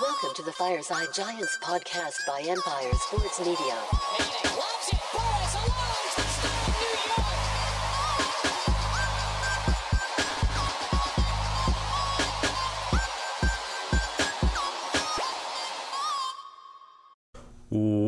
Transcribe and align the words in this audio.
Welcome 0.00 0.34
to 0.34 0.42
the 0.42 0.50
Fireside 0.50 1.06
Giants 1.14 1.56
podcast 1.62 2.16
by 2.26 2.40
Empire 2.40 2.92
Sports 2.94 3.38
Media. 3.38 4.33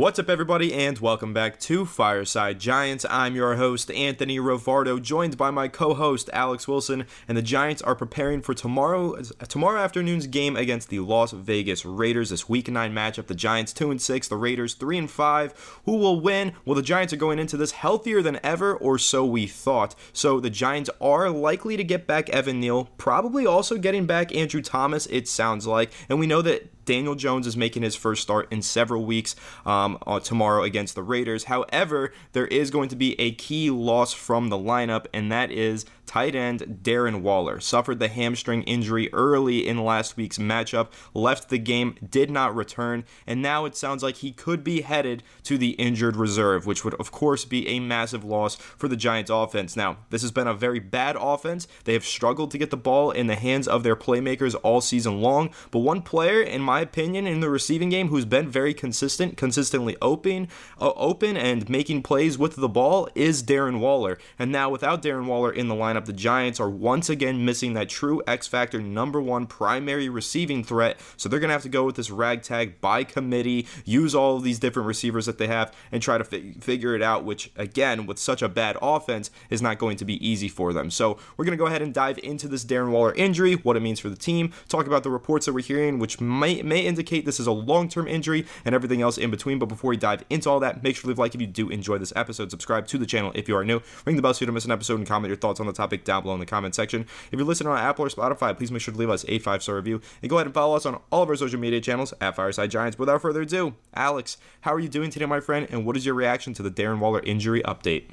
What's 0.06 0.20
up, 0.20 0.30
everybody, 0.30 0.72
and 0.72 0.96
welcome 1.00 1.32
back 1.34 1.58
to 1.58 1.84
Fireside 1.84 2.60
Giants. 2.60 3.04
I'm 3.10 3.34
your 3.34 3.56
host, 3.56 3.90
Anthony 3.90 4.38
Rivardo, 4.38 5.02
joined 5.02 5.36
by 5.36 5.50
my 5.50 5.66
co-host 5.66 6.30
Alex 6.32 6.68
Wilson, 6.68 7.06
and 7.26 7.36
the 7.36 7.42
Giants 7.42 7.82
are 7.82 7.96
preparing 7.96 8.40
for 8.40 8.54
tomorrow 8.54 9.20
tomorrow 9.48 9.80
afternoon's 9.80 10.28
game 10.28 10.54
against 10.54 10.90
the 10.90 11.00
Las 11.00 11.32
Vegas 11.32 11.84
Raiders. 11.84 12.30
This 12.30 12.48
Week 12.48 12.68
Nine 12.68 12.94
matchup: 12.94 13.26
the 13.26 13.34
Giants 13.34 13.72
two 13.72 13.90
and 13.90 14.00
six, 14.00 14.28
the 14.28 14.36
Raiders 14.36 14.74
three 14.74 14.96
and 14.96 15.10
five. 15.10 15.52
Who 15.86 15.96
will 15.96 16.20
win? 16.20 16.52
Well, 16.64 16.76
the 16.76 16.82
Giants 16.82 17.12
are 17.12 17.16
going 17.16 17.40
into 17.40 17.56
this 17.56 17.72
healthier 17.72 18.22
than 18.22 18.38
ever, 18.44 18.76
or 18.76 18.98
so 18.98 19.24
we 19.26 19.48
thought. 19.48 19.96
So 20.12 20.38
the 20.38 20.50
Giants 20.50 20.88
are 21.00 21.30
likely 21.30 21.76
to 21.76 21.82
get 21.82 22.06
back 22.06 22.30
Evan 22.30 22.60
Neal, 22.60 22.90
probably 22.96 23.44
also 23.44 23.76
getting 23.76 24.06
back 24.06 24.32
Andrew 24.32 24.62
Thomas. 24.62 25.06
It 25.06 25.26
sounds 25.26 25.66
like, 25.66 25.90
and 26.08 26.20
we 26.20 26.28
know 26.28 26.42
that 26.42 26.70
Daniel 26.86 27.14
Jones 27.14 27.46
is 27.46 27.56
making 27.56 27.82
his 27.82 27.94
first 27.94 28.22
start 28.22 28.50
in 28.50 28.62
several 28.62 29.04
weeks 29.04 29.36
um, 29.66 29.98
uh, 30.06 30.20
tomorrow 30.20 30.62
against 30.62 30.94
the 30.94 31.02
Raiders. 31.02 31.44
However, 31.44 32.12
there 32.32 32.46
is 32.46 32.70
going 32.70 32.88
to 32.88 32.96
be 32.96 33.20
a 33.20 33.32
key 33.32 33.70
loss 33.70 34.14
from 34.14 34.48
the 34.48 34.56
lineup, 34.56 35.06
and 35.12 35.30
that 35.30 35.50
is 35.50 35.84
tight 36.06 36.34
end 36.34 36.80
Darren 36.82 37.20
Waller. 37.20 37.60
Suffered 37.60 37.98
the 37.98 38.08
hamstring 38.08 38.62
injury 38.62 39.12
early 39.12 39.66
in 39.66 39.84
last 39.84 40.16
week's 40.16 40.38
matchup, 40.38 40.88
left 41.14 41.48
the 41.48 41.58
game, 41.58 41.96
did 42.08 42.30
not 42.30 42.54
return, 42.54 43.04
and 43.26 43.42
now 43.42 43.64
it 43.64 43.76
sounds 43.76 44.02
like 44.02 44.16
he 44.16 44.32
could 44.32 44.62
be 44.62 44.82
headed 44.82 45.22
to 45.42 45.58
the 45.58 45.70
injured 45.70 46.16
reserve, 46.16 46.66
which 46.66 46.84
would, 46.84 46.94
of 46.94 47.10
course, 47.10 47.44
be 47.44 47.66
a 47.68 47.80
massive 47.80 48.24
loss 48.24 48.54
for 48.54 48.88
the 48.88 48.96
Giants 48.96 49.30
offense. 49.30 49.76
Now, 49.76 49.98
this 50.10 50.22
has 50.22 50.30
been 50.30 50.46
a 50.46 50.54
very 50.54 50.78
bad 50.78 51.16
offense. 51.18 51.66
They 51.84 51.92
have 51.94 52.04
struggled 52.04 52.50
to 52.52 52.58
get 52.58 52.70
the 52.70 52.76
ball 52.76 53.10
in 53.10 53.26
the 53.26 53.34
hands 53.34 53.66
of 53.66 53.82
their 53.82 53.96
playmakers 53.96 54.54
all 54.62 54.80
season 54.80 55.20
long, 55.20 55.50
but 55.70 55.80
one 55.80 56.02
player, 56.02 56.40
in 56.40 56.62
my 56.62 56.80
opinion, 56.80 57.26
in 57.26 57.40
the 57.40 57.50
receiving 57.50 57.88
game 57.88 58.08
who's 58.08 58.24
been 58.24 58.48
very 58.48 58.74
consistent, 58.74 59.36
consistently 59.36 59.96
open, 60.00 60.48
uh, 60.80 60.92
open 60.96 61.36
and 61.36 61.68
making 61.68 62.02
plays 62.02 62.38
with 62.38 62.56
the 62.56 62.68
ball 62.68 63.08
is 63.14 63.42
Darren 63.42 63.80
Waller. 63.80 64.18
And 64.38 64.52
now 64.52 64.68
without 64.70 65.02
Darren 65.02 65.26
Waller 65.26 65.52
in 65.52 65.68
the 65.68 65.74
lineup, 65.74 65.95
the 66.04 66.12
Giants 66.12 66.60
are 66.60 66.68
once 66.68 67.08
again 67.08 67.44
missing 67.44 67.72
that 67.72 67.88
true 67.88 68.22
X 68.26 68.46
factor 68.46 68.82
number 68.82 69.22
one 69.22 69.46
primary 69.46 70.10
receiving 70.10 70.62
threat. 70.62 71.00
So 71.16 71.28
they're 71.28 71.40
gonna 71.40 71.54
have 71.54 71.62
to 71.62 71.70
go 71.70 71.84
with 71.84 71.96
this 71.96 72.10
ragtag 72.10 72.82
by 72.82 73.04
committee, 73.04 73.66
use 73.86 74.14
all 74.14 74.36
of 74.36 74.42
these 74.42 74.58
different 74.58 74.86
receivers 74.86 75.24
that 75.26 75.38
they 75.38 75.46
have, 75.46 75.72
and 75.90 76.02
try 76.02 76.18
to 76.18 76.24
fi- 76.24 76.52
figure 76.60 76.94
it 76.94 77.02
out. 77.02 77.24
Which 77.24 77.50
again, 77.56 78.04
with 78.04 78.18
such 78.18 78.42
a 78.42 78.48
bad 78.48 78.76
offense, 78.82 79.30
is 79.48 79.62
not 79.62 79.78
going 79.78 79.96
to 79.96 80.04
be 80.04 80.26
easy 80.26 80.48
for 80.48 80.74
them. 80.74 80.90
So 80.90 81.16
we're 81.36 81.44
gonna 81.44 81.56
go 81.56 81.66
ahead 81.66 81.82
and 81.82 81.94
dive 81.94 82.18
into 82.18 82.48
this 82.48 82.64
Darren 82.64 82.90
Waller 82.90 83.14
injury, 83.14 83.54
what 83.54 83.76
it 83.76 83.80
means 83.80 84.00
for 84.00 84.10
the 84.10 84.16
team, 84.16 84.52
talk 84.68 84.86
about 84.86 85.04
the 85.04 85.10
reports 85.10 85.46
that 85.46 85.52
we're 85.52 85.64
hearing, 85.64 85.98
which 85.98 86.20
might 86.20 86.64
may 86.64 86.80
indicate 86.80 87.24
this 87.24 87.40
is 87.40 87.46
a 87.46 87.52
long-term 87.52 88.08
injury 88.08 88.44
and 88.64 88.74
everything 88.74 89.00
else 89.00 89.16
in 89.16 89.30
between. 89.30 89.58
But 89.58 89.66
before 89.66 89.90
we 89.90 89.96
dive 89.96 90.24
into 90.28 90.50
all 90.50 90.60
that, 90.60 90.82
make 90.82 90.96
sure 90.96 91.02
to 91.02 91.08
leave 91.08 91.18
a 91.18 91.20
like 91.20 91.34
if 91.34 91.40
you 91.40 91.46
do 91.46 91.68
enjoy 91.68 91.98
this 91.98 92.12
episode. 92.16 92.50
Subscribe 92.50 92.86
to 92.88 92.98
the 92.98 93.06
channel 93.06 93.32
if 93.34 93.48
you 93.48 93.56
are 93.56 93.64
new. 93.64 93.80
Ring 94.04 94.16
the 94.16 94.22
bell 94.22 94.34
so 94.34 94.42
you 94.42 94.46
don't 94.46 94.54
miss 94.54 94.64
an 94.64 94.72
episode 94.72 94.98
and 94.98 95.06
comment 95.06 95.28
your 95.28 95.36
thoughts 95.36 95.60
on 95.60 95.66
the 95.66 95.72
topic 95.72 95.85
down 96.04 96.22
below 96.22 96.34
in 96.34 96.40
the 96.40 96.46
comment 96.46 96.74
section. 96.74 97.06
If 97.30 97.38
you're 97.38 97.44
listening 97.44 97.72
on 97.72 97.78
Apple 97.78 98.04
or 98.04 98.08
Spotify, 98.08 98.56
please 98.56 98.70
make 98.70 98.82
sure 98.82 98.92
to 98.92 98.98
leave 98.98 99.10
us 99.10 99.24
a 99.28 99.38
five-star 99.38 99.76
review 99.76 100.00
and 100.22 100.30
go 100.30 100.36
ahead 100.36 100.46
and 100.46 100.54
follow 100.54 100.76
us 100.76 100.86
on 100.86 101.00
all 101.10 101.22
of 101.22 101.28
our 101.28 101.36
social 101.36 101.60
media 101.60 101.80
channels 101.80 102.12
at 102.20 102.36
Fireside 102.36 102.70
Giants. 102.70 102.98
Without 102.98 103.22
further 103.22 103.42
ado, 103.42 103.74
Alex, 103.94 104.36
how 104.62 104.72
are 104.74 104.80
you 104.80 104.88
doing 104.88 105.10
today, 105.10 105.26
my 105.26 105.40
friend? 105.40 105.66
And 105.70 105.84
what 105.86 105.96
is 105.96 106.04
your 106.04 106.14
reaction 106.14 106.54
to 106.54 106.62
the 106.62 106.70
Darren 106.70 106.98
Waller 106.98 107.20
injury 107.20 107.62
update? 107.62 108.04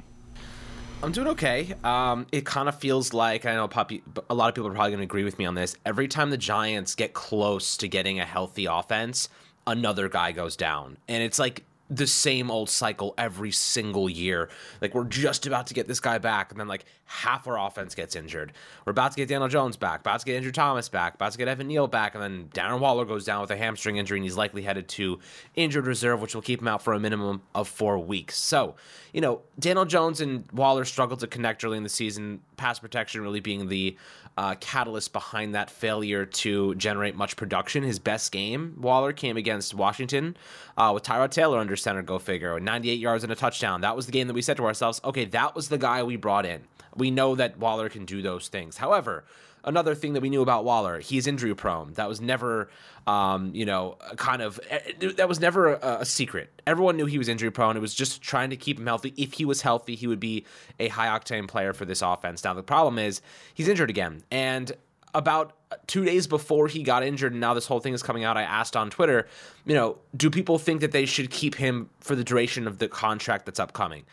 I'm 1.02 1.12
doing 1.12 1.28
okay. 1.28 1.74
Um, 1.84 2.26
it 2.32 2.46
kind 2.46 2.68
of 2.68 2.78
feels 2.78 3.12
like 3.12 3.44
I 3.44 3.54
know 3.54 3.68
Poppy, 3.68 4.02
a 4.30 4.34
lot 4.34 4.48
of 4.48 4.54
people 4.54 4.68
are 4.70 4.74
probably 4.74 4.92
going 4.92 5.00
to 5.00 5.04
agree 5.04 5.24
with 5.24 5.38
me 5.38 5.44
on 5.44 5.54
this. 5.54 5.76
Every 5.84 6.08
time 6.08 6.30
the 6.30 6.38
Giants 6.38 6.94
get 6.94 7.12
close 7.12 7.76
to 7.76 7.88
getting 7.88 8.20
a 8.20 8.24
healthy 8.24 8.64
offense, 8.64 9.28
another 9.66 10.08
guy 10.08 10.32
goes 10.32 10.56
down, 10.56 10.96
and 11.06 11.22
it's 11.22 11.38
like 11.38 11.64
the 11.90 12.06
same 12.06 12.50
old 12.50 12.70
cycle 12.70 13.14
every 13.18 13.50
single 13.50 14.08
year. 14.08 14.48
Like 14.80 14.94
we're 14.94 15.04
just 15.04 15.46
about 15.46 15.66
to 15.66 15.74
get 15.74 15.86
this 15.86 16.00
guy 16.00 16.18
back, 16.18 16.50
and 16.50 16.58
then 16.58 16.68
like 16.68 16.86
half 17.04 17.46
our 17.46 17.58
offense 17.58 17.94
gets 17.94 18.16
injured. 18.16 18.52
We're 18.84 18.92
about 18.92 19.12
to 19.12 19.16
get 19.16 19.28
Daniel 19.28 19.48
Jones 19.48 19.76
back, 19.76 20.00
about 20.00 20.20
to 20.20 20.26
get 20.26 20.36
Andrew 20.36 20.52
Thomas 20.52 20.88
back, 20.88 21.14
about 21.16 21.32
to 21.32 21.38
get 21.38 21.46
Evan 21.46 21.68
Neal 21.68 21.86
back, 21.86 22.14
and 22.14 22.22
then 22.22 22.48
Darren 22.54 22.80
Waller 22.80 23.04
goes 23.04 23.24
down 23.24 23.42
with 23.42 23.50
a 23.50 23.56
hamstring 23.56 23.98
injury, 23.98 24.18
and 24.18 24.24
he's 24.24 24.36
likely 24.36 24.62
headed 24.62 24.88
to 24.88 25.18
injured 25.54 25.86
reserve, 25.86 26.22
which 26.22 26.34
will 26.34 26.42
keep 26.42 26.60
him 26.60 26.68
out 26.68 26.82
for 26.82 26.94
a 26.94 27.00
minimum 27.00 27.42
of 27.54 27.68
four 27.68 27.98
weeks. 27.98 28.38
So, 28.38 28.76
you 29.12 29.20
know, 29.20 29.42
Daniel 29.58 29.84
Jones 29.84 30.20
and 30.20 30.50
Waller 30.52 30.84
struggled 30.84 31.20
to 31.20 31.26
connect 31.26 31.64
early 31.64 31.76
in 31.76 31.82
the 31.82 31.88
season. 31.88 32.40
Pass 32.56 32.78
protection 32.78 33.20
really 33.20 33.40
being 33.40 33.68
the 33.68 33.96
uh, 34.36 34.54
catalyst 34.60 35.12
behind 35.12 35.54
that 35.54 35.70
failure 35.70 36.26
to 36.26 36.74
generate 36.74 37.14
much 37.14 37.36
production. 37.36 37.82
His 37.82 37.98
best 37.98 38.32
game, 38.32 38.74
Waller, 38.78 39.12
came 39.12 39.36
against 39.36 39.74
Washington 39.74 40.36
uh, 40.76 40.90
with 40.94 41.04
Tyrod 41.04 41.30
Taylor 41.30 41.58
under 41.58 41.76
center, 41.76 42.02
go 42.02 42.18
figure, 42.18 42.58
98 42.58 42.98
yards 42.98 43.24
and 43.24 43.32
a 43.32 43.36
touchdown. 43.36 43.82
That 43.82 43.96
was 43.96 44.06
the 44.06 44.12
game 44.12 44.26
that 44.26 44.34
we 44.34 44.42
said 44.42 44.56
to 44.56 44.64
ourselves, 44.64 45.00
okay, 45.04 45.24
that 45.26 45.54
was 45.54 45.68
the 45.68 45.78
guy 45.78 46.02
we 46.02 46.16
brought 46.16 46.46
in. 46.46 46.62
We 46.96 47.10
know 47.10 47.34
that 47.34 47.58
Waller 47.58 47.88
can 47.88 48.04
do 48.04 48.22
those 48.22 48.48
things. 48.48 48.76
However, 48.76 49.24
another 49.64 49.94
thing 49.94 50.12
that 50.12 50.20
we 50.20 50.30
knew 50.30 50.42
about 50.42 50.64
Waller, 50.64 51.00
he's 51.00 51.26
injury 51.26 51.54
prone. 51.54 51.92
That 51.94 52.08
was 52.08 52.20
never, 52.20 52.68
um, 53.06 53.54
you 53.54 53.64
know, 53.64 53.96
kind 54.16 54.42
of 54.42 54.60
that 55.00 55.28
was 55.28 55.40
never 55.40 55.74
a, 55.74 55.98
a, 56.00 56.04
secret. 56.04 56.62
Everyone 56.66 56.96
knew 56.96 57.06
he 57.06 57.18
was 57.18 57.28
injury 57.28 57.50
prone. 57.50 57.76
It 57.76 57.80
was 57.80 57.94
just 57.94 58.22
trying 58.22 58.50
to 58.50 58.56
keep 58.56 58.78
him 58.78 58.86
healthy. 58.86 59.14
If 59.16 59.34
he 59.34 59.44
was 59.44 59.62
healthy, 59.62 59.94
he 59.94 60.06
would 60.06 60.20
be 60.20 60.44
a 60.78 60.88
high 60.88 61.08
octane 61.08 61.48
player 61.48 61.72
for 61.72 61.84
this 61.84 62.02
offense. 62.02 62.44
Now 62.44 62.54
the 62.54 62.62
problem 62.62 62.98
is 62.98 63.20
he's 63.54 63.68
injured 63.68 63.90
again, 63.90 64.22
and 64.30 64.72
about 65.14 65.52
two 65.86 66.04
days 66.04 66.26
before 66.26 66.68
he 66.68 66.82
got 66.82 67.02
injured 67.02 67.32
and 67.32 67.40
now 67.40 67.54
this 67.54 67.66
whole 67.66 67.80
thing 67.80 67.94
is 67.94 68.02
coming 68.02 68.24
out 68.24 68.36
i 68.36 68.42
asked 68.42 68.76
on 68.76 68.90
twitter 68.90 69.26
you 69.64 69.74
know 69.74 69.96
do 70.16 70.28
people 70.30 70.58
think 70.58 70.80
that 70.80 70.92
they 70.92 71.06
should 71.06 71.30
keep 71.30 71.54
him 71.54 71.88
for 72.00 72.14
the 72.14 72.24
duration 72.24 72.66
of 72.66 72.78
the 72.78 72.88
contract 72.88 73.46
that's 73.46 73.60
upcoming 73.60 74.04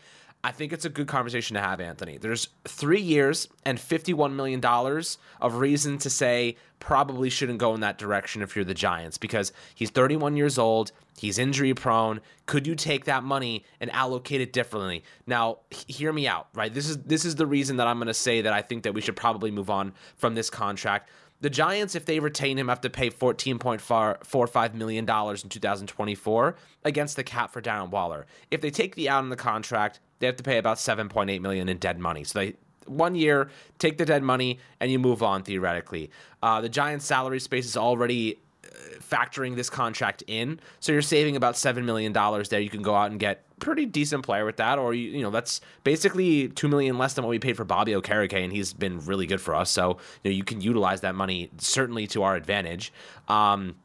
I 0.44 0.50
think 0.50 0.72
it's 0.72 0.84
a 0.84 0.88
good 0.88 1.06
conversation 1.06 1.54
to 1.54 1.60
have, 1.60 1.80
Anthony. 1.80 2.18
There's 2.18 2.48
three 2.64 3.00
years 3.00 3.46
and 3.64 3.78
$51 3.78 4.32
million 4.32 4.60
of 5.40 5.54
reason 5.56 5.98
to 5.98 6.10
say 6.10 6.56
probably 6.80 7.30
shouldn't 7.30 7.60
go 7.60 7.74
in 7.74 7.80
that 7.80 7.96
direction 7.96 8.42
if 8.42 8.56
you're 8.56 8.64
the 8.64 8.74
Giants 8.74 9.18
because 9.18 9.52
he's 9.76 9.90
31 9.90 10.36
years 10.36 10.58
old, 10.58 10.90
he's 11.16 11.38
injury 11.38 11.74
prone. 11.74 12.20
Could 12.46 12.66
you 12.66 12.74
take 12.74 13.04
that 13.04 13.22
money 13.22 13.64
and 13.80 13.88
allocate 13.92 14.40
it 14.40 14.52
differently? 14.52 15.04
Now, 15.28 15.58
hear 15.70 16.12
me 16.12 16.26
out, 16.26 16.48
right? 16.54 16.74
This 16.74 16.88
is 16.88 16.98
this 16.98 17.24
is 17.24 17.36
the 17.36 17.46
reason 17.46 17.76
that 17.76 17.86
I'm 17.86 17.98
going 17.98 18.08
to 18.08 18.14
say 18.14 18.40
that 18.40 18.52
I 18.52 18.62
think 18.62 18.82
that 18.82 18.94
we 18.94 19.00
should 19.00 19.14
probably 19.14 19.52
move 19.52 19.70
on 19.70 19.92
from 20.16 20.34
this 20.34 20.50
contract. 20.50 21.08
The 21.40 21.50
Giants, 21.50 21.96
if 21.96 22.04
they 22.04 22.20
retain 22.20 22.56
him, 22.56 22.68
have 22.68 22.80
to 22.82 22.90
pay 22.90 23.10
$14.45 23.10 24.74
million 24.74 25.04
in 25.04 25.48
2024 25.48 26.56
against 26.84 27.16
the 27.16 27.24
cap 27.24 27.52
for 27.52 27.60
Darren 27.60 27.90
Waller. 27.90 28.26
If 28.52 28.60
they 28.60 28.70
take 28.70 28.94
the 28.94 29.08
out 29.08 29.24
in 29.24 29.28
the 29.28 29.34
contract, 29.34 29.98
they 30.22 30.26
have 30.28 30.36
to 30.36 30.44
pay 30.44 30.58
about 30.58 30.76
7.8 30.76 31.40
million 31.40 31.68
in 31.68 31.78
dead 31.78 31.98
money. 31.98 32.22
So 32.22 32.38
they 32.38 32.54
one 32.86 33.16
year, 33.16 33.50
take 33.78 33.98
the 33.98 34.04
dead 34.04 34.22
money, 34.22 34.60
and 34.78 34.90
you 34.90 34.98
move 34.98 35.22
on 35.22 35.42
theoretically. 35.42 36.10
Uh, 36.42 36.60
the 36.60 36.68
Giants' 36.68 37.04
salary 37.04 37.40
space 37.40 37.66
is 37.66 37.76
already 37.76 38.38
uh, 38.64 38.68
factoring 39.00 39.56
this 39.56 39.68
contract 39.68 40.22
in, 40.28 40.60
so 40.78 40.92
you're 40.92 41.02
saving 41.02 41.34
about 41.34 41.56
seven 41.56 41.84
million 41.84 42.12
dollars 42.12 42.48
there. 42.50 42.60
You 42.60 42.70
can 42.70 42.82
go 42.82 42.94
out 42.94 43.10
and 43.10 43.18
get 43.18 43.44
pretty 43.58 43.84
decent 43.86 44.24
player 44.24 44.44
with 44.44 44.56
that, 44.56 44.78
or 44.78 44.94
you, 44.94 45.10
you 45.10 45.22
know 45.22 45.30
that's 45.30 45.60
basically 45.82 46.48
two 46.48 46.68
million 46.68 46.98
less 46.98 47.14
than 47.14 47.24
what 47.24 47.30
we 47.30 47.38
paid 47.38 47.56
for 47.56 47.64
Bobby 47.64 47.92
Okereke, 47.92 48.44
and 48.44 48.52
he's 48.52 48.72
been 48.72 49.04
really 49.04 49.26
good 49.26 49.40
for 49.40 49.54
us. 49.54 49.70
So 49.70 49.98
you 50.22 50.30
know 50.30 50.36
you 50.36 50.44
can 50.44 50.60
utilize 50.60 51.00
that 51.00 51.14
money 51.14 51.50
certainly 51.58 52.06
to 52.08 52.22
our 52.22 52.36
advantage. 52.36 52.92
Um, 53.28 53.76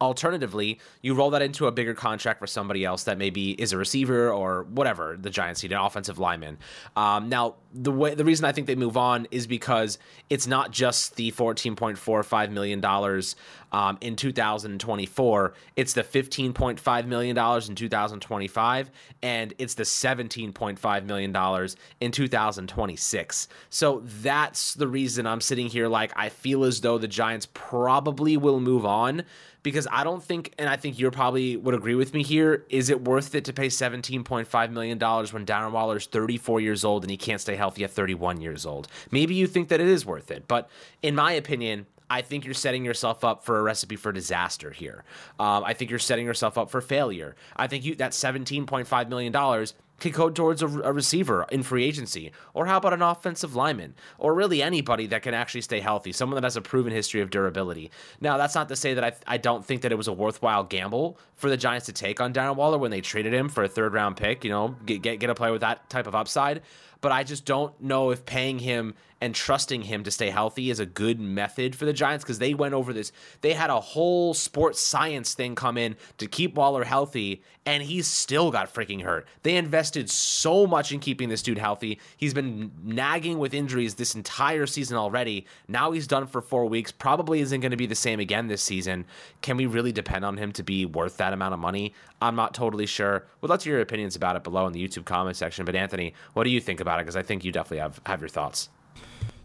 Alternatively, 0.00 0.80
you 1.02 1.14
roll 1.14 1.30
that 1.30 1.42
into 1.42 1.66
a 1.66 1.72
bigger 1.72 1.92
contract 1.92 2.38
for 2.38 2.46
somebody 2.46 2.84
else 2.84 3.02
that 3.04 3.18
maybe 3.18 3.60
is 3.60 3.72
a 3.72 3.76
receiver 3.76 4.30
or 4.32 4.62
whatever 4.64 5.16
the 5.20 5.28
Giants 5.28 5.62
need, 5.62 5.72
an 5.72 5.78
offensive 5.78 6.20
lineman. 6.20 6.58
Um, 6.94 7.28
now, 7.28 7.56
the 7.74 7.90
way 7.90 8.14
the 8.14 8.24
reason 8.24 8.44
I 8.44 8.52
think 8.52 8.66
they 8.68 8.76
move 8.76 8.96
on 8.96 9.26
is 9.30 9.46
because 9.46 9.98
it's 10.30 10.46
not 10.46 10.70
just 10.70 11.16
the 11.16 11.30
fourteen 11.32 11.74
point 11.74 11.98
four 11.98 12.22
five 12.22 12.52
million 12.52 12.80
dollars 12.80 13.34
um, 13.72 13.98
in 14.00 14.16
2024; 14.16 15.54
it's 15.76 15.92
the 15.92 16.02
fifteen 16.02 16.52
point 16.52 16.80
five 16.80 17.06
million 17.06 17.34
dollars 17.34 17.68
in 17.68 17.74
2025, 17.74 18.90
and 19.22 19.54
it's 19.58 19.74
the 19.74 19.84
seventeen 19.84 20.52
point 20.52 20.78
five 20.78 21.04
million 21.04 21.32
dollars 21.32 21.76
in 22.00 22.12
2026. 22.12 23.48
So 23.70 24.02
that's 24.04 24.74
the 24.74 24.88
reason 24.88 25.26
I'm 25.26 25.40
sitting 25.40 25.66
here 25.68 25.88
like 25.88 26.12
I 26.16 26.28
feel 26.28 26.64
as 26.64 26.80
though 26.80 26.98
the 26.98 27.08
Giants 27.08 27.46
probably 27.52 28.36
will 28.36 28.60
move 28.60 28.84
on 28.86 29.24
because 29.62 29.86
I 29.90 30.04
don't 30.04 30.22
think, 30.22 30.54
and 30.58 30.68
I 30.68 30.76
think 30.76 30.98
you 30.98 31.10
probably 31.10 31.56
would 31.56 31.74
agree 31.74 31.94
with 31.94 32.14
me 32.14 32.22
here. 32.22 32.64
Is 32.70 32.90
it 32.90 33.04
worth 33.04 33.34
it 33.34 33.44
to 33.46 33.52
pay 33.52 33.68
seventeen 33.68 34.24
point 34.24 34.48
five 34.48 34.70
million 34.70 34.98
dollars 34.98 35.32
when 35.32 35.44
Darren 35.44 35.72
Waller's 35.72 36.06
thirty 36.06 36.38
four 36.38 36.60
years 36.60 36.84
old 36.84 37.04
and 37.04 37.10
he 37.10 37.16
can't 37.16 37.40
stay 37.40 37.56
healthy 37.56 37.84
at 37.84 37.90
thirty 37.90 38.14
one 38.14 38.40
years 38.40 38.64
old? 38.64 38.88
Maybe 39.10 39.34
you 39.34 39.46
think 39.46 39.68
that 39.68 39.80
it 39.80 39.88
is 39.88 40.06
worth 40.06 40.30
it, 40.30 40.48
but 40.48 40.68
in 41.02 41.14
my 41.14 41.32
opinion. 41.32 41.86
I 42.10 42.22
think 42.22 42.44
you're 42.44 42.54
setting 42.54 42.84
yourself 42.84 43.24
up 43.24 43.44
for 43.44 43.58
a 43.58 43.62
recipe 43.62 43.96
for 43.96 44.12
disaster 44.12 44.70
here. 44.70 45.04
Um, 45.38 45.64
I 45.64 45.74
think 45.74 45.90
you're 45.90 45.98
setting 45.98 46.26
yourself 46.26 46.56
up 46.56 46.70
for 46.70 46.80
failure. 46.80 47.36
I 47.56 47.66
think 47.66 47.84
you 47.84 47.94
that 47.96 48.12
$17.5 48.12 49.08
million 49.08 49.66
could 50.00 50.12
go 50.12 50.30
towards 50.30 50.62
a, 50.62 50.66
a, 50.66 50.92
receiver 50.92 51.44
in 51.50 51.62
free 51.62 51.84
agency. 51.84 52.32
Or 52.54 52.66
how 52.66 52.76
about 52.76 52.92
an 52.92 53.02
offensive 53.02 53.56
lineman? 53.56 53.94
Or 54.16 54.32
really 54.32 54.62
anybody 54.62 55.06
that 55.08 55.22
can 55.22 55.34
actually 55.34 55.62
stay 55.62 55.80
healthy, 55.80 56.12
someone 56.12 56.36
that 56.36 56.44
has 56.44 56.56
a 56.56 56.60
proven 56.60 56.92
history 56.92 57.20
of 57.20 57.30
durability. 57.30 57.90
Now, 58.20 58.36
that's 58.36 58.54
not 58.54 58.68
to 58.68 58.76
say 58.76 58.94
that 58.94 59.04
I, 59.04 59.12
I 59.26 59.36
don't 59.38 59.64
think 59.64 59.82
that 59.82 59.92
it 59.92 59.96
was 59.96 60.08
a 60.08 60.12
worthwhile 60.12 60.64
gamble 60.64 61.18
for 61.34 61.50
the 61.50 61.56
Giants 61.56 61.86
to 61.86 61.92
take 61.92 62.20
on 62.20 62.32
Darren 62.32 62.56
Waller 62.56 62.78
when 62.78 62.90
they 62.90 63.00
traded 63.00 63.34
him 63.34 63.48
for 63.48 63.64
a 63.64 63.68
third 63.68 63.92
round 63.92 64.16
pick, 64.16 64.44
you 64.44 64.50
know, 64.50 64.76
get, 64.86 65.02
get, 65.02 65.18
get 65.18 65.30
a 65.30 65.34
player 65.34 65.52
with 65.52 65.62
that 65.62 65.90
type 65.90 66.06
of 66.06 66.14
upside 66.14 66.62
but 67.00 67.12
I 67.12 67.24
just 67.24 67.44
don't 67.44 67.78
know 67.80 68.10
if 68.10 68.26
paying 68.26 68.58
him 68.58 68.94
and 69.20 69.34
trusting 69.34 69.82
him 69.82 70.04
to 70.04 70.10
stay 70.10 70.30
healthy 70.30 70.70
is 70.70 70.80
a 70.80 70.86
good 70.86 71.18
method 71.18 71.74
for 71.74 71.84
the 71.84 71.92
Giants 71.92 72.24
because 72.24 72.38
they 72.38 72.54
went 72.54 72.74
over 72.74 72.92
this. 72.92 73.12
They 73.40 73.52
had 73.52 73.70
a 73.70 73.80
whole 73.80 74.34
sports 74.34 74.80
science 74.80 75.34
thing 75.34 75.54
come 75.54 75.76
in 75.76 75.96
to 76.18 76.26
keep 76.26 76.54
Waller 76.54 76.84
healthy, 76.84 77.42
and 77.66 77.82
he 77.82 78.02
still 78.02 78.50
got 78.50 78.72
freaking 78.72 79.02
hurt. 79.02 79.26
They 79.42 79.56
invested 79.56 80.08
so 80.08 80.66
much 80.66 80.92
in 80.92 81.00
keeping 81.00 81.28
this 81.28 81.42
dude 81.42 81.58
healthy. 81.58 82.00
He's 82.16 82.34
been 82.34 82.70
nagging 82.82 83.38
with 83.38 83.54
injuries 83.54 83.96
this 83.96 84.14
entire 84.14 84.66
season 84.66 84.96
already. 84.96 85.46
Now 85.66 85.90
he's 85.90 86.06
done 86.06 86.26
for 86.26 86.40
four 86.40 86.66
weeks. 86.66 86.92
Probably 86.92 87.40
isn't 87.40 87.60
going 87.60 87.72
to 87.72 87.76
be 87.76 87.86
the 87.86 87.94
same 87.94 88.20
again 88.20 88.46
this 88.46 88.62
season. 88.62 89.04
Can 89.42 89.56
we 89.56 89.66
really 89.66 89.92
depend 89.92 90.24
on 90.24 90.36
him 90.36 90.52
to 90.52 90.62
be 90.62 90.86
worth 90.86 91.16
that 91.16 91.32
amount 91.32 91.54
of 91.54 91.60
money? 91.60 91.92
I'm 92.22 92.36
not 92.36 92.54
totally 92.54 92.86
sure. 92.86 93.26
Would 93.40 93.50
love 93.50 93.60
to 93.60 93.64
hear 93.64 93.74
your 93.74 93.82
opinions 93.82 94.16
about 94.16 94.36
it 94.36 94.44
below 94.44 94.66
in 94.66 94.72
the 94.72 94.86
YouTube 94.86 95.04
comment 95.04 95.36
section. 95.36 95.64
But 95.64 95.74
Anthony, 95.74 96.14
what 96.34 96.44
do 96.44 96.50
you 96.50 96.60
think 96.60 96.80
about 96.80 97.00
it? 97.00 97.02
Because 97.02 97.16
I 97.16 97.22
think 97.22 97.44
you 97.44 97.52
definitely 97.52 97.78
have 97.78 98.00
have 98.06 98.20
your 98.20 98.28
thoughts. 98.28 98.68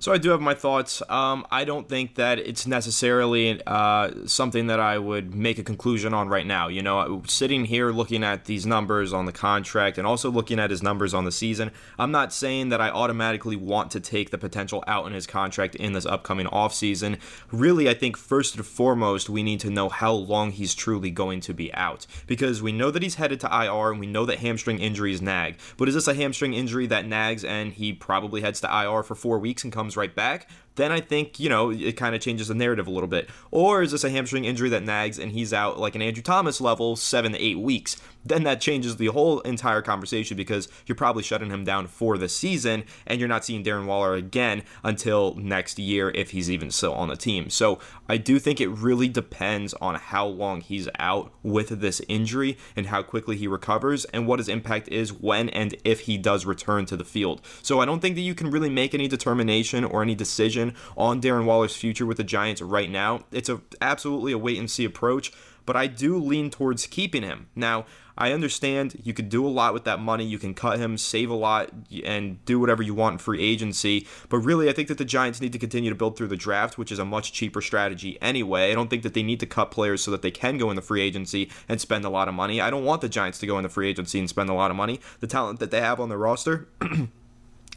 So 0.04 0.12
I 0.12 0.18
do 0.18 0.32
have 0.32 0.42
my 0.42 0.54
thoughts. 0.54 1.02
Um, 1.08 1.48
I 1.50 1.64
don't 1.64 1.88
think 1.88 2.16
that 2.16 2.38
it's 2.38 2.68
necessarily 2.68 3.62
uh, 3.66 4.12
something 4.26 4.68
that 4.68 4.82
I 4.82 4.98
would 4.98 5.34
make 5.34 5.60
a 5.60 5.64
conclusion 5.64 6.14
on 6.14 6.28
right 6.28 6.46
now. 6.46 6.68
You 6.68 6.82
know, 6.82 7.24
sitting 7.26 7.64
here 7.64 7.90
looking 7.92 8.22
at 8.22 8.44
these 8.44 8.66
numbers 8.66 9.14
on 9.14 9.28
the 9.28 9.32
contract 9.32 9.98
and 9.98 10.06
also 10.06 10.30
looking 10.30 10.60
at 10.60 10.72
his 10.72 10.84
numbers 10.84 11.14
on 11.14 11.24
the 11.24 11.32
season, 11.32 11.72
I'm 11.98 12.12
not 12.12 12.34
saying 12.34 12.68
that 12.68 12.82
I 12.82 12.90
automatically 12.90 13.56
want 13.56 13.92
to 13.92 14.02
take 14.02 14.30
the 14.30 14.38
potential 14.38 14.84
out 14.88 15.08
in 15.08 15.14
his 15.14 15.26
contract 15.26 15.74
in 15.76 15.94
this 15.94 16.06
upcoming 16.06 16.48
offseason. 16.48 17.18
Really, 17.50 17.88
I 17.88 17.94
think 17.94 18.18
first 18.18 18.58
and 18.58 18.66
foremost, 18.66 19.30
we 19.30 19.42
need 19.42 19.62
to 19.62 19.70
know 19.70 19.88
how 19.88 20.12
long 20.12 20.52
he's 20.52 20.76
truly 20.76 21.12
going 21.12 21.40
to 21.40 21.54
be 21.54 21.74
out 21.74 22.08
because 22.28 22.62
we 22.62 22.74
know 22.74 22.92
that 22.92 23.04
he's 23.04 23.16
headed 23.16 23.40
to 23.40 23.48
IR 23.48 23.92
and 23.92 24.02
we 24.02 24.08
know 24.08 24.26
that 24.26 24.40
hamstring 24.40 24.80
injuries 24.80 25.22
nag. 25.22 25.56
But 25.78 25.88
is 25.88 25.96
this 25.96 26.10
a 26.10 26.14
hamstring 26.14 26.54
injury 26.54 26.88
that 26.88 27.06
nags 27.06 27.46
and 27.46 27.72
he 27.72 27.94
probably 27.94 28.42
heads 28.42 28.60
to 28.60 28.68
IR 28.68 29.04
for 29.04 29.16
four 29.16 29.40
weeks 29.40 29.64
and 29.64 29.72
comes 29.72 29.93
comes 29.94 29.98
right 29.98 30.16
back, 30.16 30.48
then 30.76 30.92
I 30.92 31.02
think, 31.02 31.40
you 31.40 31.50
know, 31.50 31.72
it 31.72 31.98
kind 31.98 32.16
of 32.16 32.22
changes 32.22 32.48
the 32.48 32.56
narrative 32.56 32.88
a 32.88 32.92
little 32.92 33.08
bit. 33.08 33.30
Or 33.52 33.84
is 33.84 33.92
this 33.92 34.04
a 34.04 34.10
hamstring 34.10 34.46
injury 34.46 34.70
that 34.70 34.84
nags 34.84 35.20
and 35.20 35.32
he's 35.32 35.54
out 35.54 35.80
like 35.80 35.96
an 35.96 36.02
Andrew 36.02 36.24
Thomas 36.24 36.60
level, 36.60 36.96
seven 36.96 37.34
to 37.34 37.42
eight 37.42 37.60
weeks? 37.60 37.96
Then 38.26 38.44
that 38.44 38.62
changes 38.62 38.96
the 38.96 39.08
whole 39.08 39.42
entire 39.42 39.82
conversation 39.82 40.38
because 40.38 40.70
you're 40.86 40.96
probably 40.96 41.24
shutting 41.24 41.50
him 41.50 41.66
down 41.66 41.88
for 41.88 42.18
the 42.18 42.30
season 42.30 42.86
and 43.06 43.20
you're 43.20 43.30
not 43.30 43.44
seeing 43.44 43.64
Darren 43.64 43.86
Waller 43.86 44.14
again 44.14 44.64
until 44.84 45.36
next 45.36 45.78
year 45.78 46.10
if 46.16 46.32
he's 46.32 46.50
even 46.50 46.72
still 46.72 46.94
on 46.94 47.10
the 47.10 47.18
team. 47.18 47.50
So 47.50 47.80
I 48.08 48.18
do 48.18 48.40
think 48.40 48.62
it 48.62 48.70
really 48.70 49.10
depends 49.10 49.74
on 49.76 49.96
how 49.96 50.26
long 50.26 50.62
he's 50.62 50.88
out 50.98 51.34
with 51.44 51.82
this 51.82 52.02
injury 52.08 52.58
and 52.76 52.88
how 52.88 53.04
quickly 53.04 53.36
he 53.36 53.48
recovers 53.48 54.06
and 54.06 54.26
what 54.26 54.40
his 54.40 54.48
impact 54.48 54.88
is 54.88 55.12
when 55.12 55.50
and 55.50 55.76
if 55.84 56.02
he 56.02 56.18
does 56.18 56.46
return 56.46 56.86
to 56.86 56.98
the 56.98 57.06
field. 57.06 57.42
So 57.62 57.82
I 57.82 57.86
don't 57.86 58.00
think 58.00 58.16
that 58.16 58.22
you 58.22 58.34
can 58.34 58.50
really 58.50 58.70
make 58.70 58.94
any 58.94 59.10
determination 59.10 59.83
or 59.84 60.02
any 60.02 60.16
decision 60.16 60.74
on 60.98 61.22
Darren 61.22 61.46
Waller's 61.46 61.76
future 61.76 62.06
with 62.06 62.18
the 62.18 62.24
Giants 62.24 62.62
right 62.62 62.90
now. 62.90 63.22
It's 63.32 63.50
a 63.50 63.62
absolutely 63.82 64.32
a 64.32 64.38
wait 64.38 64.60
and 64.60 64.70
see 64.70 64.86
approach, 64.86 65.32
but 65.66 65.76
I 65.76 65.88
do 65.88 66.18
lean 66.18 66.50
towards 66.50 66.88
keeping 66.88 67.24
him. 67.24 67.48
Now, 67.56 67.86
I 68.18 68.32
understand 68.32 69.02
you 69.04 69.14
could 69.14 69.30
do 69.30 69.46
a 69.46 69.50
lot 69.50 69.74
with 69.74 69.86
that 69.86 70.00
money. 70.00 70.24
You 70.24 70.38
can 70.38 70.54
cut 70.54 70.80
him, 70.80 70.98
save 70.98 71.30
a 71.30 71.36
lot, 71.36 71.72
and 72.04 72.44
do 72.46 72.60
whatever 72.60 72.84
you 72.84 72.94
want 72.94 73.14
in 73.14 73.18
free 73.18 73.42
agency. 73.42 74.08
But 74.30 74.40
really, 74.40 74.70
I 74.70 74.74
think 74.74 74.88
that 74.90 75.00
the 75.00 75.06
Giants 75.06 75.42
need 75.42 75.54
to 75.54 75.60
continue 75.60 75.90
to 75.90 75.96
build 75.96 76.16
through 76.16 76.28
the 76.28 76.36
draft, 76.36 76.78
which 76.78 76.92
is 76.92 77.00
a 77.00 77.06
much 77.06 77.34
cheaper 77.34 77.62
strategy 77.62 78.20
anyway. 78.22 78.72
I 78.72 78.76
don't 78.76 78.90
think 78.90 79.04
that 79.04 79.14
they 79.14 79.24
need 79.24 79.40
to 79.40 79.48
cut 79.48 79.72
players 79.72 80.04
so 80.04 80.12
that 80.12 80.22
they 80.22 80.32
can 80.32 80.58
go 80.58 80.70
in 80.70 80.76
the 80.76 80.82
free 80.82 81.02
agency 81.02 81.50
and 81.68 81.82
spend 81.82 82.06
a 82.06 82.10
lot 82.10 82.28
of 82.28 82.36
money. 82.36 82.62
I 82.62 82.70
don't 82.70 82.86
want 82.86 83.02
the 83.02 83.10
Giants 83.10 83.40
to 83.40 83.48
go 83.48 83.58
in 83.58 83.64
the 83.64 83.70
free 83.70 83.90
agency 83.90 84.20
and 84.20 84.30
spend 84.30 84.50
a 84.50 84.54
lot 84.54 84.70
of 84.70 84.78
money. 84.78 85.00
The 85.20 85.28
talent 85.28 85.60
that 85.60 85.72
they 85.72 85.82
have 85.82 86.00
on 86.00 86.10
their 86.10 86.18
roster. 86.18 86.68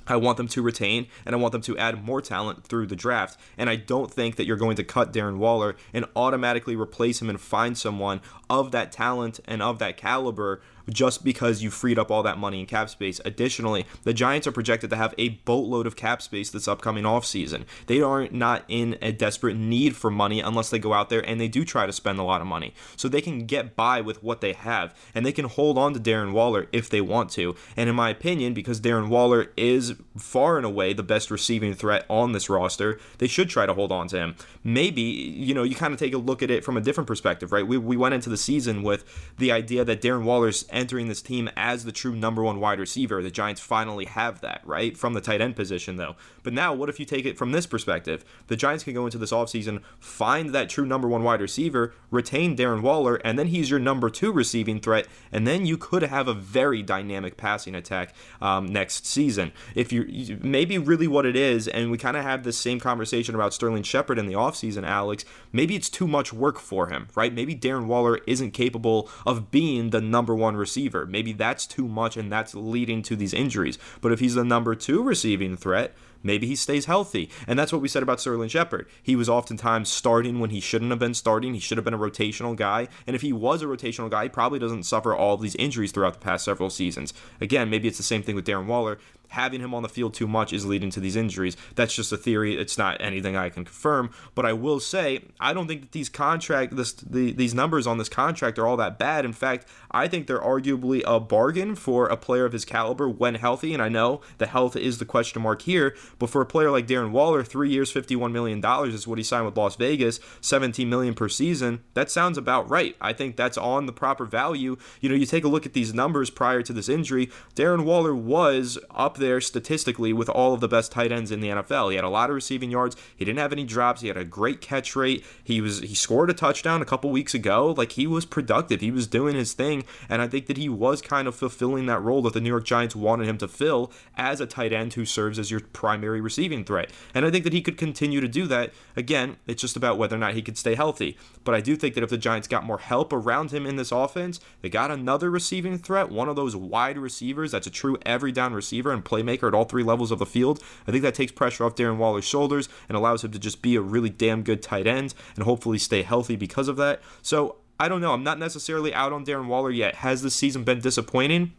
I 0.06 0.16
want 0.16 0.36
them 0.36 0.48
to 0.48 0.62
retain 0.62 1.06
and 1.24 1.34
I 1.34 1.38
want 1.38 1.52
them 1.52 1.62
to 1.62 1.78
add 1.78 2.04
more 2.04 2.20
talent 2.20 2.64
through 2.64 2.86
the 2.86 2.96
draft. 2.96 3.38
And 3.58 3.68
I 3.68 3.76
don't 3.76 4.10
think 4.10 4.36
that 4.36 4.46
you're 4.46 4.56
going 4.56 4.76
to 4.76 4.84
cut 4.84 5.12
Darren 5.12 5.38
Waller 5.38 5.76
and 5.92 6.06
automatically 6.14 6.76
replace 6.76 7.20
him 7.20 7.30
and 7.30 7.40
find 7.40 7.76
someone 7.76 8.20
of 8.48 8.72
that 8.72 8.92
talent 8.92 9.40
and 9.46 9.62
of 9.62 9.78
that 9.78 9.96
caliber 9.96 10.60
just 10.88 11.24
because 11.24 11.62
you 11.62 11.70
freed 11.70 11.98
up 11.98 12.10
all 12.10 12.22
that 12.22 12.38
money 12.38 12.60
in 12.60 12.66
cap 12.66 12.90
space. 12.90 13.20
Additionally, 13.24 13.86
the 14.04 14.14
Giants 14.14 14.46
are 14.46 14.52
projected 14.52 14.90
to 14.90 14.96
have 14.96 15.14
a 15.18 15.30
boatload 15.30 15.86
of 15.86 15.96
cap 15.96 16.22
space 16.22 16.50
this 16.50 16.68
upcoming 16.68 17.04
offseason. 17.04 17.64
They 17.86 18.00
are 18.00 18.28
not 18.28 18.64
in 18.68 18.96
a 19.02 19.12
desperate 19.12 19.56
need 19.56 19.96
for 19.96 20.10
money 20.10 20.40
unless 20.40 20.70
they 20.70 20.78
go 20.78 20.92
out 20.92 21.10
there 21.10 21.26
and 21.28 21.40
they 21.40 21.48
do 21.48 21.64
try 21.64 21.86
to 21.86 21.92
spend 21.92 22.18
a 22.18 22.22
lot 22.24 22.40
of 22.40 22.46
money. 22.46 22.74
So 22.96 23.08
they 23.08 23.20
can 23.20 23.46
get 23.46 23.76
by 23.76 24.00
with 24.00 24.22
what 24.22 24.40
they 24.40 24.52
have 24.52 24.94
and 25.14 25.24
they 25.24 25.32
can 25.32 25.46
hold 25.46 25.78
on 25.78 25.94
to 25.94 26.00
Darren 26.00 26.32
Waller 26.32 26.68
if 26.72 26.88
they 26.88 27.00
want 27.00 27.30
to. 27.32 27.56
And 27.76 27.88
in 27.88 27.96
my 27.96 28.10
opinion, 28.10 28.54
because 28.54 28.80
Darren 28.80 29.08
Waller 29.08 29.52
is 29.56 29.94
far 30.16 30.56
and 30.56 30.66
away 30.66 30.92
the 30.92 31.02
best 31.02 31.30
receiving 31.30 31.74
threat 31.74 32.04
on 32.08 32.32
this 32.32 32.48
roster, 32.48 32.98
they 33.18 33.26
should 33.26 33.48
try 33.48 33.66
to 33.66 33.74
hold 33.74 33.92
on 33.92 34.08
to 34.08 34.18
him. 34.18 34.36
Maybe, 34.62 35.02
you 35.02 35.54
know, 35.54 35.62
you 35.62 35.74
kind 35.74 35.92
of 35.92 35.98
take 35.98 36.14
a 36.14 36.18
look 36.18 36.42
at 36.42 36.50
it 36.50 36.64
from 36.64 36.76
a 36.76 36.80
different 36.80 37.06
perspective, 37.06 37.52
right? 37.52 37.66
We, 37.66 37.78
we 37.78 37.96
went 37.96 38.14
into 38.14 38.30
the 38.30 38.36
season 38.36 38.82
with 38.82 39.04
the 39.38 39.52
idea 39.52 39.84
that 39.84 40.00
Darren 40.00 40.24
Waller's 40.24 40.64
entering 40.76 41.08
this 41.08 41.22
team 41.22 41.50
as 41.56 41.84
the 41.84 41.92
true 41.92 42.14
number 42.14 42.42
one 42.42 42.60
wide 42.60 42.78
receiver. 42.78 43.22
The 43.22 43.30
Giants 43.30 43.60
finally 43.60 44.04
have 44.04 44.42
that, 44.42 44.60
right? 44.64 44.96
From 44.96 45.14
the 45.14 45.20
tight 45.20 45.40
end 45.40 45.56
position, 45.56 45.96
though. 45.96 46.14
But 46.46 46.52
now, 46.52 46.72
what 46.72 46.88
if 46.88 47.00
you 47.00 47.04
take 47.04 47.26
it 47.26 47.36
from 47.36 47.50
this 47.50 47.66
perspective? 47.66 48.24
The 48.46 48.54
Giants 48.54 48.84
can 48.84 48.94
go 48.94 49.04
into 49.04 49.18
this 49.18 49.32
offseason, 49.32 49.82
find 49.98 50.50
that 50.50 50.68
true 50.68 50.86
number 50.86 51.08
one 51.08 51.24
wide 51.24 51.40
receiver, 51.40 51.92
retain 52.08 52.56
Darren 52.56 52.82
Waller, 52.82 53.16
and 53.24 53.36
then 53.36 53.48
he's 53.48 53.68
your 53.68 53.80
number 53.80 54.08
two 54.08 54.30
receiving 54.30 54.78
threat. 54.78 55.08
And 55.32 55.44
then 55.44 55.66
you 55.66 55.76
could 55.76 56.04
have 56.04 56.28
a 56.28 56.34
very 56.34 56.84
dynamic 56.84 57.36
passing 57.36 57.74
attack 57.74 58.14
um, 58.40 58.66
next 58.66 59.06
season. 59.06 59.50
If 59.74 59.92
you 59.92 60.38
maybe 60.40 60.78
really 60.78 61.08
what 61.08 61.26
it 61.26 61.34
is, 61.34 61.66
and 61.66 61.90
we 61.90 61.98
kind 61.98 62.16
of 62.16 62.22
had 62.22 62.44
this 62.44 62.56
same 62.56 62.78
conversation 62.78 63.34
about 63.34 63.52
Sterling 63.52 63.82
Shepard 63.82 64.16
in 64.16 64.26
the 64.26 64.34
offseason, 64.34 64.86
Alex, 64.86 65.24
maybe 65.50 65.74
it's 65.74 65.90
too 65.90 66.06
much 66.06 66.32
work 66.32 66.60
for 66.60 66.90
him, 66.90 67.08
right? 67.16 67.34
Maybe 67.34 67.56
Darren 67.56 67.86
Waller 67.86 68.20
isn't 68.28 68.52
capable 68.52 69.10
of 69.26 69.50
being 69.50 69.90
the 69.90 70.00
number 70.00 70.32
one 70.36 70.56
receiver. 70.56 71.06
Maybe 71.06 71.32
that's 71.32 71.66
too 71.66 71.88
much 71.88 72.16
and 72.16 72.30
that's 72.30 72.54
leading 72.54 73.02
to 73.02 73.16
these 73.16 73.34
injuries. 73.34 73.80
But 74.00 74.12
if 74.12 74.20
he's 74.20 74.36
the 74.36 74.44
number 74.44 74.76
two 74.76 75.02
receiving 75.02 75.56
threat, 75.56 75.92
maybe 76.22 76.46
he 76.46 76.56
stays 76.56 76.86
healthy. 76.86 77.30
And 77.46 77.58
that's 77.58 77.72
what 77.72 77.82
we 77.82 77.88
said 77.88 78.02
about 78.02 78.20
Sterling 78.20 78.48
Shepard. 78.48 78.86
He 79.02 79.16
was 79.16 79.28
oftentimes 79.28 79.88
starting 79.88 80.40
when 80.40 80.50
he 80.50 80.60
shouldn't 80.60 80.90
have 80.90 80.98
been 80.98 81.14
starting. 81.14 81.54
He 81.54 81.60
should 81.60 81.78
have 81.78 81.84
been 81.84 81.94
a 81.94 81.98
rotational 81.98 82.56
guy. 82.56 82.88
And 83.06 83.14
if 83.16 83.22
he 83.22 83.32
was 83.32 83.62
a 83.62 83.66
rotational 83.66 84.10
guy, 84.10 84.24
he 84.24 84.28
probably 84.28 84.58
doesn't 84.58 84.84
suffer 84.84 85.14
all 85.14 85.34
of 85.34 85.40
these 85.40 85.56
injuries 85.56 85.92
throughout 85.92 86.14
the 86.14 86.20
past 86.20 86.44
several 86.44 86.70
seasons. 86.70 87.14
Again, 87.40 87.70
maybe 87.70 87.88
it's 87.88 87.98
the 87.98 88.02
same 88.02 88.22
thing 88.22 88.34
with 88.34 88.46
Darren 88.46 88.66
Waller 88.66 88.98
having 89.28 89.60
him 89.60 89.74
on 89.74 89.82
the 89.82 89.88
field 89.88 90.14
too 90.14 90.26
much 90.26 90.52
is 90.52 90.66
leading 90.66 90.90
to 90.90 91.00
these 91.00 91.16
injuries. 91.16 91.56
That's 91.74 91.94
just 91.94 92.12
a 92.12 92.16
theory. 92.16 92.56
It's 92.56 92.78
not 92.78 93.00
anything 93.00 93.36
I 93.36 93.50
can 93.50 93.64
confirm. 93.64 94.10
But 94.34 94.46
I 94.46 94.52
will 94.52 94.80
say 94.80 95.24
I 95.40 95.52
don't 95.52 95.66
think 95.66 95.80
that 95.82 95.92
these 95.92 96.08
contract 96.08 96.76
this 96.76 96.92
the, 96.92 97.32
these 97.32 97.54
numbers 97.54 97.86
on 97.86 97.98
this 97.98 98.08
contract 98.08 98.58
are 98.58 98.66
all 98.66 98.76
that 98.76 98.98
bad. 98.98 99.24
In 99.24 99.32
fact, 99.32 99.66
I 99.90 100.08
think 100.08 100.26
they're 100.26 100.40
arguably 100.40 101.02
a 101.06 101.20
bargain 101.20 101.74
for 101.74 102.06
a 102.06 102.16
player 102.16 102.44
of 102.44 102.52
his 102.52 102.64
caliber 102.64 103.08
when 103.08 103.36
healthy. 103.36 103.72
And 103.72 103.82
I 103.82 103.88
know 103.88 104.20
the 104.38 104.46
health 104.46 104.76
is 104.76 104.98
the 104.98 105.04
question 105.04 105.42
mark 105.42 105.62
here. 105.62 105.96
But 106.18 106.30
for 106.30 106.40
a 106.40 106.46
player 106.46 106.70
like 106.70 106.86
Darren 106.86 107.10
Waller, 107.10 107.42
three 107.42 107.70
years, 107.70 107.90
fifty-one 107.90 108.32
million 108.32 108.60
dollars 108.60 108.94
is 108.94 109.06
what 109.06 109.18
he 109.18 109.24
signed 109.24 109.46
with 109.46 109.56
Las 109.56 109.76
Vegas, 109.76 110.20
seventeen 110.40 110.88
million 110.88 111.14
per 111.14 111.28
season. 111.28 111.82
That 111.94 112.10
sounds 112.10 112.38
about 112.38 112.68
right. 112.70 112.96
I 113.00 113.12
think 113.12 113.36
that's 113.36 113.58
on 113.58 113.86
the 113.86 113.92
proper 113.92 114.24
value. 114.24 114.76
You 115.00 115.08
know, 115.08 115.14
you 115.14 115.26
take 115.26 115.44
a 115.44 115.48
look 115.48 115.66
at 115.66 115.72
these 115.72 115.94
numbers 115.94 116.30
prior 116.30 116.62
to 116.62 116.72
this 116.72 116.88
injury. 116.88 117.30
Darren 117.54 117.84
Waller 117.84 118.14
was 118.14 118.78
up 118.94 119.15
there 119.16 119.40
statistically 119.40 120.12
with 120.12 120.28
all 120.28 120.54
of 120.54 120.60
the 120.60 120.68
best 120.68 120.92
tight 120.92 121.12
ends 121.12 121.30
in 121.30 121.40
the 121.40 121.48
NFL. 121.48 121.90
He 121.90 121.96
had 121.96 122.04
a 122.04 122.08
lot 122.08 122.30
of 122.30 122.34
receiving 122.34 122.70
yards. 122.70 122.96
He 123.16 123.24
didn't 123.24 123.38
have 123.38 123.52
any 123.52 123.64
drops. 123.64 124.00
He 124.00 124.08
had 124.08 124.16
a 124.16 124.24
great 124.24 124.60
catch 124.60 124.94
rate. 124.96 125.24
He 125.42 125.60
was 125.60 125.80
he 125.80 125.94
scored 125.94 126.30
a 126.30 126.34
touchdown 126.34 126.82
a 126.82 126.86
couple 126.86 127.10
weeks 127.10 127.34
ago. 127.34 127.74
Like 127.76 127.92
he 127.92 128.06
was 128.06 128.24
productive. 128.24 128.80
He 128.80 128.90
was 128.90 129.06
doing 129.06 129.34
his 129.34 129.52
thing, 129.52 129.84
and 130.08 130.22
I 130.22 130.28
think 130.28 130.46
that 130.46 130.56
he 130.56 130.68
was 130.68 131.02
kind 131.02 131.28
of 131.28 131.34
fulfilling 131.34 131.86
that 131.86 132.02
role 132.02 132.22
that 132.22 132.32
the 132.32 132.40
New 132.40 132.50
York 132.50 132.64
Giants 132.64 132.96
wanted 132.96 133.28
him 133.28 133.38
to 133.38 133.48
fill 133.48 133.92
as 134.16 134.40
a 134.40 134.46
tight 134.46 134.72
end 134.72 134.94
who 134.94 135.04
serves 135.04 135.38
as 135.38 135.50
your 135.50 135.60
primary 135.60 136.20
receiving 136.20 136.64
threat. 136.64 136.90
And 137.14 137.24
I 137.24 137.30
think 137.30 137.44
that 137.44 137.52
he 137.52 137.62
could 137.62 137.76
continue 137.76 138.20
to 138.20 138.28
do 138.28 138.46
that. 138.46 138.72
Again, 138.96 139.36
it's 139.46 139.62
just 139.62 139.76
about 139.76 139.98
whether 139.98 140.16
or 140.16 140.18
not 140.18 140.34
he 140.34 140.42
could 140.42 140.58
stay 140.58 140.74
healthy. 140.74 141.16
But 141.44 141.54
I 141.54 141.60
do 141.60 141.76
think 141.76 141.94
that 141.94 142.04
if 142.04 142.10
the 142.10 142.18
Giants 142.18 142.48
got 142.48 142.64
more 142.64 142.78
help 142.78 143.12
around 143.12 143.52
him 143.52 143.66
in 143.66 143.76
this 143.76 143.92
offense, 143.92 144.40
they 144.62 144.68
got 144.68 144.90
another 144.90 145.30
receiving 145.30 145.78
threat, 145.78 146.10
one 146.10 146.28
of 146.28 146.36
those 146.36 146.56
wide 146.56 146.98
receivers 146.98 147.52
that's 147.52 147.66
a 147.66 147.70
true 147.70 147.98
every 148.04 148.32
down 148.32 148.52
receiver 148.52 148.92
and 148.92 149.04
playmaker 149.06 149.48
at 149.48 149.54
all 149.54 149.64
three 149.64 149.82
levels 149.82 150.10
of 150.10 150.18
the 150.18 150.26
field. 150.26 150.62
I 150.86 150.90
think 150.90 151.02
that 151.02 151.14
takes 151.14 151.32
pressure 151.32 151.64
off 151.64 151.74
Darren 151.74 151.96
Waller's 151.96 152.24
shoulders 152.24 152.68
and 152.88 152.96
allows 152.96 153.24
him 153.24 153.30
to 153.32 153.38
just 153.38 153.62
be 153.62 153.76
a 153.76 153.80
really 153.80 154.10
damn 154.10 154.42
good 154.42 154.62
tight 154.62 154.86
end 154.86 155.14
and 155.34 155.44
hopefully 155.44 155.78
stay 155.78 156.02
healthy 156.02 156.36
because 156.36 156.68
of 156.68 156.76
that. 156.76 157.00
So 157.22 157.56
I 157.78 157.88
don't 157.88 158.00
know. 158.00 158.12
I'm 158.12 158.24
not 158.24 158.38
necessarily 158.38 158.92
out 158.94 159.12
on 159.12 159.24
Darren 159.24 159.46
Waller 159.46 159.70
yet. 159.70 159.96
Has 159.96 160.22
the 160.22 160.30
season 160.30 160.64
been 160.64 160.80
disappointing? 160.80 161.52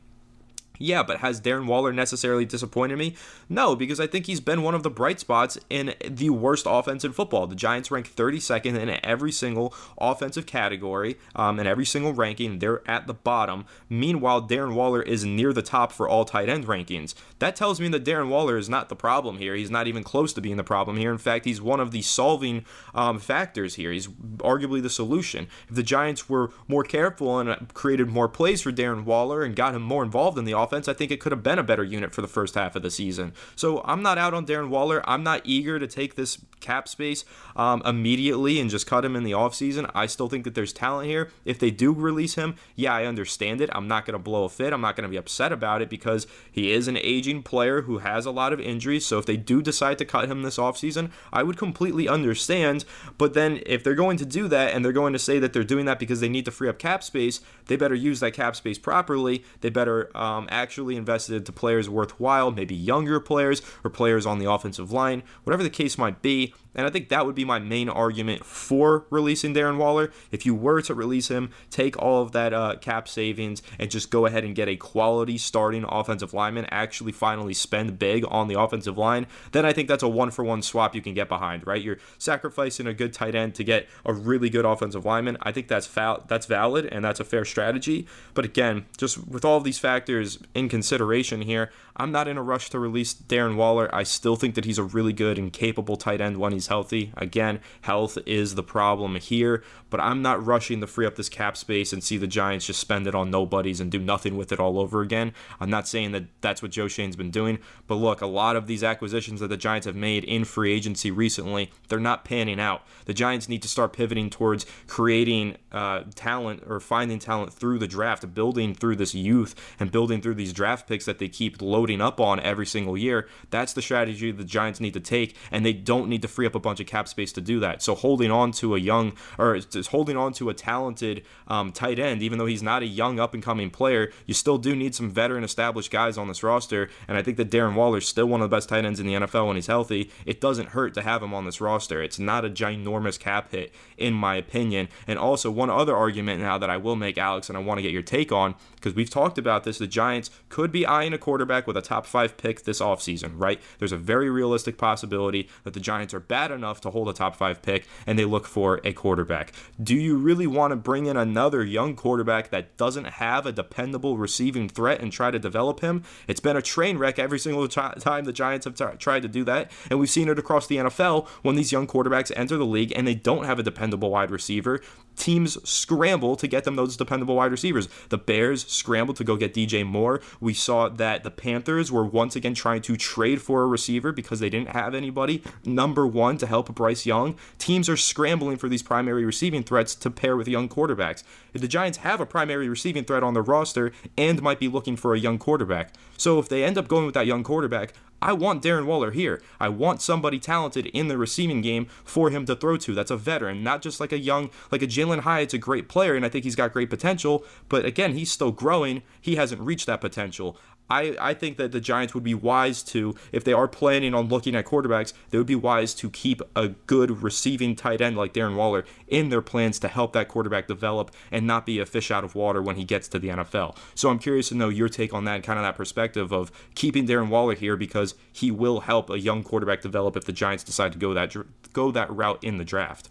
Yeah, 0.78 1.04
but 1.04 1.20
has 1.20 1.42
Darren 1.42 1.66
Waller 1.66 1.94
necessarily 1.94 2.46
disappointed 2.46 2.98
me? 2.98 3.16
No, 3.50 3.76
because 3.76 4.00
I 4.00 4.08
think 4.08 4.26
he's 4.26 4.40
been 4.40 4.64
one 4.64 4.76
of 4.76 4.84
the 4.84 4.90
bright 4.90 5.20
spots 5.20 5.58
in 5.70 5.94
the 6.06 6.30
worst 6.30 6.66
offense 6.68 7.04
in 7.04 7.14
football. 7.14 7.48
The 7.48 7.56
Giants 7.56 7.92
rank 7.92 8.14
32nd 8.14 8.78
in 8.78 9.06
every 9.06 9.32
single 9.32 9.74
offensive 9.98 10.46
category, 10.46 11.18
um, 11.36 11.60
in 11.60 11.68
every 11.68 11.86
single 11.86 12.14
ranking. 12.14 12.60
They're 12.60 12.88
at 12.90 13.08
the 13.08 13.14
bottom. 13.14 13.66
Meanwhile, 13.90 14.48
Darren 14.48 14.74
Waller 14.74 15.02
is 15.02 15.26
near 15.26 15.54
the 15.54 15.62
top 15.62 15.92
for 15.92 16.08
all 16.08 16.26
tight 16.26 16.50
end 16.50 16.68
rankings. 16.68 17.14
That 17.40 17.56
tells 17.56 17.80
me 17.80 17.88
that 17.90 18.06
Darren 18.06 18.30
Waller 18.30 18.58
is 18.58 18.70
not 18.70 18.90
the 18.90 18.96
problem 18.96 19.38
here. 19.38 19.56
He's 19.56 19.72
not 19.72 19.88
even 19.88 20.04
close 20.04 20.34
to 20.34 20.42
being 20.42 20.58
the 20.58 20.64
problem 20.64 20.98
here. 20.98 21.12
In 21.12 21.18
fact, 21.18 21.46
he's 21.46 21.62
one 21.62 21.80
of 21.80 21.92
the 21.92 22.02
solving 22.02 22.66
um, 22.94 23.20
factors 23.20 23.76
here. 23.76 23.92
He's 23.92 24.08
arguably 24.08 24.82
the 24.82 24.90
solution. 24.90 25.48
If 25.70 25.76
the 25.76 25.84
Giants 25.84 26.30
were 26.30 26.52
more 26.68 26.84
careful 26.84 27.40
and 27.40 27.74
created 27.74 28.08
more 28.08 28.28
plays 28.28 28.62
for 28.62 28.72
Darren 28.72 29.04
Waller 29.04 29.44
and 29.44 29.56
got 29.56 29.76
him 29.76 29.82
more 29.82 30.04
involved 30.04 30.38
in 30.38 30.46
the 30.46 30.58
offense, 30.58 30.67
offense, 30.68 30.88
I 30.88 30.94
think 30.94 31.12
it 31.12 31.20
could 31.20 31.32
have 31.32 31.44
been 31.44 31.60
a 31.60 31.64
better 31.64 31.84
unit 31.84 32.14
for 32.14 32.22
the 32.22 32.28
first 32.28 32.56
half 32.56 32.76
of 32.76 32.82
the 32.82 32.92
season. 32.92 33.34
So 33.56 33.82
I'm 33.86 34.02
not 34.02 34.18
out 34.18 34.34
on 34.34 34.46
Darren 34.46 34.70
Waller. 34.70 35.02
I'm 35.10 35.24
not 35.24 35.42
eager 35.44 35.80
to 35.80 35.88
take 35.88 36.16
this 36.16 36.40
cap 36.60 36.88
space 36.88 37.24
um, 37.56 37.82
immediately 37.86 38.60
and 38.60 38.70
just 38.70 38.88
cut 38.88 39.06
him 39.06 39.16
in 39.16 39.24
the 39.24 39.32
offseason. 39.32 39.90
I 39.94 40.06
still 40.06 40.28
think 40.30 40.44
that 40.44 40.56
there's 40.56 40.74
talent 40.74 41.08
here. 41.08 41.32
If 41.46 41.60
they 41.60 41.72
do 41.72 41.94
release 41.94 42.36
him, 42.36 42.56
yeah, 42.76 42.94
I 42.94 43.06
understand 43.06 43.62
it. 43.62 43.70
I'm 43.74 43.88
not 43.88 44.06
going 44.06 44.14
to 44.14 44.20
blow 44.20 44.44
a 44.44 44.50
fit. 44.50 44.74
I'm 44.74 44.82
not 44.82 44.96
going 44.96 45.04
to 45.04 45.10
be 45.10 45.18
upset 45.18 45.52
about 45.52 45.82
it 45.82 45.90
because 45.90 46.28
he 46.52 46.72
is 46.72 46.88
an 46.88 46.98
aging 46.98 47.44
player 47.44 47.84
who 47.84 48.00
has 48.00 48.26
a 48.26 48.32
lot 48.32 48.54
of 48.54 48.60
injuries. 48.60 49.06
So 49.06 49.18
if 49.18 49.26
they 49.26 49.38
do 49.38 49.62
decide 49.62 49.98
to 50.00 50.06
cut 50.06 50.30
him 50.30 50.42
this 50.42 50.58
offseason, 50.58 51.12
I 51.32 51.44
would 51.44 51.58
completely 51.58 52.08
understand. 52.08 52.86
But 53.18 53.34
then 53.34 53.62
if 53.66 53.84
they're 53.84 53.96
going 53.96 54.18
to 54.18 54.26
do 54.26 54.48
that 54.48 54.74
and 54.74 54.84
they're 54.84 54.92
going 54.92 55.14
to 55.14 55.20
say 55.20 55.40
that 55.40 55.54
they're 55.54 55.64
doing 55.64 55.86
that 55.86 56.00
because 56.00 56.20
they 56.20 56.30
need 56.30 56.46
to 56.46 56.52
free 56.52 56.70
up 56.70 56.80
cap 56.80 57.04
space, 57.04 57.42
they 57.66 57.76
better 57.76 57.96
use 57.96 58.20
that 58.20 58.32
cap 58.32 58.56
space 58.56 58.78
properly. 58.78 59.44
They 59.62 59.70
better 59.70 60.16
um, 60.18 60.48
actually 60.58 60.96
invested 60.96 61.36
into 61.36 61.52
players 61.52 61.90
worthwhile, 61.90 62.52
maybe 62.52 62.76
younger 62.76 63.20
players 63.20 63.62
or 63.84 63.90
players 63.90 64.26
on 64.26 64.40
the 64.40 64.50
offensive 64.50 64.92
line, 64.92 65.24
whatever 65.44 65.64
the 65.64 65.70
case 65.70 65.98
might 65.98 66.22
be. 66.22 66.54
And 66.78 66.86
I 66.86 66.90
think 66.90 67.10
that 67.10 67.26
would 67.26 67.36
be 67.36 67.44
my 67.44 67.60
main 67.60 67.90
argument 67.90 68.46
for 68.46 69.06
releasing 69.10 69.54
Darren 69.54 69.78
Waller. 69.78 70.12
If 70.32 70.46
you 70.46 70.56
were 70.56 70.82
to 70.84 70.94
release 70.94 71.28
him, 71.28 71.50
take 71.72 71.98
all 71.98 72.22
of 72.22 72.32
that 72.34 72.54
uh, 72.54 72.76
cap 72.80 73.10
savings 73.10 73.64
and 73.80 73.90
just 73.90 74.12
go 74.12 74.28
ahead 74.28 74.44
and 74.44 74.56
get 74.56 74.68
a 74.70 74.76
quality 74.76 75.38
starting 75.38 75.84
offensive 75.90 76.34
lineman, 76.34 76.68
actually 76.70 77.12
finally 77.12 77.54
spend 77.54 77.98
big 77.98 78.24
on 78.30 78.48
the 78.48 78.60
offensive 78.60 78.98
line, 78.98 79.26
then 79.52 79.66
I 79.66 79.74
think 79.74 79.88
that's 79.88 80.04
a 80.04 80.08
one 80.08 80.32
for 80.32 80.46
one 80.46 80.62
swap 80.62 80.96
you 80.96 81.02
can 81.02 81.16
get 81.16 81.28
behind, 81.28 81.66
right? 81.66 81.82
You're 81.82 81.98
sacrificing 82.20 82.86
a 82.86 82.94
good 82.94 83.12
tight 83.12 83.34
end 83.34 83.56
to 83.56 83.64
get 83.64 83.88
a 84.06 84.14
really 84.14 84.50
good 84.50 84.66
offensive 84.66 85.04
lineman. 85.04 85.38
I 85.42 85.52
think 85.52 85.68
that's 85.68 85.88
that's 86.28 86.46
valid 86.46 86.86
and 86.86 87.04
that's 87.04 87.20
a 87.20 87.26
fair 87.26 87.44
strategy. 87.44 88.08
But 88.36 88.46
again, 88.46 88.86
just 88.98 89.28
with 89.28 89.44
all 89.44 89.60
these 89.60 89.80
factors 89.80 90.38
in 90.54 90.70
consideration 90.70 91.42
here, 91.42 91.72
I'm 92.00 92.12
not 92.12 92.28
in 92.28 92.38
a 92.38 92.44
rush 92.44 92.70
to 92.70 92.80
release 92.80 93.16
Darren 93.16 93.56
Waller. 93.56 93.94
I 93.94 94.04
still 94.04 94.36
think 94.36 94.54
that 94.54 94.66
he's 94.66 94.78
a 94.78 94.84
really 94.84 95.14
good 95.14 95.40
and 95.40 95.52
capable 95.52 95.98
tight 95.98 96.22
end 96.22 96.38
when 96.38 96.54
he's 96.54 96.68
healthy. 96.68 97.12
Again, 97.18 97.60
health 97.82 98.20
is 98.28 98.54
the 98.54 98.64
problem 98.64 99.16
here, 99.16 99.64
but 99.90 100.00
I'm 100.00 100.22
not 100.22 100.46
rushing 100.46 100.80
to 100.82 100.88
free 100.88 101.08
up 101.08 101.16
this 101.16 101.28
cap 101.28 101.58
space 101.58 101.92
and 101.92 102.04
see 102.04 102.18
the 102.18 102.28
Giants 102.28 102.68
just 102.68 102.80
spend 102.80 103.08
it 103.08 103.16
on 103.16 103.32
nobodies 103.32 103.80
and 103.80 103.92
do 103.92 104.00
nothing 104.00 104.38
with 104.38 104.52
it 104.52 104.60
all 104.60 104.80
over 104.80 105.02
again. 105.02 105.34
I'm 105.60 105.72
not 105.72 105.88
saying 105.88 106.12
that 106.12 106.26
that's 106.42 106.62
what 106.62 106.70
Joe 106.70 106.88
Schoen's 106.88 107.16
been 107.16 107.32
doing, 107.32 107.58
but 107.88 107.96
look, 107.96 108.22
a 108.22 108.28
lot 108.28 108.56
of 108.56 108.68
these 108.68 108.84
acquisitions 108.84 109.40
that 109.40 109.48
the 109.48 109.58
Giants 109.58 109.88
have 109.88 109.96
made 109.96 110.24
in 110.24 110.46
free 110.46 110.74
agency 110.74 111.10
recently, 111.10 111.72
they're 111.88 112.00
not 112.00 112.26
panning 112.26 112.60
out. 112.60 112.84
The 113.06 113.14
Giants 113.14 113.50
need 113.50 113.64
to 113.64 113.68
start 113.68 113.92
pivoting 113.92 114.30
towards 114.30 114.68
creating 114.86 115.58
uh, 115.72 116.04
talent 116.14 116.64
or 116.68 116.80
finding 116.80 117.18
talent 117.18 117.54
through 117.54 117.80
the 117.80 117.88
draft, 117.88 118.36
building 118.36 118.76
through 118.76 118.98
this 118.98 119.16
youth 119.16 119.56
and 119.80 119.92
building 119.92 120.22
through 120.22 120.36
these 120.36 120.54
draft 120.54 120.88
picks 120.88 121.06
that 121.06 121.18
they 121.18 121.28
keep 121.28 121.60
loading 121.60 121.87
loading 121.88 122.02
up 122.02 122.20
on 122.20 122.38
every 122.42 122.66
single 122.66 122.98
year. 122.98 123.30
That's 123.50 123.72
the 123.72 123.82
strategy 123.82 124.30
the 124.32 124.44
Giants 124.44 124.82
need 124.82 124.94
to 124.94 125.00
take, 125.00 125.38
and 125.52 125.66
they 125.66 125.72
don't 125.72 126.10
need 126.10 126.22
to 126.22 126.28
free 126.28 126.46
up 126.46 126.54
a 126.54 126.60
bunch 126.60 126.82
of 126.82 126.86
cap 126.86 127.08
space 127.08 127.32
to 127.34 127.42
do 127.42 127.62
that. 127.62 127.82
So 127.82 127.96
holding 127.96 128.30
on 128.30 128.52
to 128.54 128.76
a 128.76 128.80
young 128.80 129.14
or 129.38 129.58
just 129.58 129.92
holding 129.92 130.18
on 130.18 130.34
to 130.34 130.50
a 130.50 130.54
talented 130.54 131.24
um, 131.48 131.72
tight 131.72 131.98
end, 131.98 132.22
even 132.22 132.40
though 132.40 132.46
he's 132.46 132.62
not 132.62 132.82
a 132.82 132.86
young 132.86 133.22
up 133.22 133.34
and 133.34 133.42
coming 133.42 133.70
player, 133.70 134.12
you 134.26 134.34
still 134.34 134.58
do 134.58 134.76
need 134.76 134.96
some 134.96 135.10
veteran 135.10 135.46
established 135.46 135.90
guys 135.90 136.18
on 136.18 136.28
this 136.28 136.44
roster. 136.44 136.90
And 137.08 137.18
I 137.18 137.22
think 137.22 137.38
that 137.38 137.50
Darren 137.50 137.76
Waller 137.76 138.00
is 138.00 138.08
still 138.08 138.26
one 138.26 138.42
of 138.42 138.50
the 138.50 138.56
best 138.56 138.68
tight 138.68 138.84
ends 138.84 139.00
in 139.00 139.08
the 139.08 139.14
NFL 139.14 139.48
when 139.48 139.56
he's 139.56 139.68
healthy. 139.68 140.12
It 140.26 140.42
doesn't 140.42 140.70
hurt 140.70 140.94
to 140.96 141.02
have 141.02 141.24
him 141.24 141.34
on 141.34 141.46
this 141.46 141.62
roster. 141.62 142.04
It's 142.04 142.20
not 142.20 142.44
a 142.44 142.50
ginormous 142.50 143.18
cap 143.18 143.52
hit, 143.52 143.74
in 143.98 144.14
my 144.14 144.36
opinion. 144.36 144.90
And 145.08 145.18
also, 145.18 145.50
one 145.50 145.70
other 145.70 145.96
argument 145.96 146.42
now 146.42 146.58
that 146.58 146.70
I 146.70 146.76
will 146.76 146.98
make, 146.98 147.18
Alex, 147.18 147.48
and 147.48 147.58
I 147.58 147.62
want 147.62 147.78
to 147.78 147.82
get 147.82 147.94
your 147.94 148.02
take 148.02 148.34
on, 148.34 148.56
because 148.76 148.94
we've 148.94 149.10
talked 149.10 149.38
about 149.38 149.64
this, 149.64 149.78
the 149.78 149.88
Giants 149.88 150.30
could 150.50 150.72
be 150.72 150.86
eyeing 150.86 151.14
a 151.14 151.18
quarterback 151.18 151.66
with 151.68 151.77
a 151.78 151.82
top 151.82 152.06
five 152.06 152.38
pick 152.38 152.64
this 152.64 152.82
offseason, 152.82 153.34
right? 153.36 153.62
There's 153.80 153.92
a 153.92 153.98
very 153.98 154.30
realistic 154.30 154.78
possibility 154.78 155.50
that 155.64 155.74
the 155.74 155.80
Giants 155.80 156.14
are 156.14 156.20
bad 156.20 156.52
enough 156.52 156.82
to 156.82 156.90
hold 156.90 157.10
a 157.10 157.14
top 157.14 157.36
five 157.36 157.62
pick 157.62 157.88
and 158.06 158.18
they 158.18 158.26
look 158.26 158.46
for 158.46 158.82
a 158.84 158.94
quarterback. 158.94 159.54
Do 159.82 159.96
you 159.96 160.18
really 160.18 160.48
want 160.48 160.72
to 160.72 160.76
bring 160.76 161.06
in 161.06 161.18
another 161.18 161.64
young 161.64 161.96
quarterback 161.96 162.50
that 162.50 162.78
doesn't 162.78 163.06
have 163.06 163.46
a 163.46 163.52
dependable 163.52 164.18
receiving 164.18 164.70
threat 164.70 165.02
and 165.02 165.12
try 165.12 165.32
to 165.32 165.40
develop 165.40 165.80
him? 165.82 166.04
It's 166.28 166.40
been 166.40 166.58
a 166.58 166.62
train 166.62 166.98
wreck 166.98 167.20
every 167.20 167.40
single 167.40 167.68
time 167.68 168.26
the 168.26 168.34
Giants 168.34 168.66
have 168.66 168.76
t- 168.76 168.98
tried 168.98 169.22
to 169.22 169.28
do 169.28 169.44
that. 169.46 169.72
And 169.90 170.00
we've 170.00 170.10
seen 170.10 170.30
it 170.30 170.40
across 170.40 170.68
the 170.68 170.78
NFL 170.78 171.28
when 171.42 171.56
these 171.56 171.72
young 171.72 171.88
quarterbacks 171.88 172.32
enter 172.36 172.58
the 172.58 172.66
league 172.66 172.94
and 172.96 173.08
they 173.08 173.16
don't 173.16 173.46
have 173.46 173.60
a 173.60 173.64
dependable 173.64 174.10
wide 174.10 174.32
receiver 174.32 174.82
teams 175.18 175.58
scramble 175.68 176.36
to 176.38 176.48
get 176.48 176.64
them 176.64 176.76
those 176.76 176.96
dependable 176.96 177.36
wide 177.36 177.52
receivers. 177.52 177.90
The 178.10 178.18
Bears 178.18 178.66
scrambled 178.68 179.18
to 179.18 179.24
go 179.24 179.36
get 179.36 179.54
DJ 179.54 179.86
Moore. 179.86 180.22
We 180.40 180.54
saw 180.54 180.90
that 180.90 181.24
the 181.24 181.32
Panthers 181.32 181.67
were 181.68 182.06
once 182.06 182.36
again 182.36 182.54
trying 182.54 182.82
to 182.82 182.96
trade 182.96 183.42
for 183.42 183.62
a 183.62 183.68
receiver 183.68 184.12
because 184.12 184.40
they 184.40 184.50
didn't 184.50 184.70
have 184.70 184.96
anybody 184.96 185.44
number 185.66 186.08
one 186.08 186.38
to 186.38 186.48
help 186.48 186.74
Bryce 186.74 187.06
Young. 187.06 187.36
Teams 187.58 187.90
are 187.90 187.98
scrambling 187.98 188.58
for 188.58 188.70
these 188.70 188.82
primary 188.82 189.26
receiving 189.26 189.64
threats 189.64 189.94
to 189.96 190.10
pair 190.10 190.38
with 190.38 190.48
young 190.48 190.70
quarterbacks. 190.70 191.24
If 191.54 191.62
the 191.62 191.68
Giants 191.68 192.00
have 192.00 192.22
a 192.22 192.26
primary 192.26 192.70
receiving 192.70 193.04
threat 193.04 193.24
on 193.24 193.34
their 193.34 193.44
roster 193.44 193.92
and 194.18 194.42
might 194.42 194.60
be 194.60 194.68
looking 194.68 194.96
for 194.96 195.14
a 195.14 195.20
young 195.20 195.38
quarterback. 195.38 195.94
So 196.16 196.40
if 196.40 196.48
they 196.48 196.64
end 196.64 196.78
up 196.78 196.88
going 196.88 197.06
with 197.06 197.16
that 197.16 197.28
young 197.28 197.44
quarterback, 197.44 197.94
I 198.22 198.34
want 198.34 198.64
Darren 198.64 198.86
Waller 198.86 199.12
here. 199.12 199.42
I 199.60 199.70
want 199.70 200.02
somebody 200.02 200.40
talented 200.40 200.88
in 200.88 201.08
the 201.08 201.18
receiving 201.18 201.62
game 201.62 201.86
for 202.04 202.32
him 202.32 202.46
to 202.48 202.56
throw 202.56 202.78
to. 202.78 202.96
That's 202.96 203.12
a 203.12 203.18
veteran, 203.18 203.64
not 203.64 203.84
just 203.84 204.00
like 204.00 204.12
a 204.12 204.18
young, 204.18 204.50
like 204.72 204.82
a 204.82 204.88
Jalin 204.88 205.20
Hyatt's 205.20 205.54
a 205.54 205.60
great 205.60 205.88
player, 205.88 206.16
and 206.16 206.26
I 206.26 206.30
think 206.30 206.44
he's 206.44 206.56
got 206.56 206.74
great 206.74 206.90
potential. 206.90 207.46
But 207.70 207.86
again, 207.86 208.14
he's 208.14 208.32
still 208.32 208.52
growing. 208.52 209.04
He 209.22 209.36
hasn't 209.36 209.62
reached 209.62 209.86
that 209.86 210.02
potential. 210.02 210.58
I, 210.90 211.16
I 211.20 211.34
think 211.34 211.58
that 211.58 211.72
the 211.72 211.82
Giants 211.82 212.14
would 212.14 212.24
be 212.24 212.34
wise 212.34 212.84
to, 212.84 213.16
if 213.32 213.44
they 213.44 213.54
are 213.54 213.68
planning 213.68 214.14
on 214.14 214.28
looking 214.28 214.56
at 214.56 214.66
quarterbacks, 214.66 215.14
they 215.30 215.38
would 215.38 215.48
be 215.48 215.56
wise 215.56 215.94
to 215.96 216.10
keep 216.10 216.42
a 216.56 216.70
good 216.70 217.24
receiving 217.24 217.76
tight 217.76 218.02
end 218.02 218.18
like 218.18 218.34
Darren 218.34 218.56
Waller 218.56 218.86
in 219.08 219.30
their 219.30 219.42
plans 219.42 219.80
to 219.80 219.88
help 219.88 220.14
that 220.14 220.28
quarterback 220.28 220.68
develop 220.68 221.12
and 221.32 221.46
not 221.46 221.66
be 221.66 221.80
a 221.80 221.86
fish 221.86 222.12
out 222.12 222.24
of 222.24 222.36
water 222.36 222.62
when 222.62 222.76
he 222.76 222.84
gets 222.84 223.08
to 223.10 223.20
the 223.20 223.30
NFL. 223.30 223.76
So 223.96 224.10
I'm 224.10 224.20
curious 224.20 224.50
to 224.50 224.56
know 224.56 224.70
your 224.70 224.90
take 224.90 225.14
on 225.14 225.26
that, 225.26 225.44
kind 225.44 225.60
of 225.60 225.64
that 225.64 225.76
perspective 225.76 226.32
of 226.32 226.52
keeping 226.76 227.08
Darren 227.08 227.30
Waller 227.30 227.56
here 227.56 227.76
because 227.76 228.16
he 228.32 228.52
will 228.52 228.82
help 228.82 229.10
a 229.10 229.20
young 229.20 229.44
quarterback 229.44 229.82
develop 229.82 230.16
if 230.16 230.26
the 230.26 230.32
Giants 230.32 230.64
decide 230.64 230.94
to 230.94 231.00
go 231.00 231.14
that 231.14 231.36
go 231.74 231.92
that 231.92 232.12
route 232.12 232.44
in 232.44 232.58
the 232.58 232.66
draft. 232.66 233.10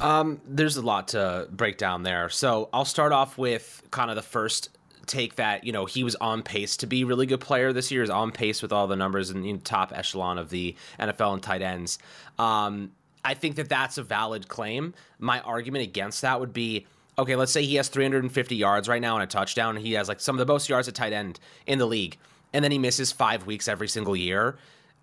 Um, 0.00 0.40
there's 0.46 0.76
a 0.76 0.82
lot 0.82 1.08
to 1.08 1.48
break 1.50 1.78
down 1.78 2.02
there. 2.02 2.28
So 2.28 2.68
I'll 2.72 2.84
start 2.84 3.12
off 3.12 3.38
with 3.38 3.82
kind 3.90 4.10
of 4.10 4.16
the 4.16 4.22
first 4.22 4.73
take 5.04 5.36
that 5.36 5.64
you 5.64 5.72
know 5.72 5.86
he 5.86 6.04
was 6.04 6.14
on 6.16 6.42
pace 6.42 6.76
to 6.78 6.86
be 6.86 7.02
a 7.02 7.06
really 7.06 7.26
good 7.26 7.40
player 7.40 7.72
this 7.72 7.90
year 7.90 8.02
is 8.02 8.10
on 8.10 8.32
pace 8.32 8.62
with 8.62 8.72
all 8.72 8.86
the 8.86 8.96
numbers 8.96 9.30
in 9.30 9.42
the 9.42 9.56
top 9.58 9.92
echelon 9.94 10.38
of 10.38 10.50
the 10.50 10.74
NFL 10.98 11.34
and 11.34 11.42
tight 11.42 11.62
ends. 11.62 11.98
Um, 12.38 12.92
I 13.24 13.34
think 13.34 13.56
that 13.56 13.68
that's 13.68 13.96
a 13.96 14.02
valid 14.02 14.48
claim. 14.48 14.94
My 15.18 15.40
argument 15.40 15.84
against 15.84 16.22
that 16.22 16.40
would 16.40 16.52
be 16.52 16.86
okay, 17.18 17.36
let's 17.36 17.52
say 17.52 17.64
he 17.64 17.76
has 17.76 17.88
350 17.88 18.56
yards 18.56 18.88
right 18.88 19.00
now 19.00 19.14
and 19.14 19.22
a 19.22 19.26
touchdown. 19.26 19.76
And 19.76 19.86
He 19.86 19.92
has 19.92 20.08
like 20.08 20.20
some 20.20 20.34
of 20.34 20.46
the 20.46 20.52
most 20.52 20.68
yards 20.68 20.88
at 20.88 20.94
tight 20.94 21.12
end 21.12 21.38
in 21.66 21.78
the 21.78 21.86
league, 21.86 22.18
and 22.52 22.62
then 22.64 22.72
he 22.72 22.78
misses 22.78 23.12
five 23.12 23.46
weeks 23.46 23.68
every 23.68 23.88
single 23.88 24.16
year 24.16 24.56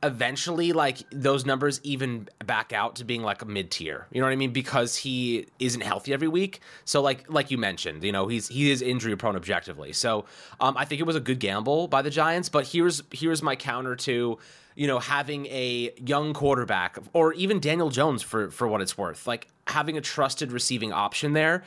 eventually 0.03 0.73
like 0.73 0.97
those 1.11 1.45
numbers 1.45 1.79
even 1.83 2.27
back 2.45 2.73
out 2.73 2.95
to 2.95 3.03
being 3.03 3.21
like 3.21 3.41
a 3.41 3.45
mid 3.45 3.69
tier. 3.69 4.07
You 4.11 4.19
know 4.19 4.27
what 4.27 4.33
I 4.33 4.35
mean? 4.35 4.51
Because 4.51 4.95
he 4.95 5.47
isn't 5.59 5.81
healthy 5.81 6.13
every 6.13 6.27
week. 6.27 6.61
So 6.85 7.01
like 7.01 7.29
like 7.29 7.51
you 7.51 7.57
mentioned, 7.57 8.03
you 8.03 8.11
know, 8.11 8.27
he's 8.27 8.47
he 8.47 8.71
is 8.71 8.81
injury 8.81 9.15
prone 9.15 9.35
objectively. 9.35 9.93
So 9.93 10.25
um, 10.59 10.75
I 10.77 10.85
think 10.85 11.01
it 11.01 11.05
was 11.05 11.15
a 11.15 11.19
good 11.19 11.39
gamble 11.39 11.87
by 11.87 12.01
the 12.01 12.09
Giants. 12.09 12.49
But 12.49 12.67
here's 12.67 13.03
here's 13.11 13.43
my 13.43 13.55
counter 13.55 13.95
to 13.97 14.37
you 14.75 14.87
know 14.87 14.99
having 14.99 15.45
a 15.47 15.91
young 16.03 16.33
quarterback 16.33 16.97
or 17.13 17.33
even 17.33 17.59
Daniel 17.59 17.89
Jones 17.89 18.23
for 18.23 18.49
for 18.49 18.67
what 18.67 18.81
it's 18.81 18.97
worth, 18.97 19.27
like 19.27 19.47
having 19.67 19.97
a 19.97 20.01
trusted 20.01 20.51
receiving 20.51 20.91
option 20.91 21.33
there 21.33 21.63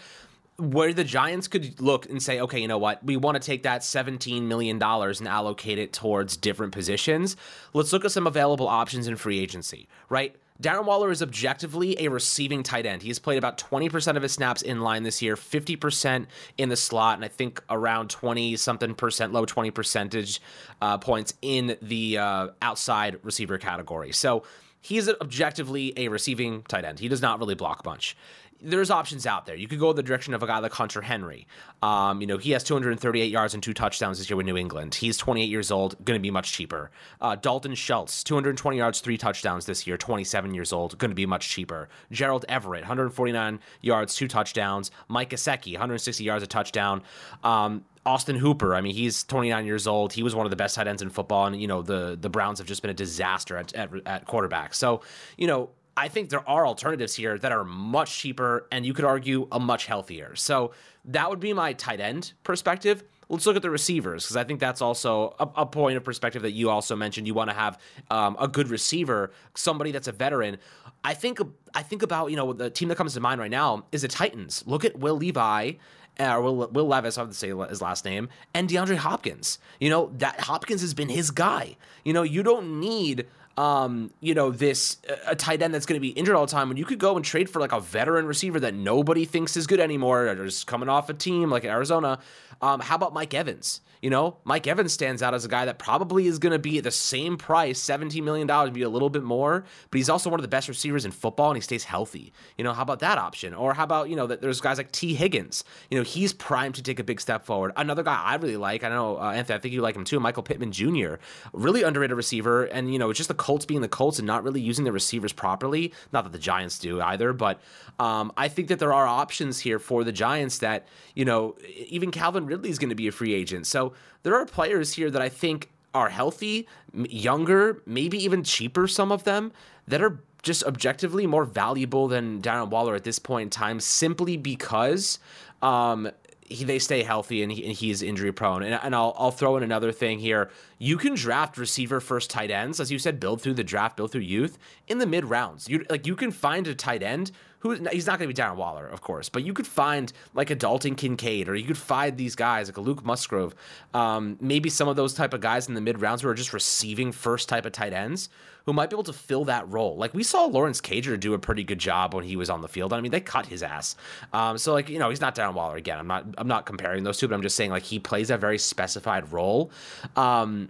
where 0.59 0.93
the 0.93 1.05
Giants 1.05 1.49
could 1.49 1.81
look 1.81 2.09
and 2.09 2.23
say, 2.23 2.41
okay, 2.41 2.61
you 2.61 2.69
know 2.69 2.79
what? 2.79 3.05
We 3.05 3.17
want 3.17 3.41
to 3.41 3.45
take 3.45 3.65
that 3.65 3.81
$17 3.81 4.43
million 4.43 4.81
and 4.81 5.29
allocate 5.29 5.79
it 5.79 5.93
towards 5.93 6.37
different 6.37 6.73
positions. 6.73 7.37
Let's 7.73 7.93
look 7.93 8.05
at 8.05 8.13
some 8.13 8.27
available 8.27 8.69
options 8.69 9.09
in 9.09 9.17
free 9.17 9.41
agency, 9.41 9.89
right? 10.09 10.37
Darren 10.63 10.85
Waller 10.85 11.11
is 11.11 11.21
objectively 11.21 12.01
a 12.01 12.09
receiving 12.09 12.63
tight 12.63 12.87
end. 12.87 13.03
He's 13.03 13.19
played 13.19 13.39
about 13.39 13.59
20% 13.59 14.17
of 14.17 14.23
his 14.23 14.33
snaps 14.33 14.63
in 14.63 14.83
line 14.83 15.03
this 15.03 15.21
year, 15.21 15.35
50% 15.35 16.27
in 16.59 16.69
the 16.69 16.77
slot, 16.77 17.17
and 17.17 17.25
I 17.25 17.29
think 17.29 17.61
around 17.69 18.09
20 18.11 18.55
something 18.55 18.95
percent, 18.95 19.33
low 19.33 19.45
20 19.45 19.73
percentage 19.73 20.41
uh, 20.81 20.99
points 20.99 21.35
in 21.43 21.77
the 21.83 22.19
uh, 22.19 22.49
outside 22.63 23.19
receiver 23.25 23.59
category. 23.59 24.13
So 24.13 24.45
he's 24.81 25.09
objectively 25.09 25.93
a 25.97 26.07
receiving 26.07 26.63
tight 26.63 26.85
end. 26.85 27.01
He 27.01 27.09
does 27.09 27.21
not 27.21 27.41
really 27.41 27.57
block 27.57 27.85
much 27.85 28.17
there's 28.61 28.91
options 28.91 29.27
out 29.27 29.47
there. 29.47 29.55
You 29.55 29.69
could 29.69 29.79
go 29.79 29.93
the 29.93 30.03
direction 30.03 30.35
of 30.35 30.43
a 30.43 30.47
guy 30.47 30.59
like 30.59 30.73
Hunter 30.73 31.03
Henry. 31.03 31.47
Um, 31.83 32.21
you 32.21 32.27
know, 32.27 32.39
he 32.39 32.53
has 32.53 32.65
238 32.65 33.31
yards 33.31 33.55
and 33.55 33.63
two 33.63 33.75
touchdowns 33.75 34.19
this 34.19 34.31
year 34.31 34.37
with 34.37 34.47
New 34.47 34.57
England. 34.57 34.95
He's 34.95 35.17
28 35.17 35.45
years 35.49 35.71
old, 35.71 36.03
going 36.05 36.19
to 36.19 36.23
be 36.23 36.31
much 36.31 36.53
cheaper. 36.53 36.91
Uh, 37.21 37.37
Dalton 37.37 37.75
Schultz, 37.75 38.25
220 38.25 38.77
yards, 38.77 39.01
three 39.01 39.19
touchdowns 39.19 39.67
this 39.67 39.87
year, 39.87 39.97
27 39.97 40.55
years 40.55 40.73
old, 40.73 40.99
going 40.99 41.11
to 41.11 41.15
be 41.15 41.27
much 41.27 41.49
cheaper. 41.49 41.89
Gerald 42.11 42.45
Everett, 42.49 42.83
149 42.83 43.61
yards, 43.83 44.15
two 44.15 44.29
touchdowns. 44.29 44.91
Mike 45.09 45.31
Gesicki, 45.31 45.73
160 45.73 46.25
yards, 46.25 46.43
a 46.43 46.47
touchdown. 46.47 47.03
Um, 47.43 47.85
Austin 48.07 48.37
Hooper, 48.37 48.75
I 48.75 48.81
mean, 48.81 48.95
he's 48.95 49.25
29 49.25 49.65
years 49.65 49.87
old. 49.87 50.13
He 50.13 50.23
was 50.23 50.35
one 50.35 50.45
of 50.47 50.51
the 50.51 50.57
best 50.57 50.75
tight 50.75 50.87
ends 50.87 51.01
in 51.01 51.09
football, 51.09 51.47
and 51.47 51.61
you 51.61 51.67
know 51.67 51.81
the 51.81 52.19
the 52.21 52.29
Browns 52.29 52.59
have 52.59 52.67
just 52.67 52.83
been 52.83 52.91
a 52.91 52.95
disaster 52.95 53.57
at, 53.57 53.73
at, 53.75 53.91
at 54.05 54.27
quarterback. 54.27 54.75
So, 54.75 55.01
you 55.39 55.47
know, 55.47 55.71
I 55.97 56.09
think 56.09 56.31
there 56.31 56.47
are 56.49 56.67
alternatives 56.67 57.15
here 57.15 57.39
that 57.39 57.53
are 57.53 57.65
much 57.65 58.19
cheaper 58.19 58.67
and 58.73 58.85
you 58.85 58.93
could 58.95 59.05
argue 59.05 59.47
a 59.53 59.61
much 59.61 59.87
healthier. 59.87 60.35
So 60.35 60.73
that 61.07 61.31
would 61.31 61.41
be 61.41 61.53
my 61.53 61.73
tight 61.73 62.01
end 62.01 62.33
perspective. 62.43 63.05
Let's 63.29 63.47
look 63.47 63.57
at 63.57 63.63
the 63.63 63.71
receivers 63.71 64.25
because 64.25 64.37
I 64.37 64.45
think 64.45 64.61
that's 64.61 64.83
also 64.83 65.35
a, 65.39 65.49
a, 65.63 65.67
point 65.67 65.97
of 65.97 66.05
perspective 66.05 66.43
that 66.43 66.51
you 66.51 66.69
also 66.69 66.95
mentioned. 66.95 67.27
You 67.27 67.35
want 67.35 67.51
to 67.51 67.57
have 67.57 67.81
um, 68.11 68.37
a 68.39 68.47
good 68.47 68.69
receiver, 68.69 69.33
somebody 69.55 69.93
that's 69.93 70.09
a 70.09 70.13
veteran. 70.13 70.59
I 71.05 71.15
think 71.15 71.41
I 71.75 71.83
think 71.83 72.03
about 72.03 72.31
you 72.31 72.37
know 72.37 72.53
the 72.53 72.69
team 72.69 72.89
that 72.89 72.97
comes 72.97 73.15
to 73.15 73.21
mind 73.21 73.41
right 73.41 73.51
now 73.51 73.87
is 73.93 74.03
the 74.03 74.09
Titans. 74.09 74.63
Look 74.67 74.85
at 74.85 74.99
Will 74.99 75.17
Levi 75.17 75.73
or 76.21 76.43
Will, 76.43 76.69
Will 76.69 76.87
Levis, 76.87 77.19
I 77.19 77.23
have 77.23 77.31
to 77.31 77.35
say 77.35 77.49
his 77.69 77.83
last 77.83 78.05
name, 78.05 78.29
and 78.53 78.69
DeAndre 78.69 78.97
Hopkins. 78.97 79.59
You 79.81 79.91
know 79.91 80.13
that 80.19 80.41
Hopkins 80.41 80.83
has 80.83 80.95
been 80.95 81.09
his 81.09 81.31
guy. 81.31 81.77
You 82.05 82.13
know 82.13 82.23
you 82.23 82.43
don't 82.43 82.79
need 82.81 83.27
um, 83.57 84.11
you 84.21 84.35
know, 84.35 84.51
this 84.51 84.99
a 85.27 85.37
tight 85.37 85.63
end 85.63 85.75
that's 85.75 85.87
going 85.87 85.97
to 85.97 86.01
be 86.01 86.09
injured 86.11 86.35
all 86.35 86.47
the 86.47 86.53
time 86.53 86.69
when 86.69 86.77
you 86.77 86.85
could 86.85 86.99
go 86.99 87.17
and 87.17 87.25
trade 87.25 87.49
for 87.49 87.61
like 87.61 87.73
a 87.73 87.81
veteran 87.81 88.27
receiver 88.27 88.59
that 88.61 88.75
nobody 88.75 89.25
thinks 89.25 89.57
is 89.57 89.67
good 89.67 89.81
anymore 89.81 90.27
or 90.27 90.45
is 90.45 90.65
coming 90.65 90.89
off 90.89 91.09
a 91.09 91.15
team 91.15 91.51
like 91.51 91.65
Arizona. 91.65 92.19
Um, 92.61 92.81
how 92.81 92.97
about 92.97 93.15
Mike 93.15 93.35
Evans? 93.35 93.81
You 94.05 94.11
know, 94.11 94.37
Mike 94.45 94.67
Evans 94.67 94.93
stands 94.93 95.23
out 95.23 95.33
as 95.33 95.47
a 95.47 95.49
guy 95.49 95.65
that 95.65 95.79
probably 95.79 96.27
is 96.27 96.39
going 96.39 96.53
to 96.53 96.59
be 96.59 96.77
at 96.77 96.85
the 96.85 96.91
same 96.91 97.39
price, 97.39 97.83
$17 97.83 98.23
million, 98.23 98.47
maybe 98.47 98.83
a 98.83 98.89
little 98.91 99.09
bit 99.09 99.23
more, 99.23 99.65
but 99.91 99.97
he's 99.97 100.11
also 100.11 100.29
one 100.29 100.39
of 100.39 100.43
the 100.43 100.49
best 100.49 100.69
receivers 100.69 101.07
in 101.07 101.11
football 101.11 101.49
and 101.49 101.57
he 101.57 101.63
stays 101.63 101.85
healthy. 101.85 102.31
You 102.59 102.65
know, 102.65 102.75
how 102.75 102.83
about 102.83 102.99
that 102.99 103.17
option? 103.17 103.55
Or 103.55 103.73
how 103.73 103.85
about, 103.85 104.11
you 104.11 104.17
know, 104.17 104.27
that 104.27 104.43
there's 104.43 104.61
guys 104.61 104.77
like 104.77 104.93
Tee 104.93 105.15
Higgins. 105.15 105.65
You 105.91 105.97
know, 105.97 106.05
he's 106.05 106.35
primed 106.35 106.75
to 106.75 106.83
take 106.83 107.01
a 107.01 107.03
big 107.03 107.19
step 107.19 107.47
forward. 107.47 107.73
Another 107.79 108.03
guy 108.03 108.21
I 108.23 108.35
really 108.35 108.59
like, 108.59 108.85
I 108.85 108.91
know, 108.91 109.17
uh, 109.17 109.33
Anthony, 109.33 109.57
I 109.57 109.61
think 109.61 109.73
you 109.73 109.81
like 109.81 109.97
him 109.97 110.05
too, 110.05 110.21
Michael 110.21 110.43
Pittman 110.43 110.73
Jr., 110.73 111.15
really 111.55 111.83
underrated 111.83 112.15
receiver. 112.15 112.65
And, 112.65 112.93
you 112.93 112.99
know, 112.99 113.09
it's 113.09 113.17
just 113.17 113.29
the 113.29 113.35
Colts 113.45 113.67
being 113.67 113.83
the 113.83 113.89
Colts 113.89 114.19
and 114.19 114.27
not 114.27 114.43
really 114.43 114.63
using 114.63 114.87
the 114.87 114.93
receivers 114.93 115.31
properly. 115.31 115.93
Not 116.15 116.25
that 116.25 116.33
the 116.33 116.39
Giants 116.39 116.79
do 116.79 117.03
either, 117.03 117.35
but 117.35 117.61
um, 117.99 118.33
I 118.39 118.49
think 118.49 118.69
that 118.69 118.79
there 118.79 118.95
are 118.95 119.07
options 119.07 119.61
here 119.61 119.79
for 119.79 120.03
the 120.03 120.13
Giants 120.13 120.59
that, 120.61 120.89
you 121.15 121.27
know, 121.27 121.55
even 121.77 122.11
Calvin 122.11 122.47
Ridley 122.47 122.71
is 122.71 122.79
going 122.79 122.89
to 122.89 122.95
be 122.95 123.07
a 123.07 123.13
free 123.13 123.35
agent. 123.35 123.67
So, 123.67 123.93
there 124.23 124.35
are 124.35 124.47
players 124.47 124.95
here 124.95 125.11
that 125.11 125.21
I 125.21 125.29
think 125.29 125.69
are 125.93 126.09
healthy, 126.09 126.67
younger, 126.95 127.83
maybe 127.85 128.17
even 128.25 128.45
cheaper, 128.45 128.89
some 128.89 129.13
of 129.13 129.25
them, 129.25 129.53
that 129.87 130.01
are 130.01 130.21
just 130.43 130.65
objectively 130.65 131.27
more 131.27 131.45
valuable 131.45 132.09
than 132.09 132.41
Darren 132.41 132.71
Waller 132.71 132.95
at 132.95 133.05
this 133.05 133.19
point 133.19 133.43
in 133.43 133.51
time 133.51 133.79
simply 133.79 134.39
because 134.39 135.19
um, 135.61 136.11
he, 136.45 136.65
they 136.65 136.79
stay 136.79 137.03
healthy 137.03 137.43
and, 137.43 137.51
he, 137.51 137.65
and 137.65 137.73
he's 137.73 138.03
injury 138.03 138.33
prone. 138.33 138.63
And, 138.63 138.79
and 138.83 138.95
I'll, 138.95 139.15
I'll 139.19 139.31
throw 139.31 139.57
in 139.57 139.63
another 139.63 139.93
thing 139.93 140.19
here. 140.19 140.51
You 140.79 140.97
can 140.97 141.15
draft 141.15 141.57
receiver 141.57 142.01
first 142.01 142.31
tight 142.31 142.51
ends, 142.51 142.81
as 142.81 142.93
you 142.93 142.99
said, 142.99 143.19
build 143.19 143.41
through 143.41 143.55
the 143.55 143.65
draft, 143.65 143.97
build 143.97 144.13
through 144.13 144.23
youth 144.23 144.59
in 144.87 144.99
the 144.99 145.07
mid 145.07 145.25
rounds. 145.25 145.69
You 145.69 145.85
like 145.89 146.07
you 146.07 146.17
can 146.17 146.31
find 146.31 146.67
a 146.67 146.75
tight 146.75 147.03
end 147.03 147.33
who 147.65 147.71
he's 147.91 148.07
not 148.07 148.19
going 148.19 148.29
to 148.29 148.35
be 148.35 148.35
Darren 148.35 148.57
Waller, 148.57 148.87
of 148.87 149.01
course, 149.01 149.31
but 149.31 149.43
you 149.43 149.55
could 149.55 149.67
find 149.67 150.13
like 150.35 150.51
a 150.51 150.55
Dalton 150.55 150.95
Kincaid, 150.95 151.49
or 151.49 151.55
you 151.55 151.65
could 151.65 151.79
find 151.79 152.19
these 152.19 152.37
guys 152.37 152.69
like 152.69 152.77
a 152.77 152.81
Luke 152.83 153.03
Musgrave, 153.03 153.55
um, 153.95 154.37
maybe 154.39 154.69
some 154.69 154.87
of 154.87 154.97
those 154.97 155.15
type 155.15 155.33
of 155.33 155.41
guys 155.41 155.67
in 155.67 155.73
the 155.73 155.81
mid 155.81 156.03
rounds 156.03 156.21
who 156.21 156.29
are 156.29 156.35
just 156.35 156.53
receiving 156.53 157.11
first 157.11 157.49
type 157.49 157.65
of 157.65 157.73
tight 157.73 157.95
ends 157.95 158.29
who 158.67 158.75
might 158.75 158.91
be 158.91 158.95
able 158.95 159.05
to 159.05 159.15
fill 159.15 159.47
that 159.47 159.67
role. 159.71 159.97
Like 159.97 160.13
we 160.13 160.23
saw 160.23 160.45
Lawrence 160.45 160.81
Cager 160.81 161.19
do 161.19 161.33
a 161.33 161.39
pretty 161.39 161.65
good 161.65 161.79
job 161.79 162.15
when 162.15 162.25
he 162.25 162.37
was 162.37 162.51
on 162.51 162.61
the 162.61 162.69
field. 162.69 162.93
I 162.93 163.01
mean, 163.01 163.13
they 163.13 163.21
cut 163.21 163.47
his 163.47 163.63
ass. 163.63 163.97
Um, 164.35 164.59
so 164.59 164.75
like 164.75 164.91
you 164.91 164.99
know, 164.99 165.09
he's 165.09 165.23
not 165.23 165.35
Darren 165.35 165.55
Waller 165.55 165.77
again. 165.77 165.99
I'm 165.99 166.07
not 166.07 166.27
I'm 166.37 166.49
not 166.49 166.67
comparing 166.67 167.03
those 167.03 167.19
two, 167.19 167.29
but 167.29 167.35
I'm 167.35 167.43
just 167.43 167.57
saying 167.57 167.71
like 167.71 167.83
he 167.83 167.99
plays 167.99 168.29
a 168.29 168.37
very 168.37 168.59
specified 168.59 169.33
role. 169.33 169.71
Um, 170.17 170.69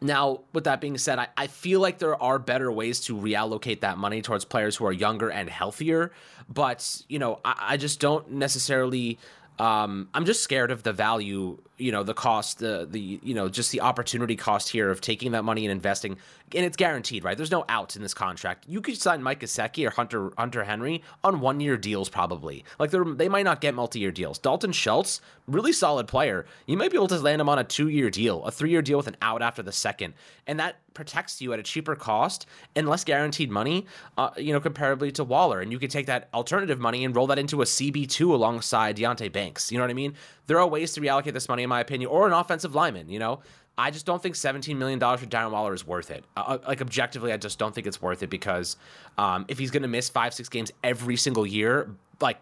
now, 0.00 0.40
with 0.52 0.64
that 0.64 0.80
being 0.80 0.98
said, 0.98 1.18
I, 1.18 1.28
I 1.36 1.46
feel 1.46 1.80
like 1.80 1.98
there 1.98 2.20
are 2.22 2.38
better 2.38 2.70
ways 2.70 3.00
to 3.02 3.16
reallocate 3.16 3.80
that 3.80 3.98
money 3.98 4.22
towards 4.22 4.44
players 4.44 4.76
who 4.76 4.86
are 4.86 4.92
younger 4.92 5.30
and 5.30 5.48
healthier. 5.48 6.12
But, 6.48 7.02
you 7.08 7.18
know, 7.18 7.40
I, 7.44 7.54
I 7.60 7.76
just 7.76 8.00
don't 8.00 8.32
necessarily 8.32 9.18
um, 9.58 10.08
I'm 10.12 10.24
just 10.24 10.42
scared 10.42 10.70
of 10.70 10.82
the 10.82 10.92
value, 10.92 11.58
you 11.78 11.92
know, 11.92 12.02
the 12.02 12.14
cost, 12.14 12.58
the 12.58 12.86
the 12.90 13.20
you 13.22 13.34
know, 13.34 13.48
just 13.48 13.70
the 13.72 13.80
opportunity 13.80 14.36
cost 14.36 14.68
here 14.68 14.90
of 14.90 15.00
taking 15.00 15.32
that 15.32 15.44
money 15.44 15.64
and 15.64 15.72
investing, 15.72 16.16
and 16.54 16.64
it's 16.64 16.76
guaranteed, 16.76 17.24
right? 17.24 17.36
There's 17.36 17.50
no 17.50 17.64
outs 17.68 17.96
in 17.96 18.02
this 18.02 18.14
contract. 18.14 18.64
You 18.68 18.80
could 18.80 18.96
sign 18.96 19.22
Mike 19.22 19.40
Gesicki 19.40 19.86
or 19.86 19.90
Hunter 19.90 20.32
Hunter 20.38 20.64
Henry 20.64 21.02
on 21.22 21.40
one 21.40 21.60
year 21.60 21.76
deals, 21.76 22.08
probably. 22.08 22.64
Like 22.78 22.90
they 22.90 22.98
they 23.14 23.28
might 23.28 23.44
not 23.44 23.60
get 23.60 23.74
multi 23.74 23.98
year 23.98 24.10
deals. 24.12 24.38
Dalton 24.38 24.72
Schultz, 24.72 25.20
really 25.46 25.72
solid 25.72 26.08
player. 26.08 26.46
You 26.66 26.76
might 26.76 26.90
be 26.90 26.96
able 26.96 27.08
to 27.08 27.18
land 27.18 27.40
him 27.40 27.48
on 27.48 27.58
a 27.58 27.64
two 27.64 27.88
year 27.88 28.10
deal, 28.10 28.44
a 28.44 28.50
three 28.50 28.70
year 28.70 28.82
deal 28.82 28.96
with 28.96 29.08
an 29.08 29.16
out 29.20 29.42
after 29.42 29.62
the 29.62 29.72
second, 29.72 30.14
and 30.46 30.58
that 30.60 30.76
protects 30.96 31.40
you 31.40 31.52
at 31.52 31.60
a 31.60 31.62
cheaper 31.62 31.94
cost 31.94 32.46
and 32.74 32.88
less 32.88 33.04
guaranteed 33.04 33.50
money, 33.50 33.86
uh, 34.16 34.30
you 34.36 34.52
know, 34.52 34.60
comparably 34.60 35.12
to 35.12 35.22
Waller. 35.22 35.60
And 35.60 35.70
you 35.70 35.78
could 35.78 35.90
take 35.90 36.06
that 36.06 36.28
alternative 36.34 36.80
money 36.80 37.04
and 37.04 37.14
roll 37.14 37.28
that 37.28 37.38
into 37.38 37.62
a 37.62 37.64
CB2 37.64 38.32
alongside 38.32 38.96
Deonte 38.96 39.30
Banks. 39.30 39.70
You 39.70 39.78
know 39.78 39.84
what 39.84 39.90
I 39.90 39.94
mean? 39.94 40.14
There 40.46 40.60
are 40.60 40.66
ways 40.66 40.92
to 40.92 41.00
reallocate 41.00 41.32
this 41.32 41.48
money, 41.48 41.62
in 41.62 41.68
my 41.68 41.80
opinion, 41.80 42.10
or 42.10 42.26
an 42.26 42.32
offensive 42.32 42.74
lineman, 42.74 43.08
you 43.08 43.18
know? 43.18 43.40
I 43.78 43.90
just 43.90 44.06
don't 44.06 44.22
think 44.22 44.36
$17 44.36 44.76
million 44.76 44.98
for 44.98 45.26
Darren 45.26 45.50
Waller 45.50 45.74
is 45.74 45.86
worth 45.86 46.10
it. 46.10 46.24
Uh, 46.36 46.40
uh, 46.46 46.58
like, 46.66 46.80
objectively, 46.80 47.32
I 47.32 47.36
just 47.36 47.58
don't 47.58 47.74
think 47.74 47.86
it's 47.86 48.00
worth 48.00 48.22
it 48.22 48.30
because 48.30 48.76
um, 49.18 49.44
if 49.48 49.58
he's 49.58 49.70
going 49.70 49.82
to 49.82 49.88
miss 49.88 50.08
five, 50.08 50.32
six 50.32 50.48
games 50.48 50.72
every 50.82 51.16
single 51.16 51.46
year, 51.46 51.90
like, 52.20 52.38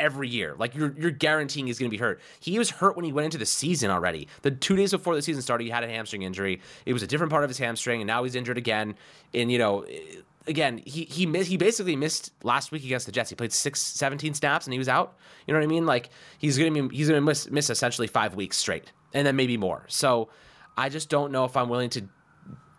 every 0.00 0.28
year. 0.28 0.56
Like 0.58 0.74
you're 0.74 0.94
you're 0.98 1.10
guaranteeing 1.10 1.66
he's 1.66 1.78
going 1.78 1.90
to 1.90 1.94
be 1.94 2.00
hurt. 2.00 2.20
He 2.40 2.58
was 2.58 2.70
hurt 2.70 2.96
when 2.96 3.04
he 3.04 3.12
went 3.12 3.26
into 3.26 3.38
the 3.38 3.46
season 3.46 3.90
already. 3.90 4.26
The 4.42 4.50
two 4.50 4.74
days 4.74 4.90
before 4.90 5.14
the 5.14 5.22
season 5.22 5.42
started, 5.42 5.64
he 5.64 5.70
had 5.70 5.84
a 5.84 5.88
hamstring 5.88 6.22
injury. 6.22 6.60
It 6.86 6.94
was 6.94 7.02
a 7.02 7.06
different 7.06 7.30
part 7.30 7.44
of 7.44 7.50
his 7.50 7.58
hamstring, 7.58 8.00
and 8.00 8.06
now 8.06 8.24
he's 8.24 8.34
injured 8.34 8.58
again. 8.58 8.96
And 9.34 9.52
you 9.52 9.58
know, 9.58 9.84
again, 10.46 10.82
he 10.84 11.04
he 11.04 11.26
he 11.44 11.56
basically 11.56 11.96
missed 11.96 12.32
last 12.42 12.72
week 12.72 12.84
against 12.84 13.06
the 13.06 13.12
Jets. 13.12 13.30
He 13.30 13.36
played 13.36 13.52
six, 13.52 13.80
17 13.80 14.34
snaps 14.34 14.66
and 14.66 14.72
he 14.72 14.78
was 14.78 14.88
out. 14.88 15.16
You 15.46 15.54
know 15.54 15.60
what 15.60 15.64
I 15.64 15.68
mean? 15.68 15.86
Like 15.86 16.10
he's 16.38 16.56
to 16.56 16.70
be 16.70 16.96
he's 16.96 17.08
to 17.08 17.20
miss, 17.20 17.50
miss 17.50 17.70
essentially 17.70 18.06
five 18.06 18.34
weeks 18.34 18.56
straight, 18.56 18.92
and 19.12 19.26
then 19.26 19.36
maybe 19.36 19.56
more. 19.56 19.84
So 19.88 20.28
I 20.76 20.88
just 20.88 21.08
don't 21.08 21.32
know 21.32 21.44
if 21.44 21.56
I'm 21.56 21.68
willing 21.68 21.90
to 21.90 22.08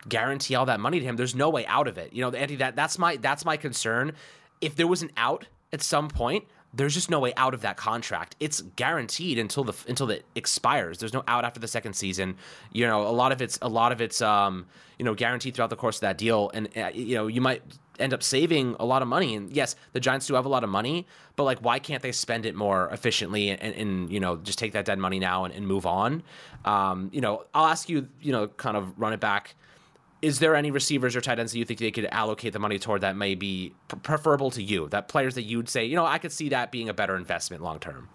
guarantee 0.08 0.54
all 0.54 0.66
that 0.66 0.80
money 0.80 0.98
to 0.98 1.04
him. 1.04 1.16
There's 1.16 1.34
no 1.34 1.50
way 1.50 1.64
out 1.66 1.88
of 1.88 1.98
it. 1.98 2.12
You 2.12 2.22
know, 2.22 2.30
Andy, 2.30 2.56
that 2.56 2.76
that's 2.76 2.98
my 2.98 3.16
that's 3.16 3.44
my 3.44 3.56
concern. 3.56 4.12
If 4.60 4.76
there 4.76 4.86
was 4.86 5.02
an 5.02 5.10
out 5.16 5.46
at 5.72 5.82
some 5.82 6.08
point, 6.08 6.44
there's 6.74 6.94
just 6.94 7.10
no 7.10 7.20
way 7.20 7.34
out 7.36 7.54
of 7.54 7.60
that 7.62 7.76
contract. 7.76 8.34
It's 8.40 8.62
guaranteed 8.76 9.38
until 9.38 9.64
the 9.64 9.74
until 9.88 10.10
it 10.10 10.24
expires. 10.34 10.98
There's 10.98 11.12
no 11.12 11.22
out 11.28 11.44
after 11.44 11.60
the 11.60 11.68
second 11.68 11.94
season. 11.94 12.36
You 12.72 12.86
know, 12.86 13.06
a 13.06 13.12
lot 13.12 13.32
of 13.32 13.42
it's 13.42 13.58
a 13.60 13.68
lot 13.68 13.92
of 13.92 14.00
it's 14.00 14.22
um 14.22 14.66
you 14.98 15.04
know 15.04 15.14
guaranteed 15.14 15.54
throughout 15.54 15.70
the 15.70 15.76
course 15.76 15.96
of 15.96 16.02
that 16.02 16.18
deal, 16.18 16.50
and 16.54 16.68
uh, 16.76 16.90
you 16.94 17.14
know 17.14 17.26
you 17.26 17.40
might 17.40 17.62
end 17.98 18.14
up 18.14 18.22
saving 18.22 18.74
a 18.80 18.86
lot 18.86 19.02
of 19.02 19.08
money. 19.08 19.34
And 19.34 19.50
yes, 19.50 19.76
the 19.92 20.00
Giants 20.00 20.26
do 20.26 20.34
have 20.34 20.46
a 20.46 20.48
lot 20.48 20.64
of 20.64 20.70
money, 20.70 21.06
but 21.36 21.44
like, 21.44 21.58
why 21.58 21.78
can't 21.78 22.02
they 22.02 22.12
spend 22.12 22.46
it 22.46 22.54
more 22.54 22.88
efficiently 22.90 23.50
and, 23.50 23.74
and, 23.74 24.10
you 24.10 24.18
know 24.18 24.36
just 24.38 24.58
take 24.58 24.72
that 24.72 24.86
dead 24.86 24.98
money 24.98 25.18
now 25.18 25.44
and, 25.44 25.54
and 25.54 25.66
move 25.66 25.84
on? 25.84 26.22
Um, 26.64 27.10
you 27.12 27.20
know, 27.20 27.44
I'll 27.54 27.66
ask 27.66 27.88
you, 27.88 28.08
you 28.20 28.32
know, 28.32 28.48
kind 28.48 28.76
of 28.76 28.98
run 28.98 29.12
it 29.12 29.20
back 29.20 29.54
is 30.22 30.38
there 30.38 30.54
any 30.54 30.70
receivers 30.70 31.16
or 31.16 31.20
tight 31.20 31.40
ends 31.40 31.52
that 31.52 31.58
you 31.58 31.64
think 31.64 31.80
they 31.80 31.90
could 31.90 32.06
allocate 32.06 32.52
the 32.52 32.60
money 32.60 32.78
toward 32.78 33.00
that 33.00 33.16
may 33.16 33.34
be 33.34 33.74
preferable 34.02 34.52
to 34.52 34.62
you? 34.62 34.88
That 34.88 35.08
players 35.08 35.34
that 35.34 35.42
you'd 35.42 35.68
say, 35.68 35.84
you 35.84 35.96
know, 35.96 36.06
I 36.06 36.18
could 36.18 36.32
see 36.32 36.48
that 36.50 36.70
being 36.70 36.88
a 36.88 36.94
better 36.94 37.16
investment 37.16 37.62
long 37.62 37.80
term. 37.80 38.08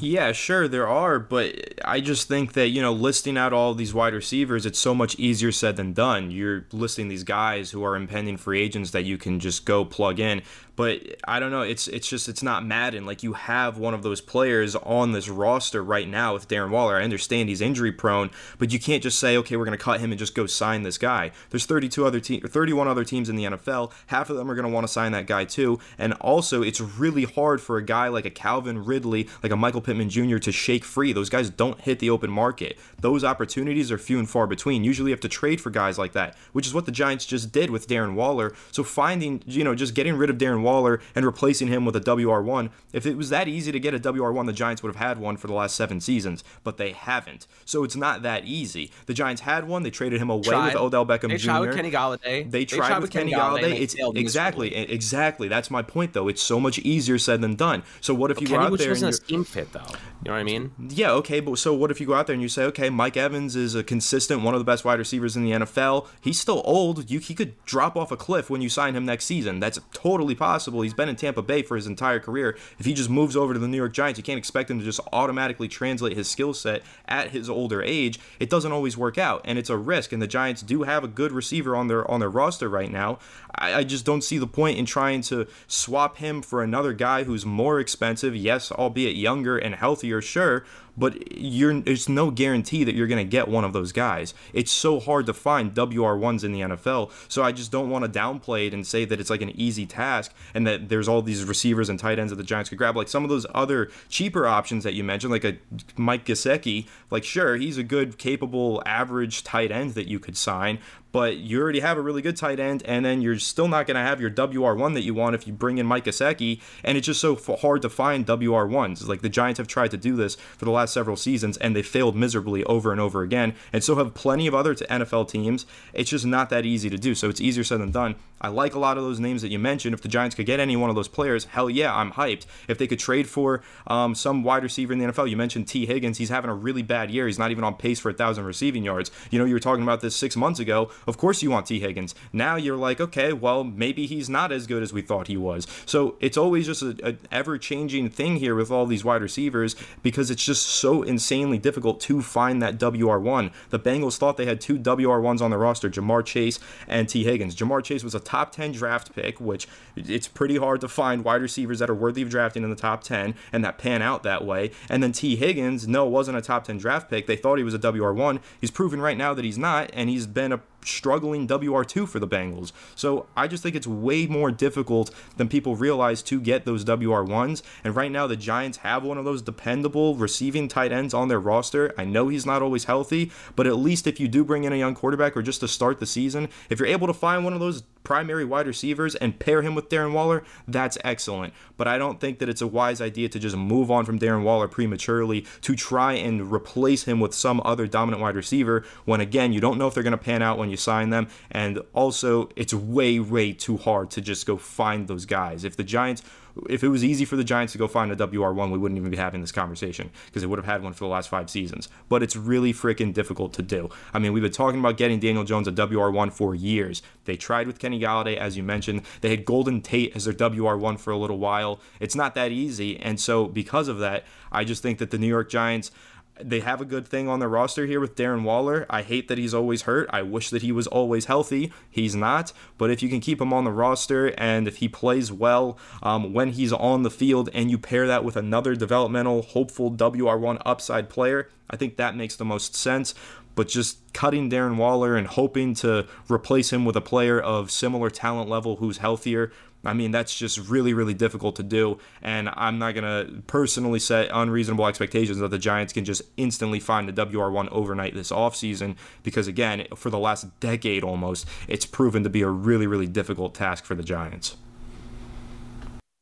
Yeah, 0.00 0.32
sure, 0.32 0.68
there 0.68 0.88
are, 0.88 1.18
but 1.18 1.74
I 1.84 2.00
just 2.00 2.26
think 2.26 2.54
that, 2.54 2.68
you 2.68 2.80
know, 2.80 2.92
listing 2.92 3.36
out 3.36 3.52
all 3.52 3.74
these 3.74 3.92
wide 3.92 4.14
receivers, 4.14 4.64
it's 4.64 4.78
so 4.78 4.94
much 4.94 5.14
easier 5.18 5.52
said 5.52 5.76
than 5.76 5.92
done. 5.92 6.30
You're 6.30 6.64
listing 6.72 7.08
these 7.08 7.24
guys 7.24 7.70
who 7.70 7.84
are 7.84 7.94
impending 7.94 8.38
free 8.38 8.62
agents 8.62 8.92
that 8.92 9.04
you 9.04 9.18
can 9.18 9.38
just 9.38 9.66
go 9.66 9.84
plug 9.84 10.18
in. 10.18 10.42
But 10.74 11.02
I 11.28 11.38
don't 11.38 11.50
know, 11.50 11.60
it's 11.60 11.86
it's 11.88 12.08
just 12.08 12.28
it's 12.28 12.42
not 12.42 12.64
Madden. 12.64 13.04
Like 13.04 13.22
you 13.22 13.34
have 13.34 13.76
one 13.76 13.92
of 13.92 14.02
those 14.02 14.20
players 14.20 14.74
on 14.74 15.12
this 15.12 15.28
roster 15.28 15.84
right 15.84 16.08
now 16.08 16.32
with 16.32 16.48
Darren 16.48 16.70
Waller. 16.70 16.96
I 16.96 17.04
understand 17.04 17.50
he's 17.50 17.60
injury 17.60 17.92
prone, 17.92 18.30
but 18.58 18.72
you 18.72 18.78
can't 18.78 19.02
just 19.02 19.18
say, 19.18 19.36
okay, 19.36 19.56
we're 19.56 19.66
gonna 19.66 19.76
cut 19.76 20.00
him 20.00 20.12
and 20.12 20.18
just 20.18 20.34
go 20.34 20.46
sign 20.46 20.82
this 20.82 20.96
guy. 20.96 21.30
There's 21.50 21.66
32 21.66 22.06
other 22.06 22.20
teams, 22.20 22.48
31 22.48 22.88
other 22.88 23.04
teams 23.04 23.28
in 23.28 23.36
the 23.36 23.44
NFL. 23.44 23.92
Half 24.06 24.30
of 24.30 24.36
them 24.36 24.50
are 24.50 24.54
gonna 24.54 24.70
want 24.70 24.86
to 24.86 24.92
sign 24.92 25.12
that 25.12 25.26
guy 25.26 25.44
too. 25.44 25.78
And 25.98 26.14
also, 26.14 26.62
it's 26.62 26.80
really 26.80 27.24
hard 27.24 27.60
for 27.60 27.76
a 27.76 27.84
guy 27.84 28.08
like 28.08 28.24
a 28.24 28.30
Calvin 28.30 28.82
Ridley, 28.82 29.28
like 29.42 29.52
a 29.52 29.56
Michael 29.56 29.81
Pittman 29.82 30.08
Jr. 30.08 30.38
to 30.38 30.52
shake 30.52 30.84
free. 30.84 31.12
Those 31.12 31.28
guys 31.28 31.50
don't 31.50 31.80
hit 31.80 31.98
the 31.98 32.08
open 32.10 32.30
market. 32.30 32.78
Those 33.00 33.24
opportunities 33.24 33.90
are 33.92 33.98
few 33.98 34.18
and 34.18 34.28
far 34.30 34.46
between. 34.46 34.84
Usually 34.84 35.10
you 35.10 35.14
have 35.14 35.20
to 35.20 35.28
trade 35.28 35.60
for 35.60 35.70
guys 35.70 35.98
like 35.98 36.12
that, 36.12 36.36
which 36.52 36.66
is 36.66 36.72
what 36.74 36.86
the 36.86 36.92
Giants 36.92 37.26
just 37.26 37.52
did 37.52 37.70
with 37.70 37.88
Darren 37.88 38.14
Waller. 38.14 38.54
So 38.70 38.82
finding, 38.84 39.42
you 39.46 39.64
know, 39.64 39.74
just 39.74 39.94
getting 39.94 40.14
rid 40.16 40.30
of 40.30 40.38
Darren 40.38 40.62
Waller 40.62 41.00
and 41.14 41.24
replacing 41.26 41.68
him 41.68 41.84
with 41.84 41.96
a 41.96 42.00
WR1, 42.00 42.70
if 42.92 43.04
it 43.06 43.16
was 43.16 43.28
that 43.30 43.48
easy 43.48 43.72
to 43.72 43.80
get 43.80 43.94
a 43.94 43.98
WR1, 43.98 44.46
the 44.46 44.52
Giants 44.52 44.82
would 44.82 44.94
have 44.94 45.04
had 45.04 45.18
one 45.18 45.36
for 45.36 45.46
the 45.48 45.54
last 45.54 45.74
seven 45.76 46.00
seasons, 46.00 46.44
but 46.64 46.76
they 46.76 46.92
haven't. 46.92 47.46
So 47.64 47.84
it's 47.84 47.96
not 47.96 48.22
that 48.22 48.44
easy. 48.44 48.90
The 49.06 49.14
Giants 49.14 49.42
had 49.42 49.66
one. 49.66 49.82
They 49.82 49.90
traded 49.90 50.20
him 50.20 50.30
away 50.30 50.42
Tried. 50.42 50.66
with 50.74 50.76
Odell 50.82 51.04
Beckham 51.06 51.28
They 51.28 51.36
Jr. 51.36 51.46
They 51.46 51.46
tried 51.46 51.60
with 51.60 51.76
Kenny 51.76 51.90
Golladay. 51.90 52.50
They 52.50 52.64
tried, 52.64 52.98
with, 53.00 53.10
Kenny 53.10 53.32
Golladay. 53.32 53.62
and 53.64 53.72
they 53.72 53.78
It's 53.78 53.96
exactly, 54.14 54.74
exactly. 54.74 55.48
That's 55.48 55.70
my 55.70 55.82
point, 55.82 56.12
though. 56.12 56.28
It's 56.28 56.42
so 56.42 56.60
much 56.60 56.78
easier 56.80 57.18
said 57.18 57.40
than 57.40 57.54
done. 57.56 57.82
So 58.00 58.14
what 58.14 58.30
if 58.30 58.40
you 58.40 58.46
Kenny 58.46 58.64
out 58.64 58.72
which 58.72 58.80
there 58.80 58.92
and 58.92 59.02
wasn't 59.02 59.14
a 59.14 59.32
you're- 59.32 59.44
scheme 59.44 59.44
fit 59.44 59.71
though. 59.72 59.80
You 60.24 60.30
know 60.30 60.32
what 60.32 60.38
I 60.38 60.44
mean? 60.44 60.72
yeah, 60.88 61.10
okay, 61.12 61.40
but 61.40 61.58
so 61.58 61.74
what 61.74 61.90
if 61.90 62.00
you 62.00 62.06
go 62.06 62.14
out 62.14 62.26
there 62.26 62.34
and 62.34 62.42
you 62.42 62.48
say, 62.48 62.64
okay, 62.64 62.90
Mike 62.90 63.16
Evans 63.16 63.56
is 63.56 63.74
a 63.74 63.82
consistent, 63.82 64.42
one 64.42 64.54
of 64.54 64.60
the 64.60 64.64
best 64.64 64.84
wide 64.84 64.98
receivers 64.98 65.36
in 65.36 65.44
the 65.44 65.50
NFL. 65.50 66.06
He's 66.20 66.38
still 66.38 66.62
old. 66.64 67.10
You, 67.10 67.18
he 67.18 67.34
could 67.34 67.62
drop 67.64 67.96
off 67.96 68.12
a 68.12 68.16
cliff 68.16 68.48
when 68.48 68.60
you 68.60 68.68
sign 68.68 68.94
him 68.94 69.04
next 69.04 69.24
season. 69.24 69.58
That's 69.60 69.80
totally 69.92 70.34
possible. 70.34 70.82
He's 70.82 70.94
been 70.94 71.08
in 71.08 71.16
Tampa 71.16 71.42
Bay 71.42 71.62
for 71.62 71.76
his 71.76 71.86
entire 71.86 72.20
career. 72.20 72.56
If 72.78 72.86
he 72.86 72.94
just 72.94 73.10
moves 73.10 73.36
over 73.36 73.52
to 73.52 73.58
the 73.58 73.68
New 73.68 73.76
York 73.76 73.92
Giants, 73.92 74.18
you 74.18 74.24
can't 74.24 74.38
expect 74.38 74.70
him 74.70 74.78
to 74.78 74.84
just 74.84 75.00
automatically 75.12 75.68
translate 75.68 76.16
his 76.16 76.28
skill 76.28 76.54
set 76.54 76.82
at 77.08 77.30
his 77.30 77.50
older 77.50 77.82
age. 77.82 78.20
It 78.38 78.50
doesn't 78.50 78.72
always 78.72 78.96
work 78.96 79.18
out, 79.18 79.42
and 79.44 79.58
it's 79.58 79.70
a 79.70 79.76
risk. 79.76 80.12
And 80.12 80.22
the 80.22 80.26
Giants 80.26 80.62
do 80.62 80.84
have 80.84 81.04
a 81.04 81.08
good 81.08 81.32
receiver 81.32 81.74
on 81.74 81.88
their 81.88 82.08
on 82.10 82.20
their 82.20 82.30
roster 82.30 82.68
right 82.68 82.90
now. 82.90 83.18
I, 83.54 83.74
I 83.74 83.84
just 83.84 84.04
don't 84.04 84.22
see 84.22 84.38
the 84.38 84.46
point 84.46 84.78
in 84.78 84.86
trying 84.86 85.22
to 85.22 85.46
swap 85.66 86.18
him 86.18 86.42
for 86.42 86.62
another 86.62 86.92
guy 86.92 87.24
who's 87.24 87.44
more 87.44 87.80
expensive. 87.80 88.36
Yes, 88.36 88.70
albeit 88.70 89.16
younger 89.16 89.58
and 89.62 89.74
healthier, 89.74 90.20
sure, 90.20 90.64
but 90.96 91.36
you're 91.36 91.80
there's 91.80 92.08
no 92.08 92.30
guarantee 92.30 92.84
that 92.84 92.94
you're 92.94 93.06
going 93.06 93.24
to 93.24 93.30
get 93.30 93.48
one 93.48 93.64
of 93.64 93.72
those 93.72 93.92
guys. 93.92 94.34
It's 94.52 94.70
so 94.70 95.00
hard 95.00 95.26
to 95.26 95.32
find 95.32 95.74
WR1s 95.74 96.44
in 96.44 96.52
the 96.52 96.60
NFL. 96.60 97.10
So 97.28 97.42
I 97.42 97.52
just 97.52 97.72
don't 97.72 97.90
want 97.90 98.04
to 98.04 98.10
downplay 98.10 98.66
it 98.66 98.74
and 98.74 98.86
say 98.86 99.04
that 99.04 99.20
it's 99.20 99.30
like 99.30 99.42
an 99.42 99.50
easy 99.50 99.86
task 99.86 100.32
and 100.54 100.66
that 100.66 100.88
there's 100.88 101.08
all 101.08 101.22
these 101.22 101.44
receivers 101.44 101.88
and 101.88 101.98
tight 101.98 102.18
ends 102.18 102.30
that 102.30 102.36
the 102.36 102.42
Giants 102.42 102.68
could 102.68 102.78
grab. 102.78 102.96
Like 102.96 103.08
some 103.08 103.24
of 103.24 103.30
those 103.30 103.46
other 103.54 103.90
cheaper 104.08 104.46
options 104.46 104.84
that 104.84 104.94
you 104.94 105.04
mentioned, 105.04 105.32
like 105.32 105.44
a 105.44 105.56
Mike 105.96 106.24
Gesicki, 106.26 106.86
like 107.10 107.24
sure, 107.24 107.56
he's 107.56 107.78
a 107.78 107.82
good, 107.82 108.18
capable, 108.18 108.82
average 108.86 109.44
tight 109.44 109.70
end 109.70 109.92
that 109.92 110.08
you 110.08 110.18
could 110.18 110.36
sign, 110.36 110.78
but 111.12 111.36
you 111.36 111.60
already 111.60 111.80
have 111.80 111.98
a 111.98 112.00
really 112.00 112.22
good 112.22 112.36
tight 112.36 112.58
end, 112.58 112.82
and 112.84 113.04
then 113.04 113.20
you're 113.20 113.38
still 113.38 113.68
not 113.68 113.86
going 113.86 113.96
to 113.96 114.00
have 114.00 114.20
your 114.20 114.30
WR1 114.30 114.94
that 114.94 115.02
you 115.02 115.12
want 115.14 115.34
if 115.34 115.46
you 115.46 115.52
bring 115.52 115.78
in 115.78 115.86
Mike 115.86 116.06
Gesicki, 116.06 116.60
and 116.82 116.96
it's 116.96 117.06
just 117.06 117.20
so 117.20 117.36
hard 117.36 117.82
to 117.82 117.90
find 117.90 118.26
WR1s. 118.26 119.06
Like 119.06 119.20
the 119.20 119.28
Giants 119.28 119.58
have 119.58 119.68
tried 119.68 119.90
to 119.92 119.98
do 119.98 120.16
this 120.16 120.34
for 120.56 120.64
the 120.64 120.70
last 120.70 120.81
several 120.90 121.16
seasons, 121.16 121.56
and 121.58 121.74
they 121.74 121.82
failed 121.82 122.16
miserably 122.16 122.64
over 122.64 122.92
and 122.92 123.00
over 123.00 123.22
again, 123.22 123.54
and 123.72 123.82
so 123.82 123.96
have 123.96 124.14
plenty 124.14 124.46
of 124.46 124.54
other 124.54 124.74
NFL 124.74 125.28
teams. 125.28 125.66
It's 125.92 126.10
just 126.10 126.26
not 126.26 126.50
that 126.50 126.64
easy 126.64 126.90
to 126.90 126.98
do, 126.98 127.14
so 127.14 127.28
it's 127.28 127.40
easier 127.40 127.64
said 127.64 127.80
than 127.80 127.90
done. 127.90 128.16
I 128.42 128.48
like 128.48 128.74
a 128.74 128.78
lot 128.78 128.98
of 128.98 129.04
those 129.04 129.20
names 129.20 129.40
that 129.42 129.50
you 129.50 129.58
mentioned. 129.58 129.94
If 129.94 130.02
the 130.02 130.08
Giants 130.08 130.34
could 130.34 130.46
get 130.46 130.58
any 130.58 130.76
one 130.76 130.90
of 130.90 130.96
those 130.96 131.06
players, 131.06 131.44
hell 131.44 131.70
yeah, 131.70 131.94
I'm 131.94 132.12
hyped. 132.12 132.44
If 132.66 132.76
they 132.76 132.88
could 132.88 132.98
trade 132.98 133.28
for 133.28 133.62
um, 133.86 134.16
some 134.16 134.42
wide 134.42 134.64
receiver 134.64 134.92
in 134.92 134.98
the 134.98 135.06
NFL, 135.06 135.30
you 135.30 135.36
mentioned 135.36 135.68
Tee 135.68 135.86
Higgins, 135.86 136.18
he's 136.18 136.28
having 136.28 136.50
a 136.50 136.54
really 136.54 136.82
bad 136.82 137.10
year. 137.10 137.26
He's 137.28 137.38
not 137.38 137.52
even 137.52 137.62
on 137.62 137.74
pace 137.74 138.00
for 138.00 138.10
a 138.10 138.12
thousand 138.12 138.44
receiving 138.44 138.82
yards. 138.82 139.12
You 139.30 139.38
know, 139.38 139.44
you 139.44 139.54
were 139.54 139.60
talking 139.60 139.84
about 139.84 140.00
this 140.00 140.16
six 140.16 140.36
months 140.36 140.58
ago. 140.58 140.90
Of 141.06 141.18
course, 141.18 141.42
you 141.42 141.50
want 141.50 141.66
Tee 141.66 141.78
Higgins. 141.78 142.16
Now 142.32 142.56
you're 142.56 142.76
like, 142.76 143.00
okay, 143.00 143.32
well, 143.32 143.62
maybe 143.62 144.06
he's 144.06 144.28
not 144.28 144.50
as 144.50 144.66
good 144.66 144.82
as 144.82 144.92
we 144.92 145.02
thought 145.02 145.28
he 145.28 145.36
was. 145.36 145.66
So 145.86 146.16
it's 146.18 146.36
always 146.36 146.66
just 146.66 146.82
a, 146.82 146.96
a 147.10 147.16
ever 147.30 147.58
changing 147.58 148.10
thing 148.10 148.36
here 148.36 148.56
with 148.56 148.72
all 148.72 148.86
these 148.86 149.04
wide 149.04 149.22
receivers 149.22 149.76
because 150.02 150.30
it's 150.30 150.44
just 150.44 150.66
so 150.72 151.02
insanely 151.02 151.58
difficult 151.58 152.00
to 152.00 152.22
find 152.22 152.62
that 152.62 152.78
WR1. 152.78 153.52
The 153.70 153.78
Bengals 153.78 154.18
thought 154.18 154.36
they 154.36 154.46
had 154.46 154.60
two 154.60 154.78
WR1s 154.78 155.40
on 155.40 155.50
the 155.50 155.58
roster, 155.58 155.90
Ja'Marr 155.90 156.24
Chase 156.24 156.58
and 156.88 157.08
Tee 157.08 157.24
Higgins. 157.24 157.54
Ja'Marr 157.54 157.84
Chase 157.84 158.04
was 158.04 158.14
a 158.14 158.20
top 158.20 158.52
10 158.52 158.72
draft 158.72 159.14
pick, 159.14 159.40
which 159.40 159.66
it's 159.96 160.28
pretty 160.28 160.56
hard 160.56 160.80
to 160.80 160.88
find 160.88 161.24
wide 161.24 161.42
receivers 161.42 161.78
that 161.78 161.90
are 161.90 161.94
worthy 161.94 162.22
of 162.22 162.30
drafting 162.30 162.62
in 162.62 162.70
the 162.70 162.76
top 162.76 163.02
10 163.02 163.34
and 163.52 163.64
that 163.64 163.78
pan 163.78 164.02
out 164.02 164.22
that 164.22 164.44
way. 164.44 164.70
And 164.88 165.02
then 165.02 165.12
Tee 165.12 165.36
Higgins, 165.36 165.86
no, 165.86 166.06
wasn't 166.06 166.38
a 166.38 166.42
top 166.42 166.64
10 166.64 166.78
draft 166.78 167.10
pick. 167.10 167.26
They 167.26 167.36
thought 167.36 167.58
he 167.58 167.64
was 167.64 167.74
a 167.74 167.78
WR1. 167.78 168.40
He's 168.60 168.70
proven 168.70 169.00
right 169.00 169.16
now 169.16 169.34
that 169.34 169.44
he's 169.44 169.58
not, 169.58 169.90
and 169.92 170.08
he's 170.08 170.26
been 170.26 170.52
a 170.52 170.60
struggling 170.84 171.46
WR2 171.46 172.08
for 172.08 172.18
the 172.18 172.28
Bengals. 172.28 172.72
So 172.94 173.26
I 173.36 173.48
just 173.48 173.62
think 173.62 173.76
it's 173.76 173.86
way 173.86 174.26
more 174.26 174.50
difficult 174.50 175.10
than 175.36 175.48
people 175.48 175.76
realize 175.76 176.22
to 176.24 176.40
get 176.40 176.64
those 176.64 176.84
WR1s. 176.84 177.62
And 177.84 177.96
right 177.96 178.10
now, 178.10 178.26
the 178.26 178.36
Giants 178.36 178.78
have 178.78 179.02
one 179.02 179.18
of 179.18 179.24
those 179.24 179.42
dependable 179.42 180.16
receiving 180.16 180.68
tight 180.68 180.92
ends 180.92 181.14
on 181.14 181.28
their 181.28 181.40
roster. 181.40 181.92
I 181.96 182.04
know 182.04 182.28
he's 182.28 182.46
not 182.46 182.62
always 182.62 182.84
healthy, 182.84 183.30
but 183.56 183.66
at 183.66 183.76
least 183.76 184.06
if 184.06 184.20
you 184.20 184.28
do 184.28 184.44
bring 184.44 184.64
in 184.64 184.72
a 184.72 184.76
young 184.76 184.94
quarterback 184.94 185.36
or 185.36 185.42
just 185.42 185.60
to 185.60 185.68
start 185.68 186.00
the 186.00 186.06
season, 186.06 186.48
if 186.70 186.78
you're 186.78 186.88
able 186.88 187.06
to 187.06 187.14
find 187.14 187.44
one 187.44 187.52
of 187.52 187.60
those 187.60 187.82
primary 188.04 188.44
wide 188.44 188.66
receivers 188.66 189.14
and 189.16 189.38
pair 189.38 189.62
him 189.62 189.74
with 189.74 189.88
Darren 189.88 190.12
Waller, 190.12 190.44
that's 190.66 190.98
excellent. 191.04 191.54
But 191.76 191.88
I 191.88 191.98
don't 191.98 192.20
think 192.20 192.38
that 192.38 192.48
it's 192.48 192.62
a 192.62 192.66
wise 192.66 193.00
idea 193.00 193.28
to 193.28 193.38
just 193.38 193.56
move 193.56 193.90
on 193.90 194.04
from 194.04 194.18
Darren 194.18 194.42
Waller 194.42 194.68
prematurely 194.68 195.46
to 195.62 195.74
try 195.74 196.14
and 196.14 196.52
replace 196.52 197.04
him 197.04 197.20
with 197.20 197.34
some 197.34 197.60
other 197.64 197.86
dominant 197.86 198.22
wide 198.22 198.36
receiver 198.36 198.84
when, 199.04 199.20
again, 199.20 199.52
you 199.52 199.60
don't 199.60 199.78
know 199.78 199.86
if 199.86 199.94
they're 199.94 200.02
going 200.02 200.12
to 200.12 200.18
pan 200.18 200.42
out 200.42 200.58
when 200.58 200.70
you 200.70 200.76
sign 200.76 201.10
them. 201.10 201.28
And 201.50 201.80
also, 201.92 202.48
it's 202.56 202.74
way, 202.74 203.18
way 203.18 203.52
too 203.52 203.76
hard 203.76 204.10
to 204.12 204.20
just 204.20 204.46
go 204.46 204.56
find 204.56 205.08
those 205.08 205.26
guys. 205.26 205.64
If 205.64 205.76
the 205.76 205.84
Giants 205.84 206.22
if 206.68 206.82
it 206.84 206.88
was 206.88 207.04
easy 207.04 207.24
for 207.24 207.36
the 207.36 207.44
Giants 207.44 207.72
to 207.72 207.78
go 207.78 207.88
find 207.88 208.10
a 208.12 208.16
WR1, 208.16 208.70
we 208.70 208.78
wouldn't 208.78 208.98
even 208.98 209.10
be 209.10 209.16
having 209.16 209.40
this 209.40 209.52
conversation 209.52 210.10
because 210.26 210.42
they 210.42 210.46
would 210.46 210.58
have 210.58 210.66
had 210.66 210.82
one 210.82 210.92
for 210.92 211.04
the 211.04 211.10
last 211.10 211.28
five 211.28 211.50
seasons. 211.50 211.88
But 212.08 212.22
it's 212.22 212.36
really 212.36 212.72
freaking 212.72 213.12
difficult 213.12 213.52
to 213.54 213.62
do. 213.62 213.88
I 214.12 214.18
mean, 214.18 214.32
we've 214.32 214.42
been 214.42 214.52
talking 214.52 214.80
about 214.80 214.96
getting 214.96 215.20
Daniel 215.20 215.44
Jones 215.44 215.68
a 215.68 215.72
WR1 215.72 216.32
for 216.32 216.54
years. 216.54 217.02
They 217.24 217.36
tried 217.36 217.66
with 217.66 217.78
Kenny 217.78 218.00
Golladay, 218.00 218.36
as 218.36 218.56
you 218.56 218.62
mentioned. 218.62 219.02
They 219.20 219.30
had 219.30 219.44
Golden 219.44 219.80
Tate 219.80 220.14
as 220.14 220.24
their 220.24 220.34
WR1 220.34 220.98
for 220.98 221.12
a 221.12 221.16
little 221.16 221.38
while. 221.38 221.80
It's 222.00 222.14
not 222.14 222.34
that 222.34 222.52
easy. 222.52 222.98
And 222.98 223.20
so, 223.20 223.46
because 223.46 223.88
of 223.88 223.98
that, 224.00 224.24
I 224.50 224.64
just 224.64 224.82
think 224.82 224.98
that 224.98 225.10
the 225.10 225.18
New 225.18 225.28
York 225.28 225.50
Giants 225.50 225.90
they 226.40 226.60
have 226.60 226.80
a 226.80 226.84
good 226.84 227.06
thing 227.06 227.28
on 227.28 227.40
their 227.40 227.48
roster 227.48 227.86
here 227.86 228.00
with 228.00 228.16
Darren 228.16 228.42
Waller. 228.42 228.86
I 228.88 229.02
hate 229.02 229.28
that 229.28 229.38
he's 229.38 229.54
always 229.54 229.82
hurt. 229.82 230.08
I 230.12 230.22
wish 230.22 230.50
that 230.50 230.62
he 230.62 230.72
was 230.72 230.86
always 230.86 231.26
healthy. 231.26 231.72
He's 231.90 232.14
not. 232.14 232.52
But 232.78 232.90
if 232.90 233.02
you 233.02 233.08
can 233.08 233.20
keep 233.20 233.40
him 233.40 233.52
on 233.52 233.64
the 233.64 233.70
roster 233.70 234.28
and 234.38 234.66
if 234.66 234.76
he 234.78 234.88
plays 234.88 235.30
well 235.30 235.78
um, 236.02 236.32
when 236.32 236.52
he's 236.52 236.72
on 236.72 237.02
the 237.02 237.10
field 237.10 237.50
and 237.52 237.70
you 237.70 237.78
pair 237.78 238.06
that 238.06 238.24
with 238.24 238.36
another 238.36 238.74
developmental, 238.74 239.42
hopeful 239.42 239.90
WR1 239.92 240.62
upside 240.64 241.08
player, 241.08 241.48
I 241.68 241.76
think 241.76 241.96
that 241.96 242.16
makes 242.16 242.36
the 242.36 242.44
most 242.44 242.74
sense. 242.74 243.14
But 243.54 243.68
just 243.68 244.12
cutting 244.12 244.50
Darren 244.50 244.76
Waller 244.76 245.16
and 245.16 245.26
hoping 245.26 245.74
to 245.76 246.06
replace 246.30 246.72
him 246.72 246.84
with 246.84 246.96
a 246.96 247.00
player 247.00 247.40
of 247.40 247.70
similar 247.70 248.10
talent 248.10 248.48
level 248.48 248.76
who's 248.76 248.98
healthier 248.98 249.52
I 249.84 249.94
mean, 249.94 250.10
that's 250.10 250.36
just 250.36 250.58
really, 250.68 250.94
really 250.94 251.14
difficult 251.14 251.56
to 251.56 251.62
do. 251.62 251.98
And 252.22 252.50
I'm 252.54 252.78
not 252.78 252.94
going 252.94 253.04
to 253.04 253.42
personally 253.42 253.98
set 253.98 254.28
unreasonable 254.32 254.86
expectations 254.86 255.38
that 255.38 255.50
the 255.50 255.58
Giants 255.58 255.92
can 255.92 256.04
just 256.04 256.22
instantly 256.36 256.80
find 256.80 257.08
a 257.08 257.12
WR1 257.12 257.68
overnight 257.70 258.14
this 258.14 258.30
offseason 258.30 258.96
because, 259.22 259.48
again, 259.48 259.86
for 259.96 260.10
the 260.10 260.18
last 260.18 260.60
decade 260.60 261.02
almost, 261.02 261.48
it's 261.68 261.86
proven 261.86 262.22
to 262.22 262.30
be 262.30 262.42
a 262.42 262.48
really, 262.48 262.86
really 262.86 263.08
difficult 263.08 263.54
task 263.54 263.84
for 263.84 263.94
the 263.94 264.04
Giants. 264.04 264.56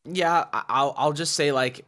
Yeah, 0.06 0.46
I'll 0.52 0.94
I'll 0.96 1.12
just 1.12 1.34
say 1.34 1.52
like 1.52 1.84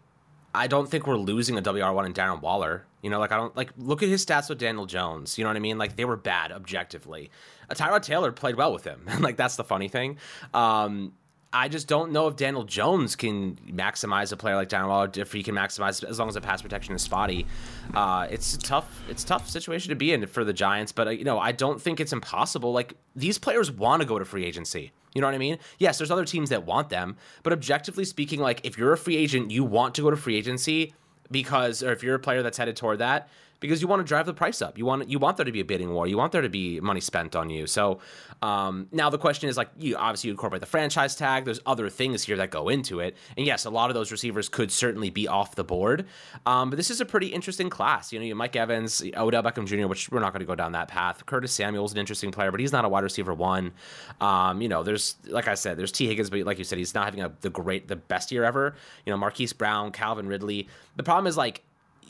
I 0.55 0.67
don't 0.67 0.89
think 0.89 1.07
we're 1.07 1.17
losing 1.17 1.57
a 1.57 1.63
WR1 1.63 2.07
in 2.07 2.15
Darren 2.15 2.41
Waller. 2.41 2.85
You 3.01 3.11
know, 3.11 3.19
like 3.19 3.33
I 3.33 3.37
don't 3.37 3.57
like 3.57 3.71
look 3.77 4.03
at 4.03 4.09
his 4.09 4.25
stats 4.25 4.49
with 4.49 4.59
Daniel 4.59 4.87
Jones. 4.87 5.39
You 5.39 5.45
know 5.45 5.51
what 5.51 5.57
I 5.57 5.61
mean? 5.61 5.79
Like 5.79 5.97
they 5.97 6.05
were 6.05 6.17
bad 6.17 6.53
objectively. 6.53 7.31
Uh, 7.71 7.75
Tyrod 7.75 8.03
Taylor 8.03 8.33
played 8.33 8.57
well 8.57 8.73
with 8.73 8.85
him. 8.85 9.07
like 9.21 9.37
that's 9.37 9.57
the 9.57 9.65
funny 9.65 9.89
thing. 9.89 10.19
Um, 10.53 11.15
I 11.55 11.69
just 11.69 11.87
don't 11.87 12.13
know 12.13 12.29
if 12.29 12.37
Daniel 12.37 12.65
Jones 12.65 13.15
can 13.15 13.57
maximize 13.67 14.33
a 14.33 14.37
player 14.37 14.57
like 14.57 14.71
Darren 14.71 14.89
Waller. 14.89 15.11
If 15.15 15.33
he 15.33 15.43
can 15.43 15.55
maximize 15.55 16.03
as 16.03 16.19
long 16.19 16.29
as 16.29 16.35
the 16.35 16.41
pass 16.41 16.63
protection 16.63 16.95
is 16.95 17.03
spotty, 17.03 17.47
uh, 17.95 18.27
it's 18.31 18.57
tough. 18.57 19.03
It's 19.09 19.23
a 19.23 19.27
tough 19.27 19.51
situation 19.51 19.91
to 19.91 19.95
be 19.95 20.13
in 20.13 20.27
for 20.27 20.45
the 20.45 20.55
Giants. 20.55 20.93
But 20.93 21.09
uh, 21.09 21.11
you 21.11 21.25
know, 21.25 21.39
I 21.39 21.53
don't 21.53 21.81
think 21.81 22.01
it's 22.01 22.13
impossible. 22.13 22.73
Like 22.73 22.95
these 23.15 23.39
players 23.39 23.71
want 23.71 24.01
to 24.01 24.09
go 24.09 24.19
to 24.19 24.25
free 24.25 24.47
agency. 24.47 24.93
You 25.15 25.21
know 25.21 25.27
what 25.27 25.35
I 25.35 25.39
mean? 25.39 25.59
Yes, 25.79 25.99
there's 25.99 26.11
other 26.11 26.25
teams 26.25 26.49
that 26.49 26.65
want 26.65 26.89
them, 26.89 27.17
but 27.43 27.53
objectively 27.53 28.07
speaking, 28.07 28.41
like 28.41 28.63
if 28.65 28.79
you're 28.79 28.95
a 28.95 28.99
free 28.99 29.17
agent, 29.17 29.51
you 29.51 29.63
want 29.63 29.95
to 29.97 30.03
go 30.03 30.11
to 30.11 30.17
free 30.17 30.37
agency 30.37 30.95
because, 31.31 31.83
or 31.83 31.93
if 31.93 32.03
you're 32.03 32.15
a 32.15 32.21
player 32.21 32.43
that's 32.43 32.57
headed 32.57 32.77
toward 32.77 32.99
that, 33.01 33.29
because 33.63 33.81
you 33.81 33.89
want 33.89 34.01
to 34.01 34.05
drive 34.05 34.27
the 34.27 34.35
price 34.35 34.61
up. 34.61 34.77
You 34.77 34.85
want 34.85 35.09
you 35.09 35.19
want 35.19 35.39
there 35.39 35.47
to 35.47 35.53
be 35.53 35.61
a 35.61 35.65
bidding 35.65 35.95
war. 35.95 36.07
You 36.07 36.19
want 36.19 36.33
there 36.33 36.43
to 36.43 36.51
be 36.51 36.81
money 36.81 37.01
spent 37.01 37.35
on 37.35 37.49
you. 37.49 37.67
So 37.67 38.01
um, 38.43 38.89
now 38.93 39.09
the 39.09 39.19
question 39.19 39.49
is 39.49 39.57
like 39.57 39.71
you 39.79 39.97
obviously 39.97 40.29
you 40.29 40.33
incorporate 40.33 40.61
the 40.61 40.67
franchise 40.67 41.17
tag. 41.17 41.47
There's 41.47 41.61
other 41.65 41.89
things 41.89 42.25
here 42.25 42.37
that 42.37 42.51
go 42.51 42.69
into 42.69 43.01
it, 43.01 43.17
and 43.37 43.47
yes, 43.47 43.65
a 43.65 43.71
lot 43.71 43.89
of 43.89 43.95
those 43.95 44.13
receivers 44.13 44.49
could 44.49 44.71
certainly 44.71 45.09
be 45.09 45.29
off 45.29 45.55
the 45.55 45.65
board. 45.65 46.05
Um, 46.45 46.69
but 46.69 46.77
this 46.77 46.91
is 46.91 47.01
a 47.01 47.07
pretty 47.07 47.29
interesting 47.29 47.71
class. 47.71 48.13
You 48.13 48.19
know, 48.19 48.27
you 48.27 48.35
Mike 48.35 48.57
Evans, 48.57 49.03
Odell 49.17 49.43
Beckham 49.43 49.67
Jr., 49.67 49.87
which 49.87 50.11
we're 50.11 50.21
not 50.21 50.33
going 50.33 50.41
to 50.41 50.47
go 50.47 50.57
down 50.57 50.73
that 50.73 50.89
path. 50.89 51.25
Curtis 51.25 51.53
Samuel's 51.53 51.93
an 51.93 51.99
interesting 51.99 52.33
player, 52.33 52.51
but 52.51 52.61
he's 52.61 52.73
not 52.73 52.85
a 52.85 52.89
wide 52.89 53.05
receiver 53.05 53.33
one. 53.33 53.73
Um, 54.21 54.61
you 54.61 54.69
know, 54.69 54.83
there's 54.83 55.17
like 55.29 55.47
I 55.47 55.55
said, 55.55 55.79
there's 55.79 55.93
Tee 55.93 56.09
Higgins, 56.09 56.29
but 56.29 56.41
like 56.41 56.59
you 56.59 56.65
said, 56.65 56.79
he's 56.79 56.95
not 56.95 57.05
having 57.05 57.21
a, 57.21 57.33
the 57.41 57.51
great, 57.51 57.87
the 57.87 57.97
best 57.97 58.33
year 58.33 58.45
ever. 58.45 58.75
You 59.07 59.13
know, 59.13 59.17
Marquise 59.17 59.53
Brown, 59.53 59.93
Calvin 59.93 60.27
Ridley. 60.27 60.69
The 60.97 61.05
problem 61.05 61.27
is 61.27 61.37
like 61.37 61.63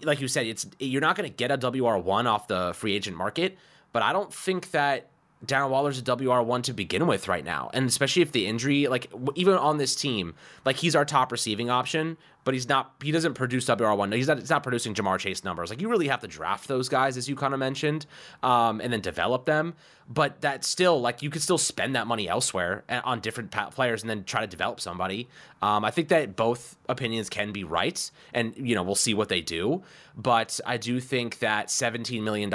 like 0.05 0.21
you 0.21 0.29
said, 0.29 0.47
it's 0.47 0.67
you're 0.79 1.01
not 1.01 1.17
going 1.17 1.29
to 1.29 1.35
get 1.35 1.51
a 1.51 1.57
WR 1.57 1.97
one 1.97 2.27
off 2.27 2.49
the 2.49 2.73
free 2.75 2.95
agent 2.95 3.17
market, 3.17 3.57
but 3.93 4.03
I 4.03 4.13
don't 4.13 4.33
think 4.33 4.71
that 4.73 5.12
Darren 5.45 5.71
Waller's 5.71 5.99
a 5.99 6.03
WR1 6.03 6.63
to 6.65 6.73
begin 6.73 7.07
with 7.07 7.27
right 7.27 7.45
now. 7.45 7.69
And 7.75 7.89
especially 7.89 8.23
if 8.23 8.31
the 8.31 8.47
injury, 8.47 8.87
like 8.87 9.13
even 9.35 9.55
on 9.55 9.77
this 9.77 9.95
team, 9.95 10.35
like 10.65 10.77
he's 10.77 10.95
our 10.95 11.05
top 11.05 11.33
receiving 11.33 11.69
option, 11.69 12.17
but 12.45 12.55
he's 12.55 12.69
not, 12.69 12.95
he 13.03 13.11
doesn't 13.11 13.35
produce 13.35 13.67
WR1. 13.67 14.15
He's 14.15 14.29
not, 14.29 14.39
he's 14.39 14.51
not 14.51 14.63
producing 14.63 14.95
Ja'Marr 14.95 15.19
Chase 15.19 15.43
numbers. 15.43 15.71
Like 15.71 15.81
you 15.81 15.89
really 15.89 16.09
have 16.09 16.21
to 16.21 16.29
draft 16.29 16.69
those 16.69 16.89
guys, 16.89 17.17
as 17.17 17.29
you 17.29 17.35
kind 17.35 17.55
of 17.55 17.61
mentioned, 17.61 18.07
um, 18.43 18.81
and 18.81 18.93
then 18.93 19.01
develop 19.01 19.45
them. 19.45 19.75
But 20.09 20.43
that 20.43 20.65
still, 20.65 21.01
like 21.01 21.23
you 21.23 21.31
could 21.31 21.43
still 21.43 21.59
spend 21.59 21.97
that 21.97 22.07
money 22.07 22.29
elsewhere 22.29 22.85
uh, 22.89 23.01
on 23.05 23.21
different 23.21 23.51
players 23.51 24.03
and 24.03 24.11
then 24.11 24.25
try 24.25 24.43
to 24.43 24.47
develop 24.47 24.81
somebody. 24.81 25.29
Um, 25.61 25.85
I 25.85 25.91
think 25.91 26.09
that 26.09 26.37
both 26.37 26.77
opinions 26.89 27.29
can 27.29 27.53
be 27.53 27.65
right. 27.65 28.11
And, 28.33 28.55
you 28.57 28.75
know, 28.77 28.83
we'll 28.83 28.95
see 28.95 29.15
what 29.15 29.29
they 29.29 29.41
do. 29.41 29.83
But 30.17 30.61
I 30.67 30.77
do 30.77 31.01
think 31.01 31.41
that 31.41 31.69
$17 31.69 32.23
million 32.23 32.51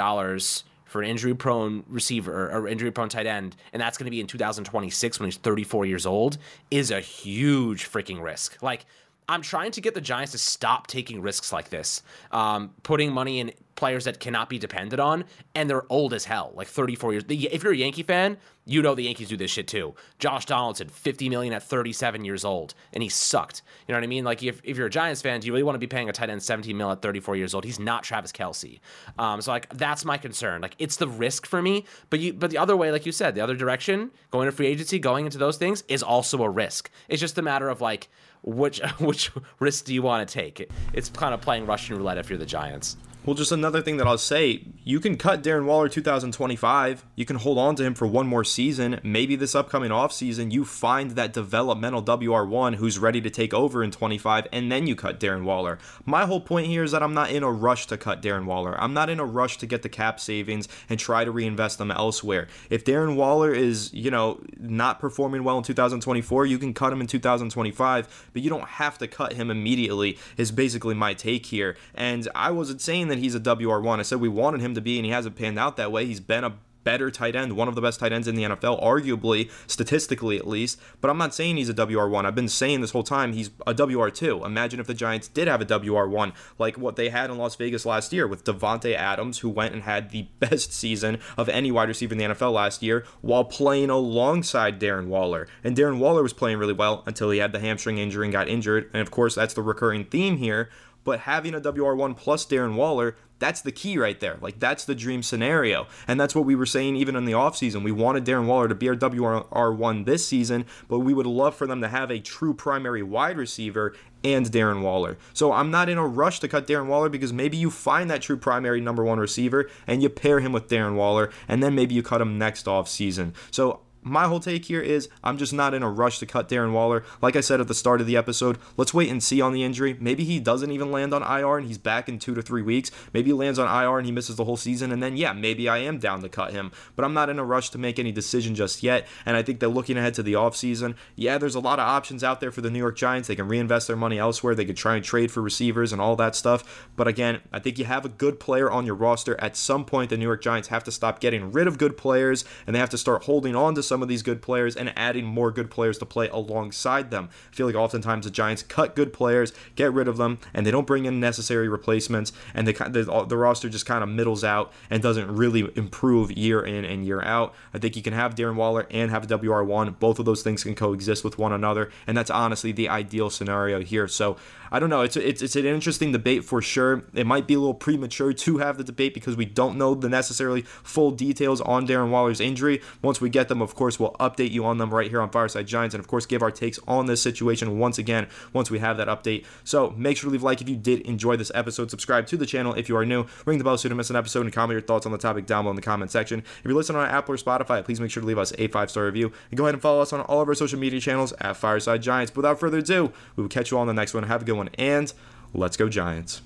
for 0.88 1.00
an 1.02 1.08
injury 1.08 1.34
prone 1.34 1.84
receiver 1.86 2.50
or 2.50 2.66
injury 2.66 2.90
prone 2.90 3.08
tight 3.08 3.26
end, 3.26 3.54
and 3.72 3.80
that's 3.80 3.96
going 3.96 4.06
to 4.06 4.10
be 4.10 4.20
in 4.20 4.26
2026 4.26 5.20
when 5.20 5.26
he's 5.28 5.36
34 5.36 5.86
years 5.86 6.06
old, 6.06 6.38
is 6.70 6.90
a 6.90 7.00
huge 7.00 7.88
freaking 7.88 8.20
risk. 8.20 8.60
Like, 8.62 8.86
I'm 9.28 9.42
trying 9.42 9.72
to 9.72 9.80
get 9.82 9.94
the 9.94 10.00
Giants 10.00 10.32
to 10.32 10.38
stop 10.38 10.86
taking 10.86 11.20
risks 11.20 11.52
like 11.52 11.68
this, 11.68 12.02
um, 12.32 12.74
putting 12.82 13.12
money 13.12 13.40
in 13.40 13.52
players 13.78 14.04
that 14.04 14.18
cannot 14.18 14.48
be 14.48 14.58
depended 14.58 14.98
on, 14.98 15.24
and 15.54 15.70
they're 15.70 15.90
old 15.90 16.12
as 16.12 16.24
hell, 16.24 16.52
like 16.54 16.66
34 16.66 17.12
years. 17.12 17.24
If 17.28 17.62
you're 17.62 17.72
a 17.72 17.76
Yankee 17.76 18.02
fan, 18.02 18.36
you 18.66 18.82
know 18.82 18.94
the 18.96 19.02
Yankees 19.02 19.28
do 19.28 19.36
this 19.36 19.52
shit 19.52 19.68
too. 19.68 19.94
Josh 20.18 20.44
Donaldson, 20.46 20.88
50 20.88 21.28
million 21.28 21.54
at 21.54 21.62
37 21.62 22.24
years 22.24 22.44
old, 22.44 22.74
and 22.92 23.02
he 23.02 23.08
sucked. 23.08 23.62
You 23.86 23.92
know 23.92 23.98
what 23.98 24.04
I 24.04 24.08
mean? 24.08 24.24
Like 24.24 24.42
if, 24.42 24.60
if 24.64 24.76
you're 24.76 24.88
a 24.88 24.90
Giants 24.90 25.22
fan, 25.22 25.40
do 25.40 25.46
you 25.46 25.52
really 25.52 25.62
want 25.62 25.76
to 25.76 25.78
be 25.78 25.86
paying 25.86 26.08
a 26.08 26.12
tight 26.12 26.28
end 26.28 26.42
17 26.42 26.76
mil 26.76 26.90
at 26.90 27.00
34 27.00 27.36
years 27.36 27.54
old? 27.54 27.64
He's 27.64 27.78
not 27.78 28.02
Travis 28.02 28.32
Kelce. 28.32 28.80
Um, 29.16 29.40
so 29.40 29.52
like 29.52 29.72
that's 29.78 30.04
my 30.04 30.18
concern. 30.18 30.60
Like 30.60 30.74
it's 30.80 30.96
the 30.96 31.08
risk 31.08 31.46
for 31.46 31.62
me, 31.62 31.84
but 32.10 32.18
you 32.18 32.32
but 32.32 32.50
the 32.50 32.58
other 32.58 32.76
way, 32.76 32.90
like 32.90 33.06
you 33.06 33.12
said, 33.12 33.36
the 33.36 33.40
other 33.40 33.56
direction, 33.56 34.10
going 34.32 34.46
to 34.46 34.52
free 34.52 34.66
agency, 34.66 34.98
going 34.98 35.24
into 35.24 35.38
those 35.38 35.56
things 35.56 35.84
is 35.88 36.02
also 36.02 36.42
a 36.42 36.50
risk. 36.50 36.90
It's 37.08 37.20
just 37.20 37.38
a 37.38 37.42
matter 37.42 37.68
of 37.68 37.80
like 37.80 38.08
which 38.42 38.80
which 38.98 39.30
risk 39.60 39.84
do 39.84 39.94
you 39.94 40.02
want 40.02 40.28
to 40.28 40.34
take? 40.34 40.68
it's 40.92 41.08
kind 41.10 41.32
of 41.32 41.40
playing 41.40 41.64
Russian 41.64 41.96
roulette 41.96 42.18
if 42.18 42.28
you're 42.28 42.38
the 42.38 42.46
Giants. 42.46 42.96
Well, 43.28 43.34
just 43.34 43.52
another 43.52 43.82
thing 43.82 43.98
that 43.98 44.06
I'll 44.06 44.16
say, 44.16 44.64
you 44.84 45.00
can 45.00 45.18
cut 45.18 45.42
Darren 45.42 45.66
Waller 45.66 45.90
2025. 45.90 47.04
You 47.14 47.26
can 47.26 47.36
hold 47.36 47.58
on 47.58 47.76
to 47.76 47.84
him 47.84 47.92
for 47.94 48.06
one 48.06 48.26
more 48.26 48.42
season. 48.42 49.00
Maybe 49.02 49.36
this 49.36 49.54
upcoming 49.54 49.90
offseason, 49.90 50.50
you 50.50 50.64
find 50.64 51.10
that 51.10 51.34
developmental 51.34 52.02
WR1 52.02 52.76
who's 52.76 52.98
ready 52.98 53.20
to 53.20 53.28
take 53.28 53.52
over 53.52 53.84
in 53.84 53.90
25, 53.90 54.46
and 54.50 54.72
then 54.72 54.86
you 54.86 54.96
cut 54.96 55.20
Darren 55.20 55.44
Waller. 55.44 55.78
My 56.06 56.24
whole 56.24 56.40
point 56.40 56.68
here 56.68 56.82
is 56.82 56.92
that 56.92 57.02
I'm 57.02 57.12
not 57.12 57.30
in 57.30 57.42
a 57.42 57.52
rush 57.52 57.86
to 57.88 57.98
cut 57.98 58.22
Darren 58.22 58.46
Waller. 58.46 58.80
I'm 58.80 58.94
not 58.94 59.10
in 59.10 59.20
a 59.20 59.26
rush 59.26 59.58
to 59.58 59.66
get 59.66 59.82
the 59.82 59.90
cap 59.90 60.20
savings 60.20 60.66
and 60.88 60.98
try 60.98 61.26
to 61.26 61.30
reinvest 61.30 61.76
them 61.76 61.90
elsewhere. 61.90 62.48
If 62.70 62.86
Darren 62.86 63.14
Waller 63.14 63.52
is, 63.52 63.92
you 63.92 64.10
know, 64.10 64.40
not 64.58 65.00
performing 65.00 65.44
well 65.44 65.58
in 65.58 65.64
2024, 65.64 66.46
you 66.46 66.58
can 66.58 66.72
cut 66.72 66.94
him 66.94 67.02
in 67.02 67.06
2025, 67.06 68.30
but 68.32 68.40
you 68.40 68.48
don't 68.48 68.68
have 68.68 68.96
to 68.96 69.06
cut 69.06 69.34
him 69.34 69.50
immediately, 69.50 70.16
is 70.38 70.50
basically 70.50 70.94
my 70.94 71.12
take 71.12 71.44
here. 71.44 71.76
And 71.94 72.26
I 72.34 72.52
wasn't 72.52 72.80
saying 72.80 73.08
that 73.08 73.17
that 73.18 73.24
he's 73.24 73.34
a 73.34 73.40
WR1. 73.40 73.98
I 73.98 74.02
said 74.02 74.20
we 74.20 74.28
wanted 74.28 74.60
him 74.60 74.74
to 74.74 74.80
be, 74.80 74.98
and 74.98 75.04
he 75.04 75.10
hasn't 75.10 75.36
panned 75.36 75.58
out 75.58 75.76
that 75.76 75.90
way. 75.90 76.06
He's 76.06 76.20
been 76.20 76.44
a 76.44 76.54
better 76.84 77.10
tight 77.10 77.36
end, 77.36 77.52
one 77.54 77.68
of 77.68 77.74
the 77.74 77.82
best 77.82 78.00
tight 78.00 78.12
ends 78.12 78.26
in 78.26 78.34
the 78.34 78.44
NFL, 78.44 78.82
arguably, 78.82 79.50
statistically 79.66 80.38
at 80.38 80.46
least. 80.46 80.80
But 81.02 81.10
I'm 81.10 81.18
not 81.18 81.34
saying 81.34 81.56
he's 81.56 81.68
a 81.68 81.74
WR1. 81.74 82.24
I've 82.24 82.34
been 82.34 82.48
saying 82.48 82.80
this 82.80 82.92
whole 82.92 83.02
time 83.02 83.34
he's 83.34 83.50
a 83.66 83.74
WR2. 83.74 84.46
Imagine 84.46 84.80
if 84.80 84.86
the 84.86 84.94
Giants 84.94 85.28
did 85.28 85.48
have 85.48 85.60
a 85.60 85.66
WR1 85.66 86.32
like 86.58 86.78
what 86.78 86.96
they 86.96 87.10
had 87.10 87.28
in 87.28 87.36
Las 87.36 87.56
Vegas 87.56 87.84
last 87.84 88.12
year 88.12 88.26
with 88.26 88.44
Davante 88.44 88.94
Adams, 88.94 89.40
who 89.40 89.50
went 89.50 89.74
and 89.74 89.82
had 89.82 90.12
the 90.12 90.22
best 90.38 90.72
season 90.72 91.18
of 91.36 91.50
any 91.50 91.70
wide 91.70 91.88
receiver 91.88 92.14
in 92.14 92.18
the 92.18 92.24
NFL 92.24 92.52
last 92.52 92.82
year 92.82 93.04
while 93.20 93.44
playing 93.44 93.90
alongside 93.90 94.80
Darren 94.80 95.08
Waller. 95.08 95.46
And 95.62 95.76
Darren 95.76 95.98
Waller 95.98 96.22
was 96.22 96.32
playing 96.32 96.56
really 96.56 96.72
well 96.72 97.02
until 97.06 97.30
he 97.30 97.38
had 97.38 97.52
the 97.52 97.60
hamstring 97.60 97.98
injury 97.98 98.24
and 98.24 98.32
got 98.32 98.48
injured. 98.48 98.88
And 98.94 99.02
of 99.02 99.10
course, 99.10 99.34
that's 99.34 99.52
the 99.52 99.62
recurring 99.62 100.04
theme 100.04 100.38
here 100.38 100.70
but 101.08 101.20
having 101.20 101.54
a 101.54 101.60
WR1 101.62 102.18
plus 102.18 102.44
Darren 102.44 102.74
Waller, 102.74 103.16
that's 103.38 103.62
the 103.62 103.72
key 103.72 103.96
right 103.96 104.20
there. 104.20 104.36
Like 104.42 104.60
that's 104.60 104.84
the 104.84 104.94
dream 104.94 105.22
scenario. 105.22 105.86
And 106.06 106.20
that's 106.20 106.34
what 106.34 106.44
we 106.44 106.54
were 106.54 106.66
saying 106.66 106.96
even 106.96 107.16
in 107.16 107.24
the 107.24 107.32
offseason. 107.32 107.82
We 107.82 107.92
wanted 107.92 108.26
Darren 108.26 108.44
Waller 108.44 108.68
to 108.68 108.74
be 108.74 108.90
our 108.90 108.94
WR1 108.94 110.04
this 110.04 110.28
season, 110.28 110.66
but 110.86 110.98
we 110.98 111.14
would 111.14 111.24
love 111.24 111.54
for 111.54 111.66
them 111.66 111.80
to 111.80 111.88
have 111.88 112.10
a 112.10 112.18
true 112.18 112.52
primary 112.52 113.02
wide 113.02 113.38
receiver 113.38 113.94
and 114.22 114.44
Darren 114.44 114.82
Waller. 114.82 115.16
So 115.32 115.50
I'm 115.50 115.70
not 115.70 115.88
in 115.88 115.96
a 115.96 116.06
rush 116.06 116.40
to 116.40 116.48
cut 116.48 116.66
Darren 116.66 116.88
Waller 116.88 117.08
because 117.08 117.32
maybe 117.32 117.56
you 117.56 117.70
find 117.70 118.10
that 118.10 118.20
true 118.20 118.36
primary 118.36 118.82
number 118.82 119.02
one 119.02 119.18
receiver 119.18 119.70
and 119.86 120.02
you 120.02 120.10
pair 120.10 120.40
him 120.40 120.52
with 120.52 120.68
Darren 120.68 120.94
Waller 120.94 121.30
and 121.48 121.62
then 121.62 121.74
maybe 121.74 121.94
you 121.94 122.02
cut 122.02 122.20
him 122.20 122.36
next 122.36 122.66
offseason. 122.66 123.32
So 123.50 123.80
my 124.08 124.26
whole 124.26 124.40
take 124.40 124.64
here 124.64 124.80
is 124.80 125.08
I'm 125.22 125.38
just 125.38 125.52
not 125.52 125.74
in 125.74 125.82
a 125.82 125.90
rush 125.90 126.18
to 126.18 126.26
cut 126.26 126.48
Darren 126.48 126.72
Waller. 126.72 127.04
Like 127.20 127.36
I 127.36 127.40
said 127.40 127.60
at 127.60 127.68
the 127.68 127.74
start 127.74 128.00
of 128.00 128.06
the 128.06 128.16
episode, 128.16 128.58
let's 128.76 128.94
wait 128.94 129.10
and 129.10 129.22
see 129.22 129.40
on 129.40 129.52
the 129.52 129.62
injury. 129.62 129.96
Maybe 130.00 130.24
he 130.24 130.40
doesn't 130.40 130.70
even 130.70 130.90
land 130.90 131.14
on 131.14 131.22
IR 131.22 131.58
and 131.58 131.66
he's 131.66 131.78
back 131.78 132.08
in 132.08 132.18
two 132.18 132.34
to 132.34 132.42
three 132.42 132.62
weeks. 132.62 132.90
Maybe 133.12 133.30
he 133.30 133.34
lands 133.34 133.58
on 133.58 133.66
IR 133.66 133.98
and 133.98 134.06
he 134.06 134.12
misses 134.12 134.36
the 134.36 134.44
whole 134.44 134.56
season, 134.56 134.92
and 134.92 135.02
then 135.02 135.16
yeah, 135.16 135.32
maybe 135.32 135.68
I 135.68 135.78
am 135.78 135.98
down 135.98 136.22
to 136.22 136.28
cut 136.28 136.52
him. 136.52 136.72
But 136.96 137.04
I'm 137.04 137.14
not 137.14 137.28
in 137.28 137.38
a 137.38 137.44
rush 137.44 137.70
to 137.70 137.78
make 137.78 137.98
any 137.98 138.12
decision 138.12 138.54
just 138.54 138.82
yet. 138.82 139.06
And 139.26 139.36
I 139.36 139.42
think 139.42 139.60
that 139.60 139.68
looking 139.68 139.96
ahead 139.96 140.14
to 140.14 140.22
the 140.22 140.34
offseason, 140.34 140.94
yeah, 141.16 141.38
there's 141.38 141.54
a 141.54 141.60
lot 141.60 141.78
of 141.78 141.86
options 141.86 142.24
out 142.24 142.40
there 142.40 142.50
for 142.50 142.60
the 142.60 142.70
New 142.70 142.78
York 142.78 142.96
Giants. 142.96 143.28
They 143.28 143.36
can 143.36 143.48
reinvest 143.48 143.86
their 143.86 143.96
money 143.96 144.18
elsewhere. 144.18 144.54
They 144.54 144.64
could 144.64 144.76
try 144.76 144.96
and 144.96 145.04
trade 145.04 145.30
for 145.30 145.42
receivers 145.42 145.92
and 145.92 146.00
all 146.00 146.16
that 146.16 146.34
stuff. 146.34 146.88
But 146.96 147.08
again, 147.08 147.40
I 147.52 147.58
think 147.58 147.78
you 147.78 147.84
have 147.84 148.04
a 148.04 148.08
good 148.08 148.40
player 148.40 148.70
on 148.70 148.86
your 148.86 148.94
roster. 148.94 149.40
At 149.40 149.56
some 149.56 149.84
point, 149.84 150.10
the 150.10 150.16
New 150.16 150.26
York 150.26 150.42
Giants 150.42 150.68
have 150.68 150.84
to 150.84 150.92
stop 150.92 151.20
getting 151.20 151.52
rid 151.52 151.66
of 151.66 151.78
good 151.78 151.96
players 151.96 152.44
and 152.66 152.74
they 152.74 152.80
have 152.80 152.90
to 152.90 152.98
start 152.98 153.24
holding 153.24 153.56
on 153.56 153.74
to 153.74 153.82
some 153.82 153.97
of 154.02 154.08
these 154.08 154.22
good 154.22 154.42
players 154.42 154.76
and 154.76 154.92
adding 154.96 155.24
more 155.24 155.50
good 155.50 155.70
players 155.70 155.98
to 155.98 156.06
play 156.06 156.28
alongside 156.28 157.10
them. 157.10 157.28
I 157.52 157.54
feel 157.54 157.66
like 157.66 157.74
oftentimes 157.74 158.24
the 158.24 158.30
Giants 158.30 158.62
cut 158.62 158.96
good 158.96 159.12
players, 159.12 159.52
get 159.76 159.92
rid 159.92 160.08
of 160.08 160.16
them, 160.16 160.38
and 160.54 160.66
they 160.66 160.70
don't 160.70 160.86
bring 160.86 161.04
in 161.04 161.20
necessary 161.20 161.68
replacements, 161.68 162.32
and 162.54 162.66
they, 162.66 162.72
the, 162.72 163.10
uh, 163.10 163.24
the 163.24 163.36
roster 163.36 163.68
just 163.68 163.86
kind 163.86 164.02
of 164.02 164.08
middles 164.08 164.44
out 164.44 164.72
and 164.90 165.02
doesn't 165.02 165.34
really 165.34 165.70
improve 165.76 166.32
year 166.32 166.60
in 166.60 166.84
and 166.84 167.06
year 167.06 167.22
out. 167.22 167.54
I 167.74 167.78
think 167.78 167.96
you 167.96 168.02
can 168.02 168.12
have 168.12 168.34
Darren 168.34 168.56
Waller 168.56 168.86
and 168.90 169.10
have 169.10 169.30
a 169.30 169.38
WR1. 169.38 169.98
Both 169.98 170.18
of 170.18 170.24
those 170.24 170.42
things 170.42 170.64
can 170.64 170.74
coexist 170.74 171.24
with 171.24 171.38
one 171.38 171.52
another, 171.52 171.90
and 172.06 172.16
that's 172.16 172.30
honestly 172.30 172.72
the 172.72 172.88
ideal 172.88 173.30
scenario 173.30 173.80
here. 173.80 174.08
So 174.08 174.36
I 174.70 174.78
don't 174.78 174.90
know. 174.90 175.02
It's 175.02 175.16
it's 175.16 175.42
it's 175.42 175.56
an 175.56 175.64
interesting 175.64 176.12
debate 176.12 176.44
for 176.44 176.60
sure. 176.60 177.04
It 177.14 177.26
might 177.26 177.46
be 177.46 177.54
a 177.54 177.58
little 177.58 177.74
premature 177.74 178.32
to 178.32 178.58
have 178.58 178.76
the 178.76 178.84
debate 178.84 179.14
because 179.14 179.36
we 179.36 179.44
don't 179.44 179.78
know 179.78 179.94
the 179.94 180.08
necessarily 180.08 180.62
full 180.62 181.10
details 181.10 181.60
on 181.62 181.86
Darren 181.86 182.10
Waller's 182.10 182.40
injury. 182.40 182.82
Once 183.02 183.20
we 183.20 183.30
get 183.30 183.48
them, 183.48 183.62
of 183.62 183.74
course, 183.88 183.98
we'll 183.98 184.12
update 184.30 184.50
you 184.50 184.66
on 184.66 184.76
them 184.76 184.92
right 184.92 185.08
here 185.08 185.22
on 185.22 185.30
Fireside 185.30 185.66
Giants, 185.66 185.94
and 185.94 186.00
of 186.00 186.08
course, 186.08 186.26
give 186.26 186.42
our 186.42 186.50
takes 186.50 186.78
on 186.86 187.06
this 187.06 187.22
situation 187.22 187.78
once 187.78 187.96
again 187.96 188.26
once 188.52 188.70
we 188.70 188.80
have 188.80 188.98
that 188.98 189.08
update. 189.08 189.46
So 189.64 189.94
make 189.96 190.18
sure 190.18 190.28
to 190.28 190.32
leave 190.32 190.42
a 190.42 190.44
like 190.44 190.60
if 190.60 190.68
you 190.68 190.76
did 190.76 191.00
enjoy 191.02 191.36
this 191.36 191.50
episode. 191.54 191.90
Subscribe 191.90 192.26
to 192.26 192.36
the 192.36 192.44
channel 192.44 192.74
if 192.74 192.88
you 192.88 192.96
are 192.96 193.06
new. 193.06 193.24
Ring 193.46 193.56
the 193.56 193.64
bell 193.64 193.78
so 193.78 193.86
you 193.86 193.90
don't 193.90 193.96
miss 193.96 194.10
an 194.10 194.16
episode, 194.16 194.42
and 194.42 194.52
comment 194.52 194.72
your 194.72 194.82
thoughts 194.82 195.06
on 195.06 195.12
the 195.12 195.18
topic 195.18 195.46
down 195.46 195.64
below 195.64 195.70
in 195.70 195.76
the 195.76 195.82
comment 195.82 196.10
section. 196.10 196.40
If 196.40 196.64
you're 196.64 196.74
listening 196.74 197.00
on 197.00 197.08
Apple 197.08 197.34
or 197.34 197.38
Spotify, 197.38 197.82
please 197.82 197.98
make 197.98 198.10
sure 198.10 198.20
to 198.20 198.26
leave 198.26 198.38
us 198.38 198.52
a 198.58 198.68
five 198.68 198.90
star 198.90 199.06
review 199.06 199.32
and 199.50 199.56
go 199.56 199.64
ahead 199.64 199.74
and 199.74 199.82
follow 199.82 200.02
us 200.02 200.12
on 200.12 200.20
all 200.22 200.42
of 200.42 200.48
our 200.48 200.54
social 200.54 200.78
media 200.78 201.00
channels 201.00 201.32
at 201.40 201.56
Fireside 201.56 202.02
Giants. 202.02 202.30
But 202.30 202.38
without 202.38 202.60
further 202.60 202.78
ado, 202.78 203.12
we 203.36 203.42
will 203.42 203.48
catch 203.48 203.70
you 203.70 203.78
all 203.78 203.82
on 203.82 203.86
the 203.86 203.94
next 203.94 204.12
one. 204.12 204.24
Have 204.24 204.42
a 204.42 204.44
good 204.44 204.52
one 204.52 204.68
and 204.76 205.12
Let's 205.54 205.76
go, 205.76 205.88
Giants. 205.88 206.42